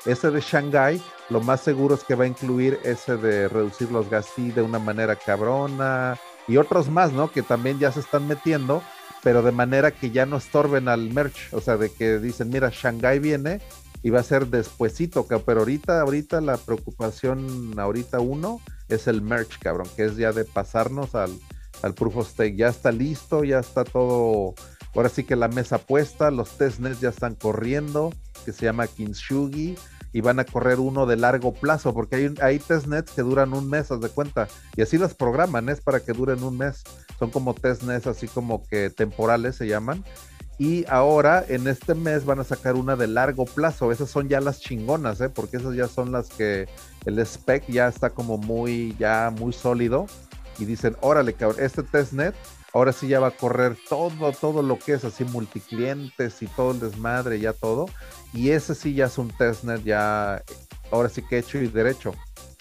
[0.05, 4.09] Ese de Shanghai, lo más seguro es que va a incluir ese de reducir los
[4.09, 6.17] gas de una manera cabrona
[6.47, 7.31] y otros más, ¿no?
[7.31, 8.83] Que también ya se están metiendo,
[9.23, 11.51] pero de manera que ya no estorben al merch.
[11.53, 13.61] O sea, de que dicen, mira, Shanghai viene
[14.03, 19.59] y va a ser despuesito, pero ahorita, ahorita la preocupación, ahorita uno, es el merch,
[19.59, 21.31] cabrón, que es ya de pasarnos al,
[21.81, 22.55] al Proof of Stake.
[22.55, 24.53] Ya está listo, ya está todo,
[24.93, 28.13] ahora sí que la mesa puesta, los testnets ya están corriendo,
[28.45, 29.75] que se llama Kinshugi,
[30.13, 33.69] y van a correr uno de largo plazo, porque hay, hay testnets que duran un
[33.69, 34.47] mes, haz de cuenta,
[34.77, 36.83] y así las programan, es para que duren un mes.
[37.19, 40.05] Son como testnets así como que temporales se llaman,
[40.57, 43.91] y ahora en este mes van a sacar una de largo plazo.
[43.91, 45.29] Esas son ya las chingonas, ¿eh?
[45.29, 46.67] porque esas ya son las que
[47.05, 50.07] el spec ya está como muy, ya muy sólido.
[50.57, 52.33] Y dicen, órale, cabrón, este testnet
[52.75, 56.71] ahora sí ya va a correr todo, todo lo que es así multiclientes y todo
[56.71, 57.87] el desmadre, ya todo.
[58.33, 60.41] Y ese sí ya es un testnet ya,
[60.91, 62.13] ahora sí que hecho y derecho.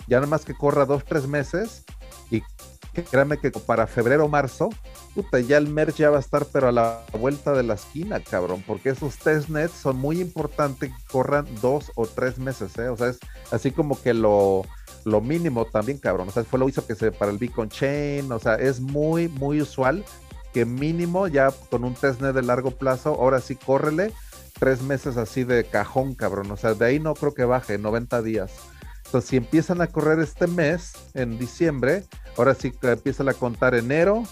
[0.09, 1.85] Ya nada más que corra dos, tres meses
[2.31, 2.43] y
[3.11, 4.71] créanme que para febrero o marzo,
[5.15, 8.21] puta, ya el merch ya va a estar, pero a la vuelta de la esquina,
[8.21, 12.89] cabrón, porque esos testnets son muy importantes que corran dos o tres meses, ¿eh?
[12.89, 13.19] O sea, es
[13.51, 14.63] así como que lo,
[15.05, 16.29] lo mínimo también, cabrón.
[16.29, 19.29] O sea, fue lo hizo que se para el Beacon Chain, o sea, es muy,
[19.29, 20.05] muy usual
[20.53, 24.13] que mínimo ya con un testnet de largo plazo, ahora sí córrele
[24.59, 26.51] tres meses así de cajón, cabrón.
[26.51, 28.53] O sea, de ahí no creo que baje, 90 días.
[29.05, 32.05] Entonces, si empiezan a correr este mes, en diciembre,
[32.37, 34.25] ahora sí que empieza a contar enero,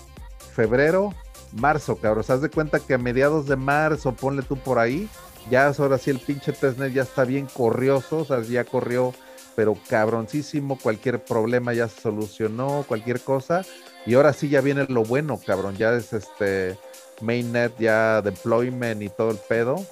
[0.54, 1.14] febrero,
[1.52, 2.24] marzo, cabrón.
[2.24, 5.08] ¿Se de cuenta que a mediados de marzo, ponle tú por ahí,
[5.50, 9.12] ya ahora sí el pinche testnet ya está bien corrioso, o sea, ya corrió,
[9.56, 13.64] pero cabroncísimo, cualquier problema ya se solucionó, cualquier cosa.
[14.06, 15.76] Y ahora sí ya viene lo bueno, cabrón.
[15.76, 16.76] Ya es este
[17.20, 19.84] mainnet, ya deployment y todo el pedo.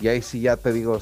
[0.00, 0.98] Y ahí sí ya te digo,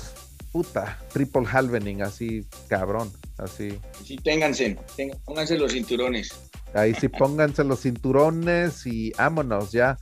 [0.53, 3.79] puta, triple halvening, así, cabrón, así.
[4.05, 4.77] Sí, ténganse,
[5.24, 6.31] pónganse los cinturones.
[6.74, 9.99] Ahí sí, pónganse los cinturones y vámonos ya,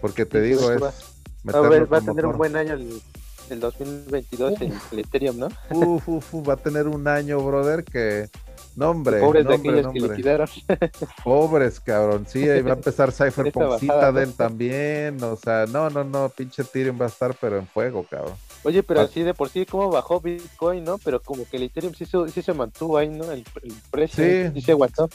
[0.00, 0.80] porque te digo, es...
[0.80, 3.02] Va, va a tener un buen año el,
[3.50, 5.48] el 2022 en el Ethereum, ¿no?
[5.70, 8.28] Uf, uf, uf, va a tener un año, brother, que...
[8.76, 10.48] No, hombre, Pobres de aquellos que liquidaron.
[11.24, 12.26] Pobres, cabrón.
[12.28, 15.22] Sí, ahí va a empezar Cypherpunk Citadel también.
[15.22, 18.34] O sea, no, no, no, pinche Ethereum va a estar, pero en fuego, cabrón.
[18.64, 20.98] Oye, pero así de por sí, ¿cómo bajó Bitcoin, no?
[20.98, 23.30] Pero como que el Ethereum sí, sí se mantuvo ahí, ¿no?
[23.30, 23.44] El,
[23.90, 24.60] precio sí.
[24.60, 25.08] se aguantó.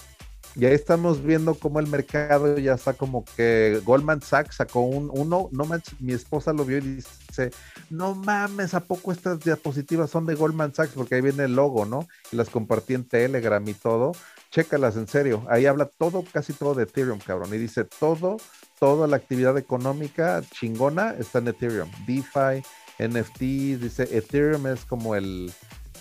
[0.60, 5.10] Y ahí estamos viendo cómo el mercado ya está como que Goldman Sachs sacó un
[5.14, 7.52] uno, no manches, mi esposa lo vio y dice,
[7.90, 10.92] no mames, ¿a poco estas diapositivas son de Goldman Sachs?
[10.96, 12.10] Porque ahí viene el logo, ¿no?
[12.34, 14.12] Y las compartí en Telegram y todo.
[14.52, 15.46] Chécalas, en serio.
[15.50, 17.54] Ahí habla todo, casi todo de Ethereum, cabrón.
[17.54, 18.36] Y dice todo,
[18.82, 21.90] toda la actividad económica chingona está en Ethereum.
[22.06, 22.62] DeFi,
[23.00, 23.40] NFT,
[23.80, 25.54] dice Ethereum es como el,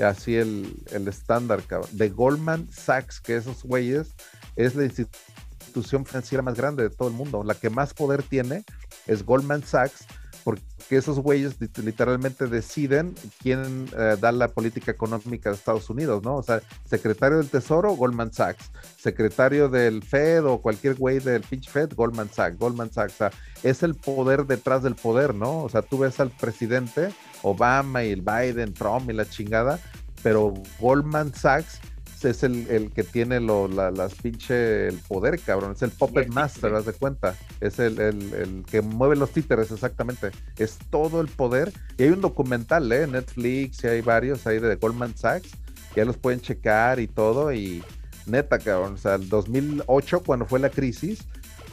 [0.04, 1.90] así el, el estándar, cabrón.
[1.92, 4.16] De Goldman Sachs, que esos güeyes
[4.58, 7.44] es la institución financiera más grande de todo el mundo.
[7.44, 8.64] La que más poder tiene
[9.06, 10.04] es Goldman Sachs,
[10.42, 16.36] porque esos güeyes literalmente deciden quién eh, da la política económica de Estados Unidos, ¿no?
[16.36, 21.68] O sea, secretario del Tesoro, Goldman Sachs, secretario del Fed o cualquier güey del pinch
[21.68, 23.30] Fed, Goldman Sachs, Goldman Sachs, o sea,
[23.62, 25.62] es el poder detrás del poder, ¿no?
[25.62, 27.10] O sea, tú ves al presidente
[27.42, 29.78] Obama y el Biden, Trump y la chingada,
[30.22, 31.78] pero Goldman Sachs
[32.24, 35.72] es el, que tiene lo, las pinche el poder, cabrón.
[35.72, 37.34] Es el puppet master, haz de cuenta.
[37.60, 40.30] Es el, que mueve los títeres, exactamente.
[40.56, 41.72] Es todo el poder.
[41.96, 43.06] Y hay un documental, ¿eh?
[43.06, 45.50] Netflix, y hay varios ahí de Goldman Sachs.
[45.96, 47.52] Ya los pueden checar y todo.
[47.52, 47.82] Y
[48.26, 48.94] neta, cabrón.
[48.94, 51.26] O sea, el 2008, cuando fue la crisis,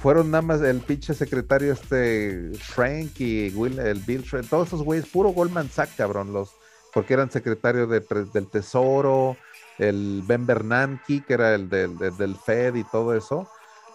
[0.06, 5.08] fueron nada más el pinche secretario este Frank y Will, el Bill todos esos güeyes,
[5.08, 6.52] puro Goldman Sachs, cabrón, los,
[6.94, 9.36] porque eran secretarios del Tesoro,
[9.78, 13.50] el Ben Bernanke, que era el del, del, Fed y todo eso,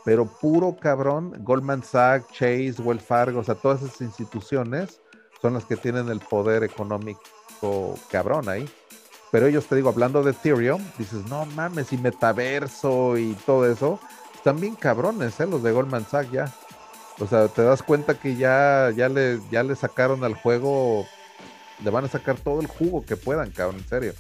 [0.04, 5.00] pero puro cabrón, Goldman Sachs, Chase, Wells Fargo, o sea, todas esas instituciones
[5.40, 7.20] son las que tienen el poder económico
[8.10, 8.68] cabrón ahí.
[9.30, 14.00] Pero ellos, te digo, hablando de Ethereum, dices, no mames, y metaverso y todo eso,
[14.34, 15.46] están bien cabrones, ¿eh?
[15.46, 16.52] Los de Goldman Sachs ya.
[17.20, 21.06] O sea, te das cuenta que ya, ya, le, ya le sacaron al juego,
[21.84, 24.14] le van a sacar todo el jugo que puedan, cabrón, en serio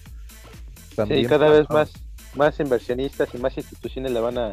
[0.90, 1.92] sí, cada vez más,
[2.34, 4.52] más inversionistas y más instituciones le van a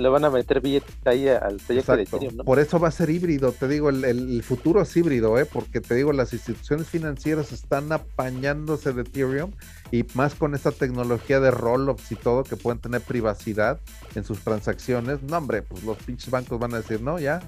[0.00, 2.44] le van a meter billetes ahí al proyecto de Ethereum, ¿no?
[2.44, 5.46] Por eso va a ser híbrido, te digo, el, futuro es híbrido, ¿eh?
[5.46, 9.52] porque te digo, las instituciones financieras están apañándose de Ethereum
[9.90, 13.80] y más con esta tecnología de roll-ups y todo, que pueden tener privacidad
[14.14, 15.22] en sus transacciones.
[15.22, 17.40] No, hombre, pues los pinches bancos van a decir, no, ya,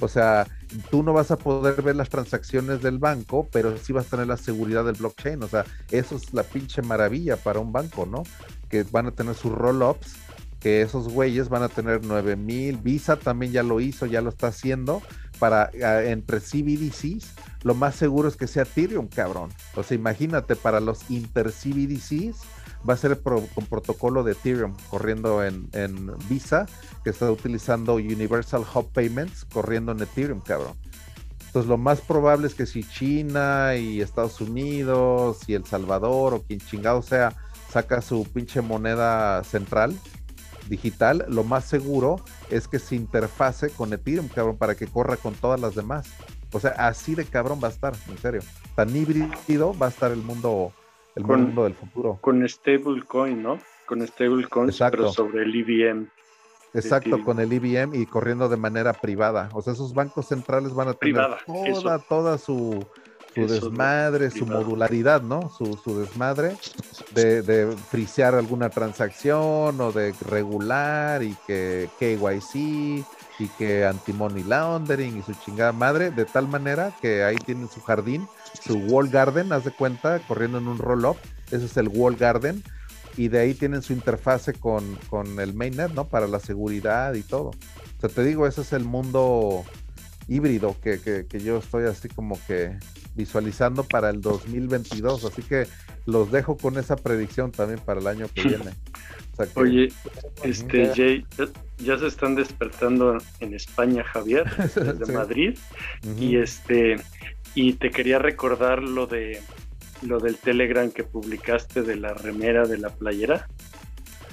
[0.00, 0.46] o sea,
[0.90, 4.26] tú no vas a poder ver las transacciones del banco, pero sí vas a tener
[4.26, 5.42] la seguridad del blockchain.
[5.42, 8.22] O sea, eso es la pinche maravilla para un banco, ¿no?
[8.68, 10.14] Que van a tener sus roll-ups,
[10.60, 12.76] que esos güeyes van a tener 9000.
[12.78, 15.02] Visa también ya lo hizo, ya lo está haciendo
[15.38, 15.70] para
[16.04, 17.32] entre CBDCs.
[17.62, 19.50] Lo más seguro es que sea Ethereum, cabrón.
[19.74, 22.36] O sea, imagínate, para los inter CBDCs
[22.88, 25.68] va a ser con protocolo de Ethereum corriendo en,
[26.28, 26.66] Visa,
[27.04, 30.74] que está utilizando Universal Hub Payments corriendo en Ethereum, cabrón.
[31.46, 36.42] Entonces lo más probable es que si China y Estados Unidos y El Salvador o
[36.42, 37.34] quien chingado sea
[37.70, 39.98] saca su pinche moneda central
[40.68, 45.34] digital, lo más seguro es que se interfase con Ethereum, cabrón, para que corra con
[45.34, 46.06] todas las demás.
[46.52, 48.40] O sea, así de cabrón va a estar, en serio.
[48.74, 50.72] Tan híbrido va a estar el mundo
[51.14, 52.18] el mundo del futuro.
[52.20, 53.58] Con stablecoin, ¿no?
[53.86, 56.06] Con stablecoin, pero sobre el IBM.
[56.74, 59.48] E Exacto, con el IBM e y corriendo de manera privada.
[59.54, 62.84] O sea, esos bancos centrales van a tener toda, toda su,
[63.34, 65.50] su desmadre, su modularidad, ¿no?
[65.50, 66.56] Su, su desmadre
[67.14, 73.04] de, de frisear alguna transacción o de regular y que KYC
[73.38, 77.80] y que anti-money laundering y su chingada madre, de tal manera que ahí tienen su
[77.80, 78.26] jardín,
[78.62, 81.16] su wall garden, haz de cuenta, corriendo en un roll-up,
[81.50, 82.62] ese es el wall garden,
[83.16, 86.06] y de ahí tienen su interfase con, con el mainnet, ¿no?
[86.08, 87.48] Para la seguridad y todo.
[87.48, 89.64] O sea, te digo, ese es el mundo
[90.28, 92.76] híbrido que, que, que yo estoy así como que
[93.14, 95.66] visualizando para el 2022, así que
[96.06, 98.72] los dejo con esa predicción también para el año que viene.
[99.54, 99.92] Oye,
[100.42, 101.26] este Jay,
[101.78, 104.44] ya se están despertando en España, Javier,
[104.74, 105.58] desde Madrid.
[106.18, 106.96] Y este,
[107.54, 109.40] y te quería recordar lo de
[110.02, 113.48] lo del Telegram que publicaste de la remera de la playera.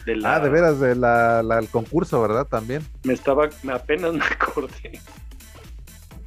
[0.05, 2.45] De Ah, de veras, del de concurso, ¿verdad?
[2.45, 2.85] También.
[3.03, 4.99] Me estaba, apenas me acordé.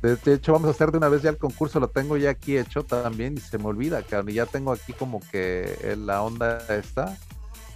[0.02, 2.56] De, hecho, vamos a hacer de una vez ya el concurso, lo tengo ya aquí
[2.56, 4.30] hecho también y se me olvida, cabrón.
[4.30, 7.16] Y ya tengo aquí como que la onda esta.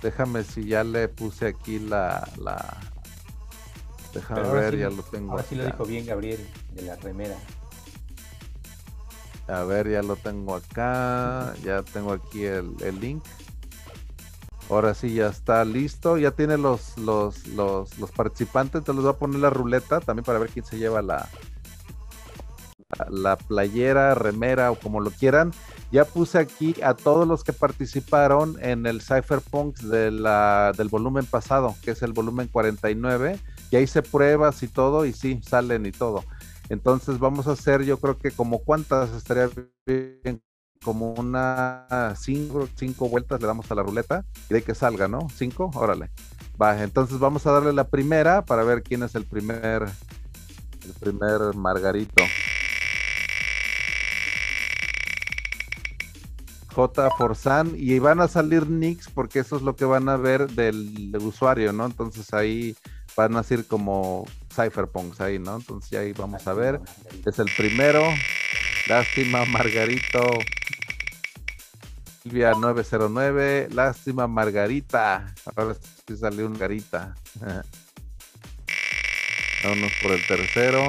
[0.03, 2.29] Déjame si ya le puse aquí la.
[2.39, 2.79] la...
[4.13, 5.33] Déjame ver, ya lo tengo.
[5.33, 6.45] Ahora sí lo dijo bien Gabriel,
[6.75, 7.37] de la remera.
[9.49, 11.55] A ver, ya lo tengo acá.
[11.63, 13.25] Ya tengo aquí el, el link.
[14.71, 16.17] Ahora sí ya está listo.
[16.19, 18.81] Ya tiene los, los, los, los participantes.
[18.81, 21.29] Entonces les voy a poner la ruleta también para ver quién se lleva la,
[23.09, 25.53] la playera, remera o como lo quieran.
[25.91, 30.11] Ya puse aquí a todos los que participaron en el Cypherpunk de
[30.77, 33.39] del volumen pasado, que es el volumen 49.
[33.71, 36.25] Y ahí se pruebas y todo, y sí, salen y todo.
[36.73, 39.51] Entonces vamos a hacer, yo creo que como cuántas estaría
[39.85, 40.43] bien,
[40.83, 45.29] como una cinco, cinco vueltas le damos a la ruleta y de que salga, ¿no?
[45.37, 46.11] Cinco, órale.
[46.61, 51.55] Va, entonces vamos a darle la primera para ver quién es el primer, el primer
[51.55, 52.25] Margarito.
[56.75, 57.11] J
[57.77, 61.75] y van a salir nicks porque eso es lo que van a ver del, usuario,
[61.75, 61.85] ¿no?
[61.85, 62.75] Entonces ahí
[63.15, 65.57] van a ser como cypherpunks ahí, ¿no?
[65.57, 66.81] Entonces ahí vamos a ver.
[67.25, 68.03] Es el primero.
[68.89, 70.39] Lástima, Margarito.
[72.23, 73.69] Silvia 909.
[73.73, 75.35] Lástima, Margarita.
[75.57, 77.15] Ahora sí salió un garita.
[79.65, 80.85] Vámonos por el tercero.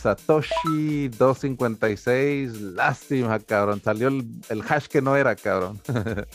[0.00, 2.52] Satoshi 256.
[2.52, 3.82] Lástima, cabrón.
[3.82, 5.80] Salió el, hash que no era, cabrón.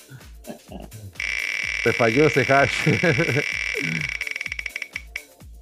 [1.83, 2.89] Te falló ese hash.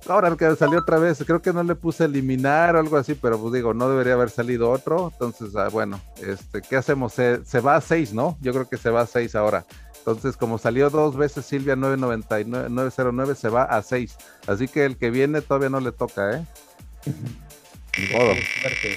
[0.07, 3.39] Ahora que salió otra vez, creo que no le puse eliminar o algo así, pero
[3.39, 5.11] pues digo, no debería haber salido otro.
[5.13, 7.13] Entonces, ah, bueno, este, ¿qué hacemos?
[7.13, 8.37] Se, va a 6, ¿no?
[8.41, 9.65] Yo creo que se va a 6 ahora.
[9.97, 14.17] Entonces, como salió dos veces Silvia 999, 909, se va a 6.
[14.47, 16.45] Así que el que viene todavía no le toca, ¿eh?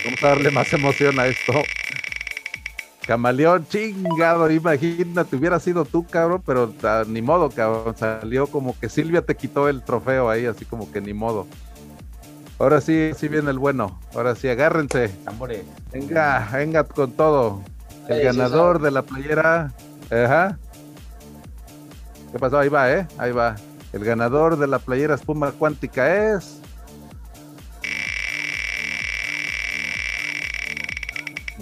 [0.04, 1.52] Vamos a darle más emoción a esto.
[3.06, 6.72] Camaleón, chingado, imagínate, hubiera sido tú, cabrón, pero
[7.06, 7.96] ni modo, cabrón.
[7.96, 11.46] Salió como que Silvia te quitó el trofeo ahí, así como que ni modo.
[12.58, 14.00] Ahora sí, sí viene el bueno.
[14.14, 15.14] Ahora sí, agárrense.
[15.92, 17.62] Venga, venga con todo.
[18.08, 19.72] El ganador de la playera.
[20.10, 20.58] Ajá.
[22.32, 22.58] ¿Qué pasó?
[22.58, 23.06] Ahí va, ¿eh?
[23.18, 23.56] Ahí va.
[23.92, 26.60] El ganador de la playera espuma cuántica es.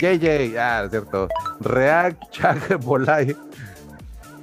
[0.04, 1.28] JJ, ah, cierto.
[1.60, 3.34] React Chak Bolay.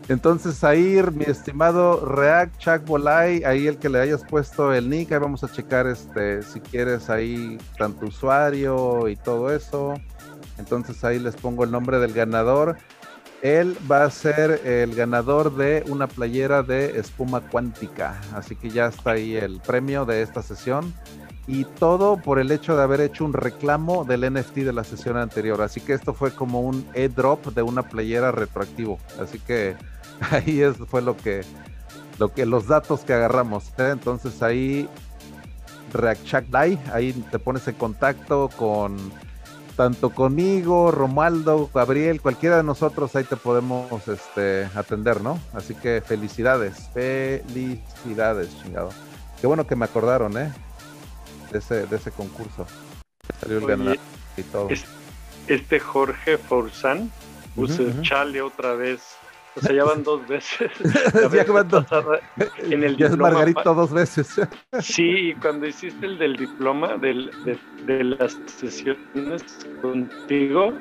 [0.09, 5.11] Entonces ahí, mi estimado React Chak Bolay, ahí el que le hayas puesto el nick,
[5.11, 9.93] ahí vamos a checar este, si quieres ahí tanto usuario y todo eso.
[10.57, 12.77] Entonces ahí les pongo el nombre del ganador.
[13.43, 18.19] Él va a ser el ganador de una playera de espuma cuántica.
[18.35, 20.93] Así que ya está ahí el premio de esta sesión
[21.47, 25.18] y todo por el hecho de haber hecho un reclamo del NFT de la sesión
[25.18, 25.61] anterior.
[25.61, 28.99] Así que esto fue como un airdrop de una playera retroactivo.
[29.19, 29.76] Así que
[30.31, 31.41] ahí es, fue lo que,
[32.19, 33.69] lo que, los datos que agarramos.
[33.77, 33.89] ¿eh?
[33.91, 34.88] Entonces ahí
[35.93, 36.55] React
[36.93, 38.97] ahí te pones en contacto con
[39.76, 45.39] tanto conmigo, Romualdo, Gabriel, cualquiera de nosotros ahí te podemos este, atender, ¿no?
[45.53, 48.89] Así que felicidades, felicidades, chingado.
[49.39, 50.51] Qué bueno que me acordaron, ¿eh?
[51.51, 52.65] De ese, de ese concurso.
[53.39, 53.97] Salió el ganador
[54.37, 54.69] y todo.
[55.47, 57.11] Este Jorge Forzán
[57.55, 59.01] puso chale otra vez.
[59.53, 60.71] O sea, ya van dos veces.
[62.69, 64.39] en el ya es Margarito dos veces.
[64.79, 67.29] sí, cuando hiciste el del diploma del,
[67.85, 69.43] de, las sesiones
[69.81, 70.73] contigo,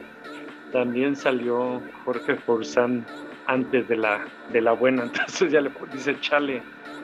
[0.72, 3.04] también salió Jorge Forzán
[3.46, 5.02] antes de la, de la buena.
[5.06, 6.62] Entonces ya le dice chale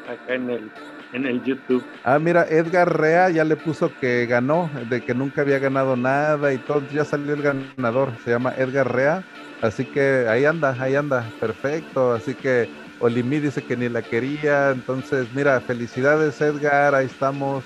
[0.09, 0.70] acá en el
[1.16, 1.84] en el YouTube.
[2.05, 6.52] Ah, mira, Edgar Rea ya le puso que ganó, de que nunca había ganado nada
[6.52, 9.24] y todo, ya salió el ganador, se llama Edgar Rea,
[9.62, 12.68] así que ahí anda, ahí anda, perfecto, así que
[13.01, 17.64] Olimi dice que ni la quería, entonces mira, felicidades Edgar, ahí estamos.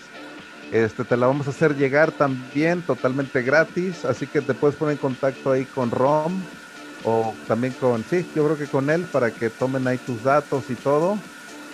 [0.73, 4.93] Este, te la vamos a hacer llegar también totalmente gratis, así que te puedes poner
[4.93, 6.41] en contacto ahí con Rom
[7.03, 10.71] o también con, sí, yo creo que con él para que tomen ahí tus datos
[10.71, 11.19] y todo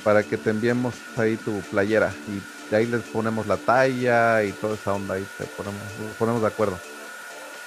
[0.06, 4.52] para que te enviemos ahí tu playera y de ahí les ponemos la talla y
[4.52, 5.82] toda esa onda ahí te ponemos,
[6.16, 6.78] ponemos de acuerdo.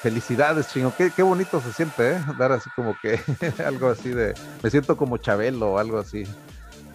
[0.01, 0.93] Felicidades, chingo.
[0.97, 2.21] Qué, qué bonito se siente, ¿eh?
[2.37, 3.19] Dar así como que
[3.65, 4.33] algo así de.
[4.63, 6.23] Me siento como Chabelo o algo así.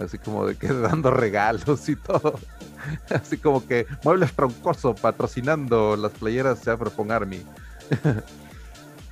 [0.00, 2.40] así como de que dando regalos y todo.
[3.08, 7.42] Así como que Muebles Troncoso patrocinando las playeras se Cypherpunk Army.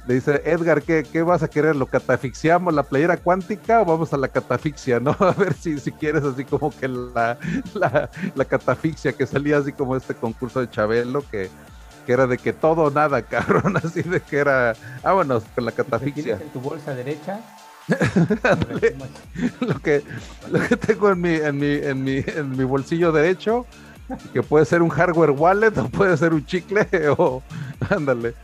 [0.06, 1.76] Le dice, Edgar, ¿qué, ¿qué, vas a querer?
[1.76, 5.16] ¿Lo catafixiamos la playera cuántica o vamos a la catafixia, no?
[5.20, 7.38] A ver si, si quieres así como que la,
[7.74, 11.48] la, la catafixia que salía así como este concurso de Chabelo que,
[12.04, 15.72] que era de que todo o nada, cabrón, así de que era, vámonos con la
[15.72, 16.38] catafixia.
[16.40, 17.40] en tu bolsa derecha?
[19.60, 20.02] lo, que,
[20.50, 23.66] lo que tengo en mi, en, mi, en, mi, en mi bolsillo derecho,
[24.32, 27.42] que puede ser un hardware wallet o puede ser un chicle o
[27.90, 28.34] ándale.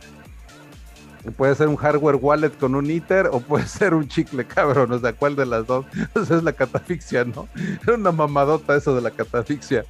[1.35, 4.91] Puede ser un hardware wallet con un ITER o puede ser un chicle, cabrón.
[4.91, 5.85] O sea, ¿cuál de las dos?
[6.15, 7.47] Esa es la catafixia, ¿no?
[7.83, 9.85] Era una mamadota eso de la catafixia.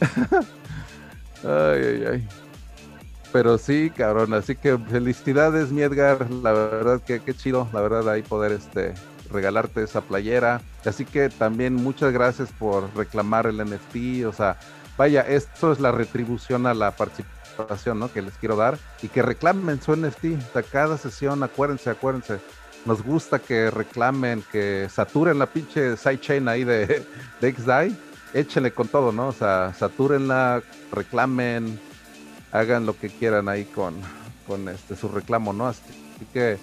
[1.44, 2.28] ay, ay, ay.
[3.32, 6.30] Pero sí, cabrón, así que felicidades, mi Edgar.
[6.30, 8.94] La verdad que qué chido, la verdad, ahí poder este
[9.30, 10.60] regalarte esa playera.
[10.84, 14.26] Así que también muchas gracias por reclamar el NFT.
[14.26, 14.58] O sea,
[14.98, 17.41] vaya, esto es la retribución a la participación,
[18.12, 18.78] Que les quiero dar.
[19.02, 20.52] Y que reclamen su NFT.
[20.52, 22.40] Sea, cada sesión, acuérdense, acuérdense.
[22.84, 27.04] Nos gusta que reclamen, que saturen la pinche sidechain ahí de,
[27.40, 27.96] de XDAI.
[28.34, 29.28] Échenle con todo, ¿no?
[29.28, 31.78] O sea, satúrenla, reclamen,
[32.50, 33.94] hagan lo que quieran ahí con,
[34.46, 35.68] con este su reclamo, ¿no?
[35.68, 35.82] Así
[36.32, 36.58] que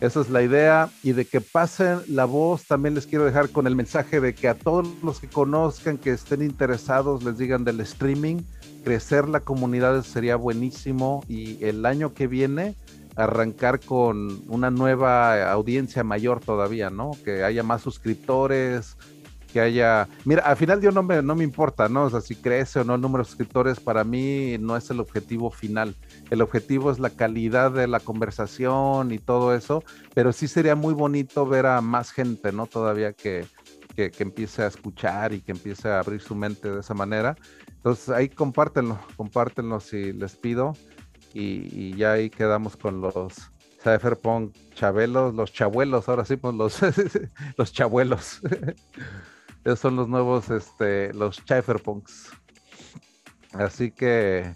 [0.00, 3.66] esa es la idea y de que pasen la voz, también les quiero dejar con
[3.66, 7.80] el mensaje de que a todos los que conozcan, que estén interesados, les digan del
[7.80, 8.38] streaming,
[8.84, 12.76] crecer la comunidad sería buenísimo y el año que viene
[13.16, 17.12] arrancar con una nueva audiencia mayor todavía, ¿no?
[17.24, 18.96] Que haya más suscriptores,
[19.52, 20.08] que haya.
[20.24, 22.04] Mira, al final yo no me, no me importa, ¿no?
[22.04, 25.00] O sea, si crece o no el número de suscriptores, para mí no es el
[25.00, 25.94] objetivo final.
[26.30, 29.82] El objetivo es la calidad de la conversación y todo eso,
[30.14, 32.66] pero sí sería muy bonito ver a más gente, ¿no?
[32.66, 33.46] Todavía que,
[33.94, 37.36] que, empiece a escuchar y que empiece a abrir su mente de esa manera.
[37.80, 40.74] Entonces ahí compártenlo, compártenlo si les pido.
[41.32, 43.34] Y, ya ahí quedamos con los
[43.82, 46.78] Cypherpunk chabelos, los chabuelos, ahora sí, pues los,
[47.56, 48.42] los chabuelos.
[49.64, 52.30] Esos son los nuevos, este, los Cypherpunks.
[53.52, 54.54] Así que,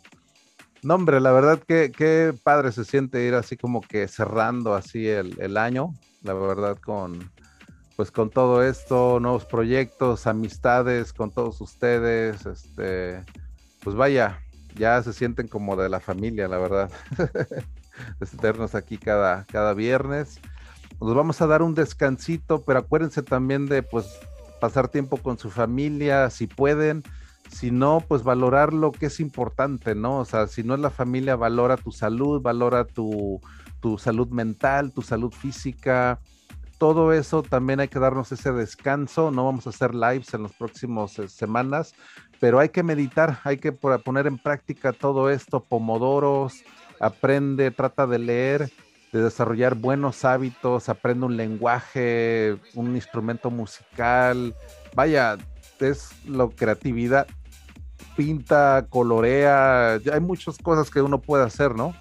[0.82, 5.08] no hombre, la verdad que qué padre se siente ir así como que cerrando así
[5.08, 7.32] el, año, la verdad con,
[7.96, 13.24] pues con todo esto, nuevos proyectos, amistades con todos ustedes, este,
[13.82, 14.40] pues vaya,
[14.74, 16.90] ya se sienten como de la familia, la verdad.
[18.20, 20.40] Estarnos aquí cada, cada viernes.
[21.00, 24.06] Nos vamos a dar un descansito, pero acuérdense también de pues
[24.60, 27.04] pasar tiempo con su familia, si pueden,
[27.50, 30.18] si no, pues valorar lo que es importante, ¿no?
[30.18, 33.40] O sea, si no es la familia, valora tu salud, valora tu,
[33.80, 36.18] tu salud mental, tu salud física,
[36.78, 40.52] todo eso también hay que darnos ese descanso, no vamos a hacer lives en las
[40.52, 41.94] próximas eh, semanas,
[42.40, 46.62] pero hay que meditar, hay que poner en práctica todo esto, pomodoros,
[47.00, 48.70] aprende, trata de leer
[49.14, 54.56] de desarrollar buenos hábitos, aprende un lenguaje, un instrumento musical,
[54.96, 55.38] vaya,
[55.78, 57.28] es lo creatividad,
[58.16, 61.94] pinta, colorea, hay muchas cosas que uno puede hacer, ¿no?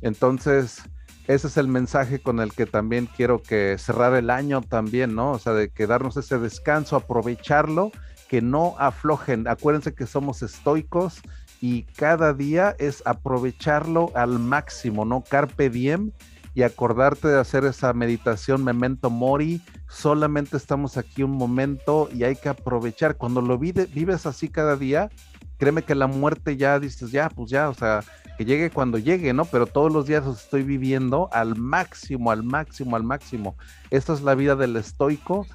[0.00, 0.82] Entonces,
[1.26, 5.32] ese es el mensaje con el que también quiero que cerrar el año también, ¿no?
[5.32, 7.90] O sea, de que darnos ese descanso, aprovecharlo,
[8.28, 9.48] que no aflojen.
[9.48, 11.20] Acuérdense que somos estoicos
[11.60, 15.22] y cada día es aprovecharlo al máximo, ¿no?
[15.22, 16.12] Carpe diem
[16.54, 19.60] y acordarte de hacer esa meditación memento mori.
[19.88, 23.16] Solamente estamos aquí un momento y hay que aprovechar.
[23.16, 25.10] Cuando lo vives así cada día,
[25.58, 28.02] créeme que la muerte ya dices, ya, pues ya, o sea,
[28.36, 29.44] que llegue cuando llegue, ¿no?
[29.44, 33.56] Pero todos los días los estoy viviendo al máximo, al máximo, al máximo.
[33.90, 35.46] Esta es la vida del estoico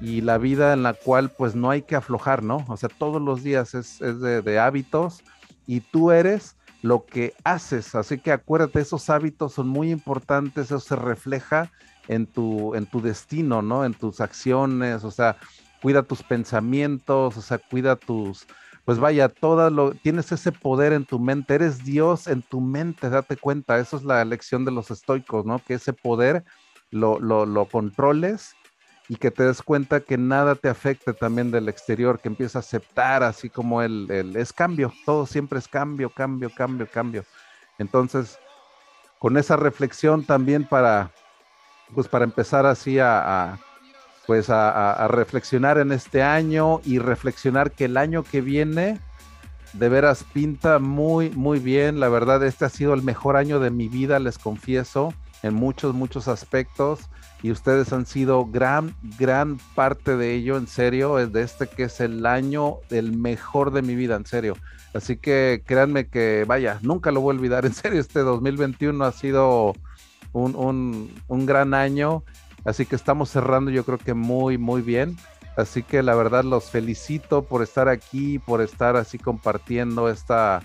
[0.00, 2.64] y la vida en la cual pues no hay que aflojar, ¿no?
[2.68, 5.22] O sea, todos los días es, de, de hábitos
[5.66, 7.94] y tú eres lo que haces.
[7.94, 11.70] Así que acuérdate, esos hábitos son muy importantes, eso se refleja
[12.06, 13.84] en tu, en tu destino, ¿no?
[13.84, 15.36] En tus acciones, o sea,
[15.82, 18.46] cuida tus pensamientos, o sea, cuida tus,
[18.88, 23.10] pues vaya, todo lo, tienes ese poder en tu mente, eres Dios en tu mente,
[23.10, 25.58] date cuenta, eso es la lección de los estoicos, ¿no?
[25.58, 26.42] Que ese poder
[26.90, 28.54] lo, lo, lo controles
[29.06, 32.60] y que te des cuenta que nada te afecte también del exterior, que empieza a
[32.60, 37.24] aceptar así como el, es cambio, todo siempre es cambio, cambio, cambio, cambio.
[37.76, 38.38] Entonces,
[39.18, 41.12] con esa reflexión también para,
[41.94, 43.58] pues para empezar así a,
[44.28, 49.00] pues a, reflexionar en este año y reflexionar que el año que viene
[49.72, 51.98] de veras pinta muy, muy bien.
[51.98, 55.94] La verdad, este ha sido el mejor año de mi vida, les confieso en muchos,
[55.94, 57.08] muchos aspectos
[57.42, 61.84] y ustedes han sido gran, gran parte de ello, en serio, es de este que
[61.84, 64.58] es el año del mejor de mi vida, en serio.
[64.92, 69.12] Así que créanme que, vaya, nunca lo voy a olvidar, en serio, este 2021 ha
[69.12, 69.72] sido
[70.34, 72.24] un, un gran año,
[72.64, 75.16] así que estamos cerrando yo creo que muy, muy bien.
[75.56, 80.62] Así que la verdad los felicito por estar aquí, por estar así compartiendo esta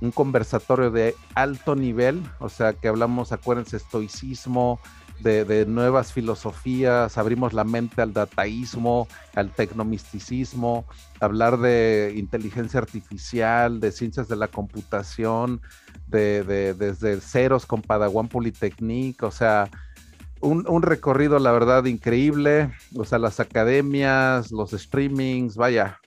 [0.00, 4.78] un conversatorio de alto nivel, o sea que hablamos, acuérdense, estoicismo,
[5.20, 10.84] de, nuevas filosofías, abrimos la mente al dataísmo, al tecnomisticismo,
[11.20, 15.60] hablar de inteligencia artificial, de ciencias de la computación,
[16.06, 16.44] de,
[16.74, 19.68] desde ceros con Padawan Polytechnique, o sea,
[20.40, 22.70] un, recorrido, la verdad, increíble.
[22.96, 26.00] O sea, las academias, los streamings, vaya,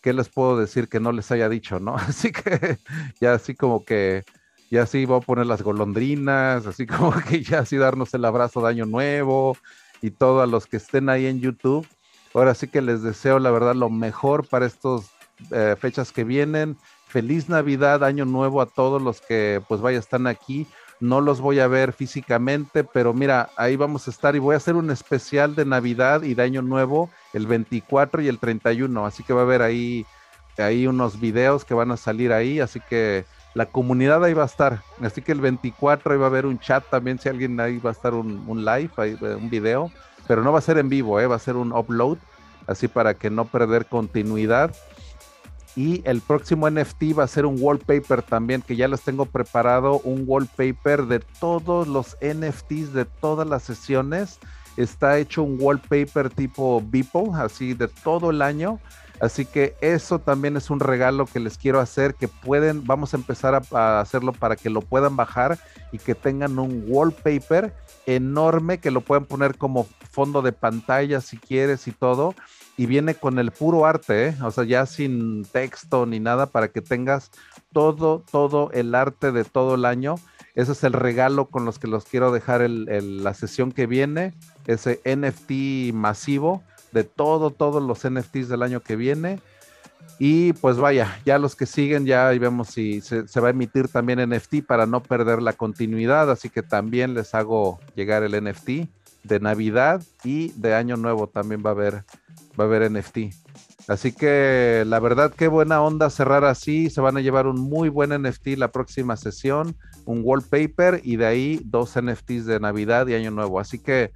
[0.00, 1.94] ¿qué les puedo decir que no les haya dicho, no?
[1.96, 2.78] Así que
[3.20, 4.24] ya así como que,
[4.70, 8.60] ya así voy a poner las golondrinas, así como que ya así darnos el abrazo
[8.62, 9.56] de Año Nuevo
[10.02, 11.86] y todos los que estén ahí en YouTube.
[12.34, 15.10] Ahora sí que les deseo, la verdad, lo mejor para estas
[15.50, 16.76] eh, fechas que vienen.
[17.08, 20.66] Feliz Navidad, Año Nuevo a todos los que pues vaya están aquí
[21.00, 24.58] no los voy a ver físicamente, pero mira, ahí vamos a estar y voy a
[24.58, 29.22] hacer un especial de Navidad y de Año Nuevo el 24 y el 31, así
[29.22, 30.06] que va a haber ahí,
[30.58, 33.24] ahí unos videos que van a salir ahí, así que
[33.54, 36.58] la comunidad ahí va a estar, así que el 24 ahí va a haber un
[36.58, 38.90] chat también, si alguien ahí va a estar un, live,
[39.36, 39.90] un video,
[40.26, 41.26] pero no va a ser en vivo, ¿eh?
[41.26, 42.18] va a ser un upload,
[42.66, 44.74] así para que no perder continuidad.
[45.76, 50.00] Y el próximo NFT va a ser un wallpaper también, que ya les tengo preparado,
[50.00, 54.38] un wallpaper de todos los NFTs de todas las sesiones.
[54.78, 58.80] Está hecho un wallpaper tipo Beeple, así de todo el año.
[59.20, 63.18] Así que eso también es un regalo que les quiero hacer, que pueden, vamos a
[63.18, 65.58] empezar a, a, hacerlo para que lo puedan bajar
[65.92, 67.74] y que tengan un wallpaper
[68.06, 72.34] enorme que lo puedan poner como fondo de pantalla si quieres y todo
[72.76, 74.36] y viene con el puro arte, ¿eh?
[74.42, 77.30] o sea, ya sin texto ni nada para que tengas
[77.72, 80.16] todo, todo el arte de todo el año.
[80.54, 84.34] Ese es el regalo con los que los quiero dejar la sesión que viene,
[84.66, 86.62] ese NFT masivo
[86.92, 89.40] de todo, todos los NFTs del año que viene.
[90.18, 94.26] Y pues vaya, ya los que siguen, ya vemos si se, va a emitir también
[94.30, 96.30] NFT para no perder la continuidad.
[96.30, 98.88] Así que también les hago llegar el NFT
[99.24, 102.04] de Navidad y de Año Nuevo también va a haber
[102.58, 103.18] va a haber NFT.
[103.88, 106.90] Así que la verdad, qué buena onda cerrar así.
[106.90, 111.26] Se van a llevar un muy buen NFT la próxima sesión, un wallpaper y de
[111.26, 113.60] ahí dos NFTs de Navidad y Año Nuevo.
[113.60, 114.12] Así que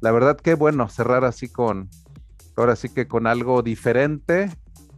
[0.00, 1.88] la verdad, qué bueno cerrar así con,
[2.56, 4.50] ahora sí que con algo diferente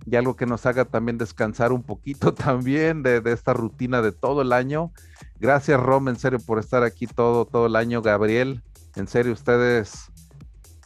[0.05, 4.43] y algo que nos haga también descansar un poquito también de, esta rutina de todo
[4.43, 4.93] el año.
[5.39, 8.02] Gracias, Rom, en serio, por estar aquí todo, todo el año.
[8.02, 8.62] Gabriel,
[8.97, 10.10] en serio, ustedes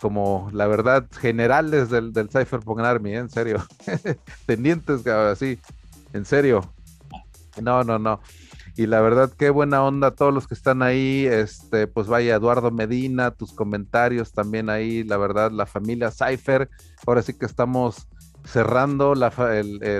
[0.00, 3.18] como la verdad generales del, del Cypherpunk Army, ¿eh?
[3.18, 3.62] en serio.
[4.46, 5.58] Tenientes, así,
[6.12, 6.72] en serio.
[7.60, 8.20] No, no, no.
[8.76, 11.26] Y la verdad, qué buena onda todos los que están ahí.
[11.26, 15.04] Este, pues vaya, Eduardo Medina, tus comentarios también ahí.
[15.04, 16.70] La verdad, la familia Cypher.
[17.06, 18.08] Ahora sí que estamos
[18.44, 19.30] cerrando la,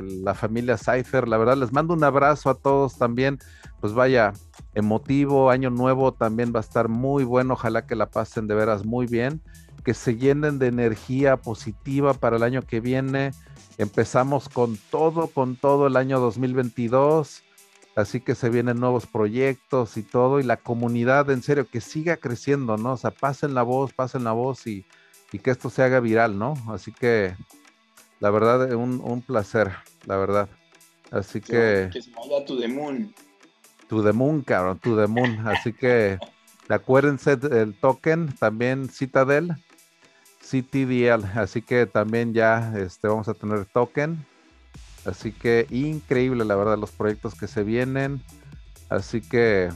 [0.01, 1.29] la familia Cypher.
[1.29, 3.39] La verdad, les mando un abrazo a todos también.
[3.81, 4.33] Pues vaya,
[4.75, 7.55] emotivo, año nuevo también va a estar muy bueno.
[7.55, 9.43] Ojalá que la pasen de veras muy bien
[9.91, 13.33] que se llenen de energía positiva para el año que viene.
[13.77, 17.43] Empezamos con todo, con todo el año 2022.
[17.97, 20.39] Así que se vienen nuevos proyectos y todo.
[20.39, 22.93] Y la comunidad, en serio, que siga creciendo, ¿no?
[22.93, 24.87] O sea, pasen la voz, pasen la voz y,
[25.43, 26.55] que esto se haga viral, ¿no?
[26.69, 27.35] Así que,
[28.21, 29.73] la verdad, un, un placer,
[30.07, 30.49] la verdad.
[31.11, 31.91] Así que...
[31.93, 33.13] Que se vaya to the moon.
[33.89, 35.49] To the moon, cabrón, to the moon.
[35.49, 36.17] Así que,
[36.69, 39.57] acuérdense del token, también Citadel
[40.51, 44.25] CTDL, así que también ya este, vamos a tener token.
[45.05, 48.23] Así que increíble, la verdad, los proyectos que se vienen.
[48.89, 49.71] Así que,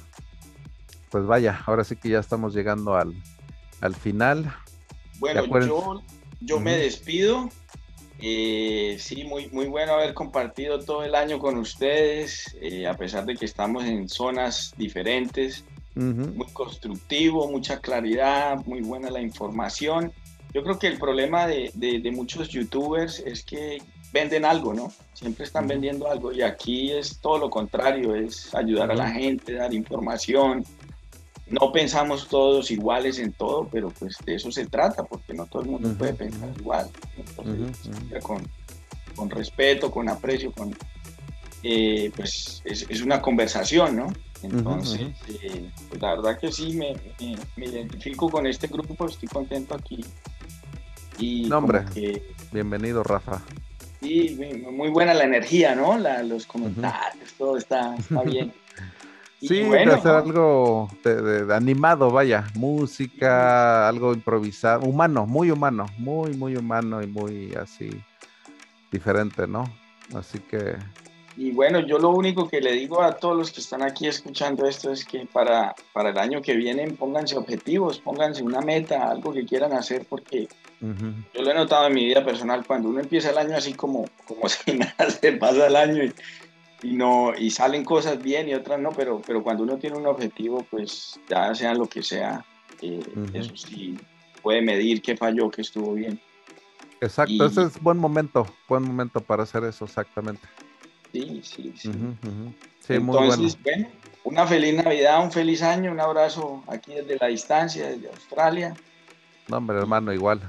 [1.11, 3.15] pues vaya, ahora sí que ya estamos llegando al,
[3.81, 4.53] al final.
[5.19, 6.03] Bueno, yo,
[6.41, 7.49] yo me despido.
[8.21, 13.25] Eh, sí, muy, muy bueno haber compartido todo el año con ustedes, eh, a pesar
[13.25, 15.65] de que estamos en zonas diferentes.
[15.95, 20.13] Muy constructivo, mucha claridad, muy buena la información.
[20.55, 23.83] Yo creo que el problema de, de, muchos youtubers es que
[24.13, 24.93] venden algo, ¿no?
[25.13, 29.55] Siempre están vendiendo algo y aquí es todo lo contrario, es ayudar a la gente,
[29.55, 30.65] dar información.
[31.49, 35.63] No pensamos todos iguales en todo, pero pues de eso se trata, porque no todo
[35.63, 36.89] el mundo puede pensar igual.
[37.17, 38.49] Entonces, con,
[39.17, 40.73] con, respeto, con aprecio, con,
[41.65, 44.13] eh, pues es, es, una conversación, ¿no?
[44.45, 46.95] Entonces, eh, pues la verdad que sí, me,
[47.57, 50.05] identifico con este grupo, estoy contento aquí.
[51.19, 51.85] Y Nombre,
[52.53, 53.41] bienvenido Rafa.
[54.01, 54.39] Sí,
[54.71, 55.99] muy buena la energía, ¿no?
[56.25, 57.97] los comentarios, todo está,
[58.27, 58.53] bien.
[59.41, 66.57] sí, de hacer algo de, animado, vaya, música, algo improvisado, humano, muy humano, muy, muy
[66.57, 67.91] humano y muy así
[68.93, 69.65] diferente, ¿no?
[70.15, 70.77] Así que
[71.37, 74.67] y bueno, yo lo único que le digo a todos los que están aquí escuchando
[74.67, 79.33] esto es que para, para el año que viene pónganse objetivos, pónganse una meta, algo
[79.33, 80.49] que quieran hacer, porque
[80.81, 84.05] yo lo he notado en mi vida personal, cuando uno empieza el año así como,
[84.27, 86.05] como si nada, se pasa el año
[86.83, 90.07] y, no, y salen cosas bien y otras no, pero, pero cuando uno tiene un
[90.07, 92.45] objetivo, pues ya sea lo que sea,
[92.81, 93.01] eh,
[93.33, 93.99] eso sí
[94.43, 96.21] puede medir qué falló, qué estuvo bien.
[97.01, 100.47] Exacto, ese es buen momento, buen momento para hacer eso, exactamente.
[101.15, 101.91] Sí, sí, sí.
[102.89, 103.89] Entonces, bueno.
[104.25, 108.75] una feliz Navidad, un feliz año, un abrazo aquí desde la distancia, desde Australia.
[109.47, 110.41] No, hombre, hermano, igual.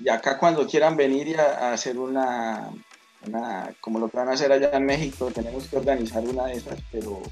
[0.00, 2.70] Y acá cuando quieran venir a, hacer una,
[3.80, 6.80] como lo que van a hacer allá en México, tenemos que organizar una de esas,
[6.90, 7.22] pero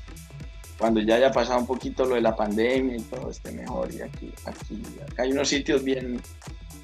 [0.78, 3.92] cuando ya haya pasado un poquito lo de la pandemia y todo esté mejor.
[3.92, 6.20] Y aquí, aquí, acá hay unos sitios bien,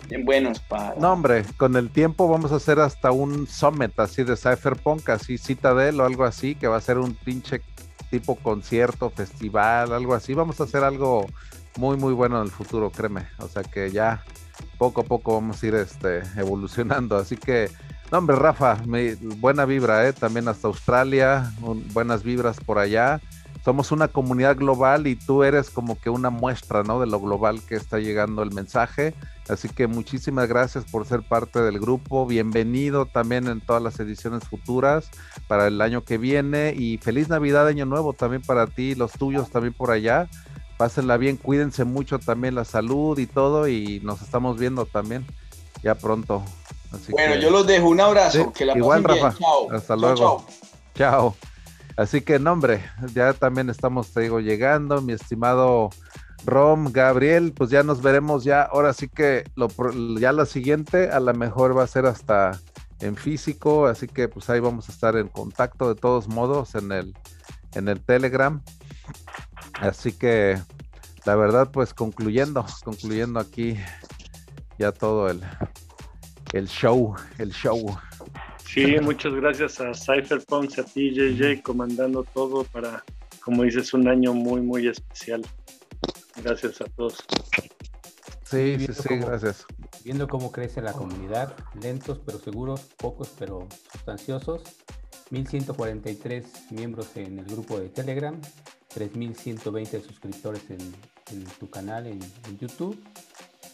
[0.09, 0.95] bien buenos para...
[0.97, 5.39] No, hombre, con el tiempo vamos a hacer hasta un summit así de Cypherpunk, así
[5.39, 7.61] Citadel o algo así, que va a ser un pinche
[8.11, 10.35] tipo concierto, festival, algo así.
[10.35, 11.27] Vamos a hacer algo
[11.77, 13.27] muy, muy bueno en el futuro, créeme.
[13.39, 14.23] O sea que ya
[14.79, 17.17] poco a poco vamos a ir este, evolucionando.
[17.17, 17.71] Así que,
[18.13, 18.79] no, hombre, Rafa,
[19.39, 20.13] buena vibra, ¿eh?
[20.13, 21.53] También hasta Australia,
[21.93, 23.21] buenas vibras por allá
[23.65, 27.01] somos una comunidad global y tú eres como que una muestra, ¿no?
[27.01, 29.15] De lo global que está llegando el mensaje.
[29.49, 32.27] Así que muchísimas gracias por ser parte del grupo.
[32.27, 35.11] Bienvenido también en todas las ediciones futuras
[35.49, 39.13] para el año que viene y feliz Navidad, Año Nuevo también para ti y los
[39.13, 40.29] tuyos también por allá.
[40.77, 45.25] Pásenla bien, cuídense mucho también la salud y todo y nos estamos viendo también
[45.83, 46.43] ya pronto.
[47.09, 48.53] bueno, yo los dejo un abrazo.
[48.53, 49.35] que la igual, Rafa.
[49.73, 50.45] Hasta luego.
[50.95, 51.35] chao.
[51.97, 52.85] Así que, nombre,
[53.15, 55.91] ya también estamos, te digo, llegando, mi estimado
[56.45, 59.69] Rom, Gabriel, pues ya nos veremos ya, ahora sí que lo,
[60.19, 62.61] ya la siguiente a lo mejor va a ser hasta
[63.01, 66.93] en físico, así que pues ahí vamos a estar en contacto de todos modos en
[66.93, 67.15] el,
[67.75, 68.63] en el Telegram.
[69.81, 70.61] Así que
[71.25, 73.77] la verdad, pues concluyendo, concluyendo aquí
[74.79, 75.43] ya todo el,
[76.53, 77.97] el show, el show.
[78.75, 83.05] Sí, muchas gracias a Cypherpunks, a ti, JJ, comandando todo para,
[83.39, 85.47] como dices, un año muy, muy especial.
[86.43, 87.19] Gracias a todos.
[88.43, 89.65] Sí, sí, sí, gracias.
[90.05, 94.65] Viendo cómo crece la comunidad, lentos pero seguros, pocos pero sustanciosos.
[95.31, 98.35] 1143 miembros en el grupo de Telegram,
[98.89, 102.19] 3120 suscriptores en, tu canal en,
[102.59, 103.01] YouTube.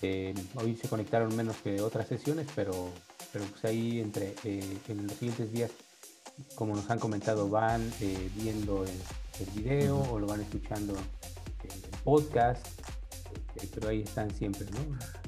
[0.03, 2.93] Eh, hoy se conectaron menos que otras sesiones, pero
[3.33, 5.71] pero pues ahí entre eh, en los siguientes días,
[6.55, 8.91] como nos han comentado, van eh, viendo el,
[9.55, 12.67] video o lo van escuchando en el podcast,
[13.55, 15.20] este, pero ahí están siempre, ¿no?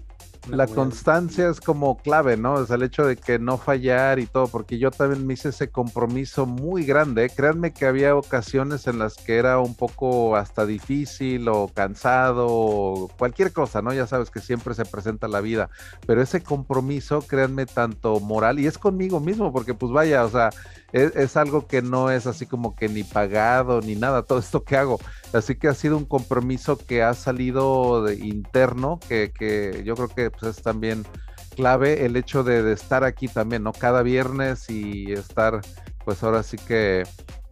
[0.48, 2.55] La constancia es como clave, ¿no?
[2.55, 5.51] O sea, el hecho de que no fallar y todo, porque yo también me hice
[5.51, 7.31] ese compromiso muy grande.
[7.31, 13.09] Créanme que había ocasiones en las que era un poco hasta difícil o cansado o
[13.19, 13.93] cualquier cosa, ¿no?
[13.93, 15.70] Ya sabes que siempre se presenta la vida,
[16.06, 20.51] pero ese compromiso, créanme, tanto moral y es conmigo mismo, porque pues vaya, o sea,
[20.93, 24.77] es, algo que no es así como que ni pagado ni nada, todo esto que
[24.77, 25.01] hago.
[25.33, 30.31] Así que ha sido un compromiso que ha salido de interno, que, yo creo que
[30.31, 31.05] pues, es también
[31.57, 33.73] clave el hecho de, de, estar aquí también, ¿no?
[33.73, 35.61] Cada viernes y estar,
[36.05, 37.05] pues ahora sí que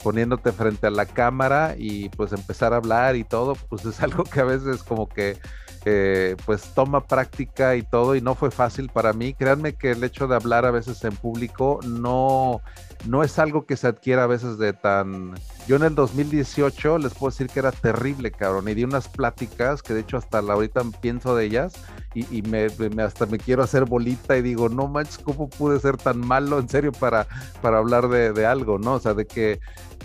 [0.02, 4.24] poniéndote frente a la cámara y pues empezar a hablar y todo, pues es algo
[4.24, 5.38] que a veces como que
[5.86, 9.32] eh, pues toma práctica y todo y no fue fácil para mí.
[9.32, 12.60] Créanme que el hecho de hablar a veces en público no,
[13.06, 15.34] no es algo que se adquiera a veces de tan...
[15.66, 19.82] Yo en el 2018 les puedo decir que era terrible, cabrón, y di unas pláticas
[19.82, 21.72] que de hecho hasta la ahorita pienso de ellas
[22.14, 22.66] y, me,
[23.02, 26.68] hasta me quiero hacer bolita y digo, no manches, ¿cómo pude ser tan malo en
[26.68, 27.26] serio para,
[27.62, 28.94] para hablar de, de algo, ¿no?
[28.94, 29.60] O sea, de que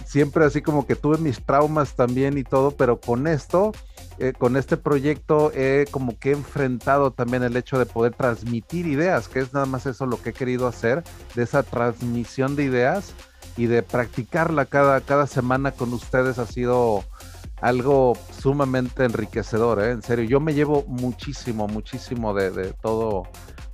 [0.06, 3.74] siempre así como que tuve mis traumas también y todo, pero con esto
[4.18, 9.28] eh, con este proyecto he como que enfrentado también el hecho de poder transmitir ideas,
[9.28, 11.04] que es nada más eso lo que he querido hacer,
[11.36, 13.14] de esa transmisión de ideas
[13.58, 17.04] y de practicarla cada, cada semana con ustedes ha sido
[17.62, 19.92] algo sumamente enriquecedor, ¿eh?
[19.92, 20.26] en serio.
[20.26, 23.24] Yo me llevo muchísimo, muchísimo de, de, todo,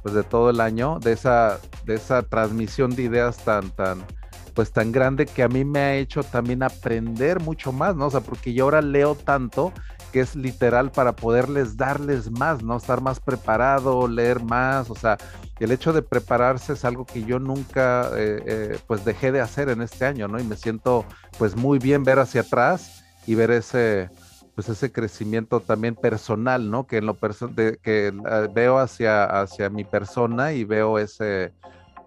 [0.02, 4.06] pues de todo el año, de esa, de esa transmisión de ideas tan, tan,
[4.54, 8.08] pues tan grande que a mí me ha hecho también aprender mucho más, ¿no?
[8.08, 9.74] O sea, porque yo ahora leo tanto
[10.12, 12.78] que es literal para poderles darles más, ¿no?
[12.78, 15.18] Estar más preparado, leer más, o sea,
[15.60, 19.70] el hecho de prepararse es algo que yo nunca, eh, eh, pues dejé de hacer
[19.70, 20.40] en este año, ¿no?
[20.40, 21.06] Y me siento,
[21.38, 24.10] pues muy bien ver hacia atrás y ver ese,
[24.56, 26.88] pues ese crecimiento también personal, ¿no?
[26.88, 28.12] Que en lo que eh,
[28.54, 31.54] veo hacia, hacia mi persona y veo ese,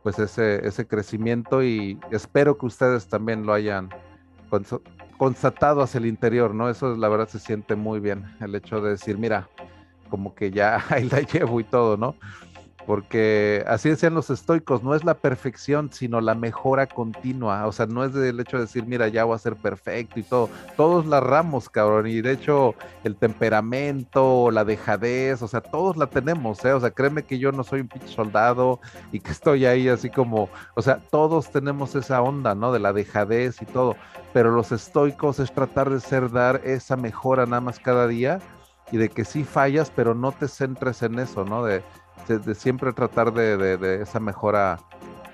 [0.02, 3.89] pues ese, ese crecimiento y espero que ustedes también lo hayan
[5.16, 6.69] constatado hacia el interior, ¿no?
[6.69, 9.49] Eso la verdad se siente muy bien, el hecho de decir, mira,
[10.09, 12.16] como que ya ahí la llevo y todo, ¿no?
[12.86, 17.86] Porque así decían los estoicos, no es la perfección, sino la mejora continua, o sea,
[17.86, 21.06] no es el hecho de decir, mira, ya voy a ser perfecto y todo, todos
[21.06, 22.74] la ramos, cabrón, y de hecho
[23.05, 26.73] el temperamento, la dejadez, o sea, todos la tenemos, ¿eh?
[26.73, 28.81] o sea, créeme que yo no soy un pinche soldado
[29.12, 32.73] y que estoy ahí así como, o sea, todos tenemos esa onda, ¿no?
[32.73, 33.97] De la dejadez y todo,
[34.32, 38.40] pero los estoicos es tratar de ser, dar esa mejora nada más cada día
[38.93, 41.65] y de que sí fallas, pero no te centres en eso, ¿no?
[41.65, 41.82] De
[42.27, 44.79] de, siempre tratar de, esa mejora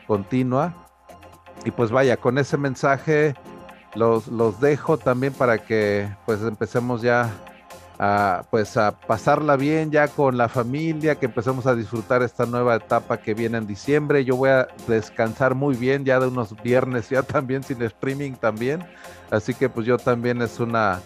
[0.07, 0.75] continua.
[1.65, 3.35] Y pues vaya, con ese mensaje
[3.95, 7.31] los, los dejo también para que pues empecemos ya
[8.03, 12.77] a, pues a pasarla bien ya con la familia, que empecemos a disfrutar esta nueva
[12.77, 14.25] etapa que viene en diciembre.
[14.25, 18.83] Yo voy a descansar muy bien ya de unos viernes ya también sin streaming también.
[19.31, 21.01] Así que pues yo también es una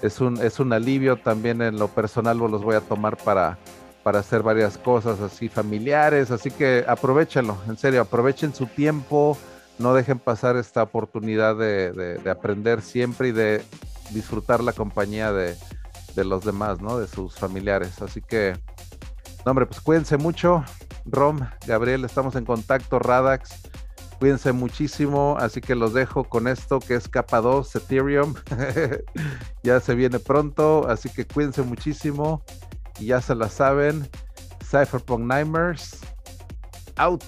[0.00, 3.58] es un es un alivio también en lo personal los voy a tomar para
[4.08, 9.36] para hacer varias cosas así familiares, así que aprovechenlo, en serio, aprovechen su tiempo,
[9.78, 13.62] no dejen pasar esta oportunidad de, aprender siempre y de
[14.12, 15.56] disfrutar la compañía de,
[16.24, 16.98] los demás, ¿no?
[16.98, 18.00] De sus familiares.
[18.00, 18.56] Así que,
[19.44, 20.64] no, hombre, pues cuídense mucho.
[21.04, 23.56] Rom, Gabriel, estamos en contacto, Radax.
[24.18, 28.34] Cuídense muchísimo, así que los dejo con esto que es capa 2, Ethereum.
[29.62, 32.42] ya se viene pronto, así que cuídense muchísimo
[32.98, 34.08] y ya se la saben.
[34.70, 35.98] Cypherpunk Nightmares
[36.98, 37.24] out.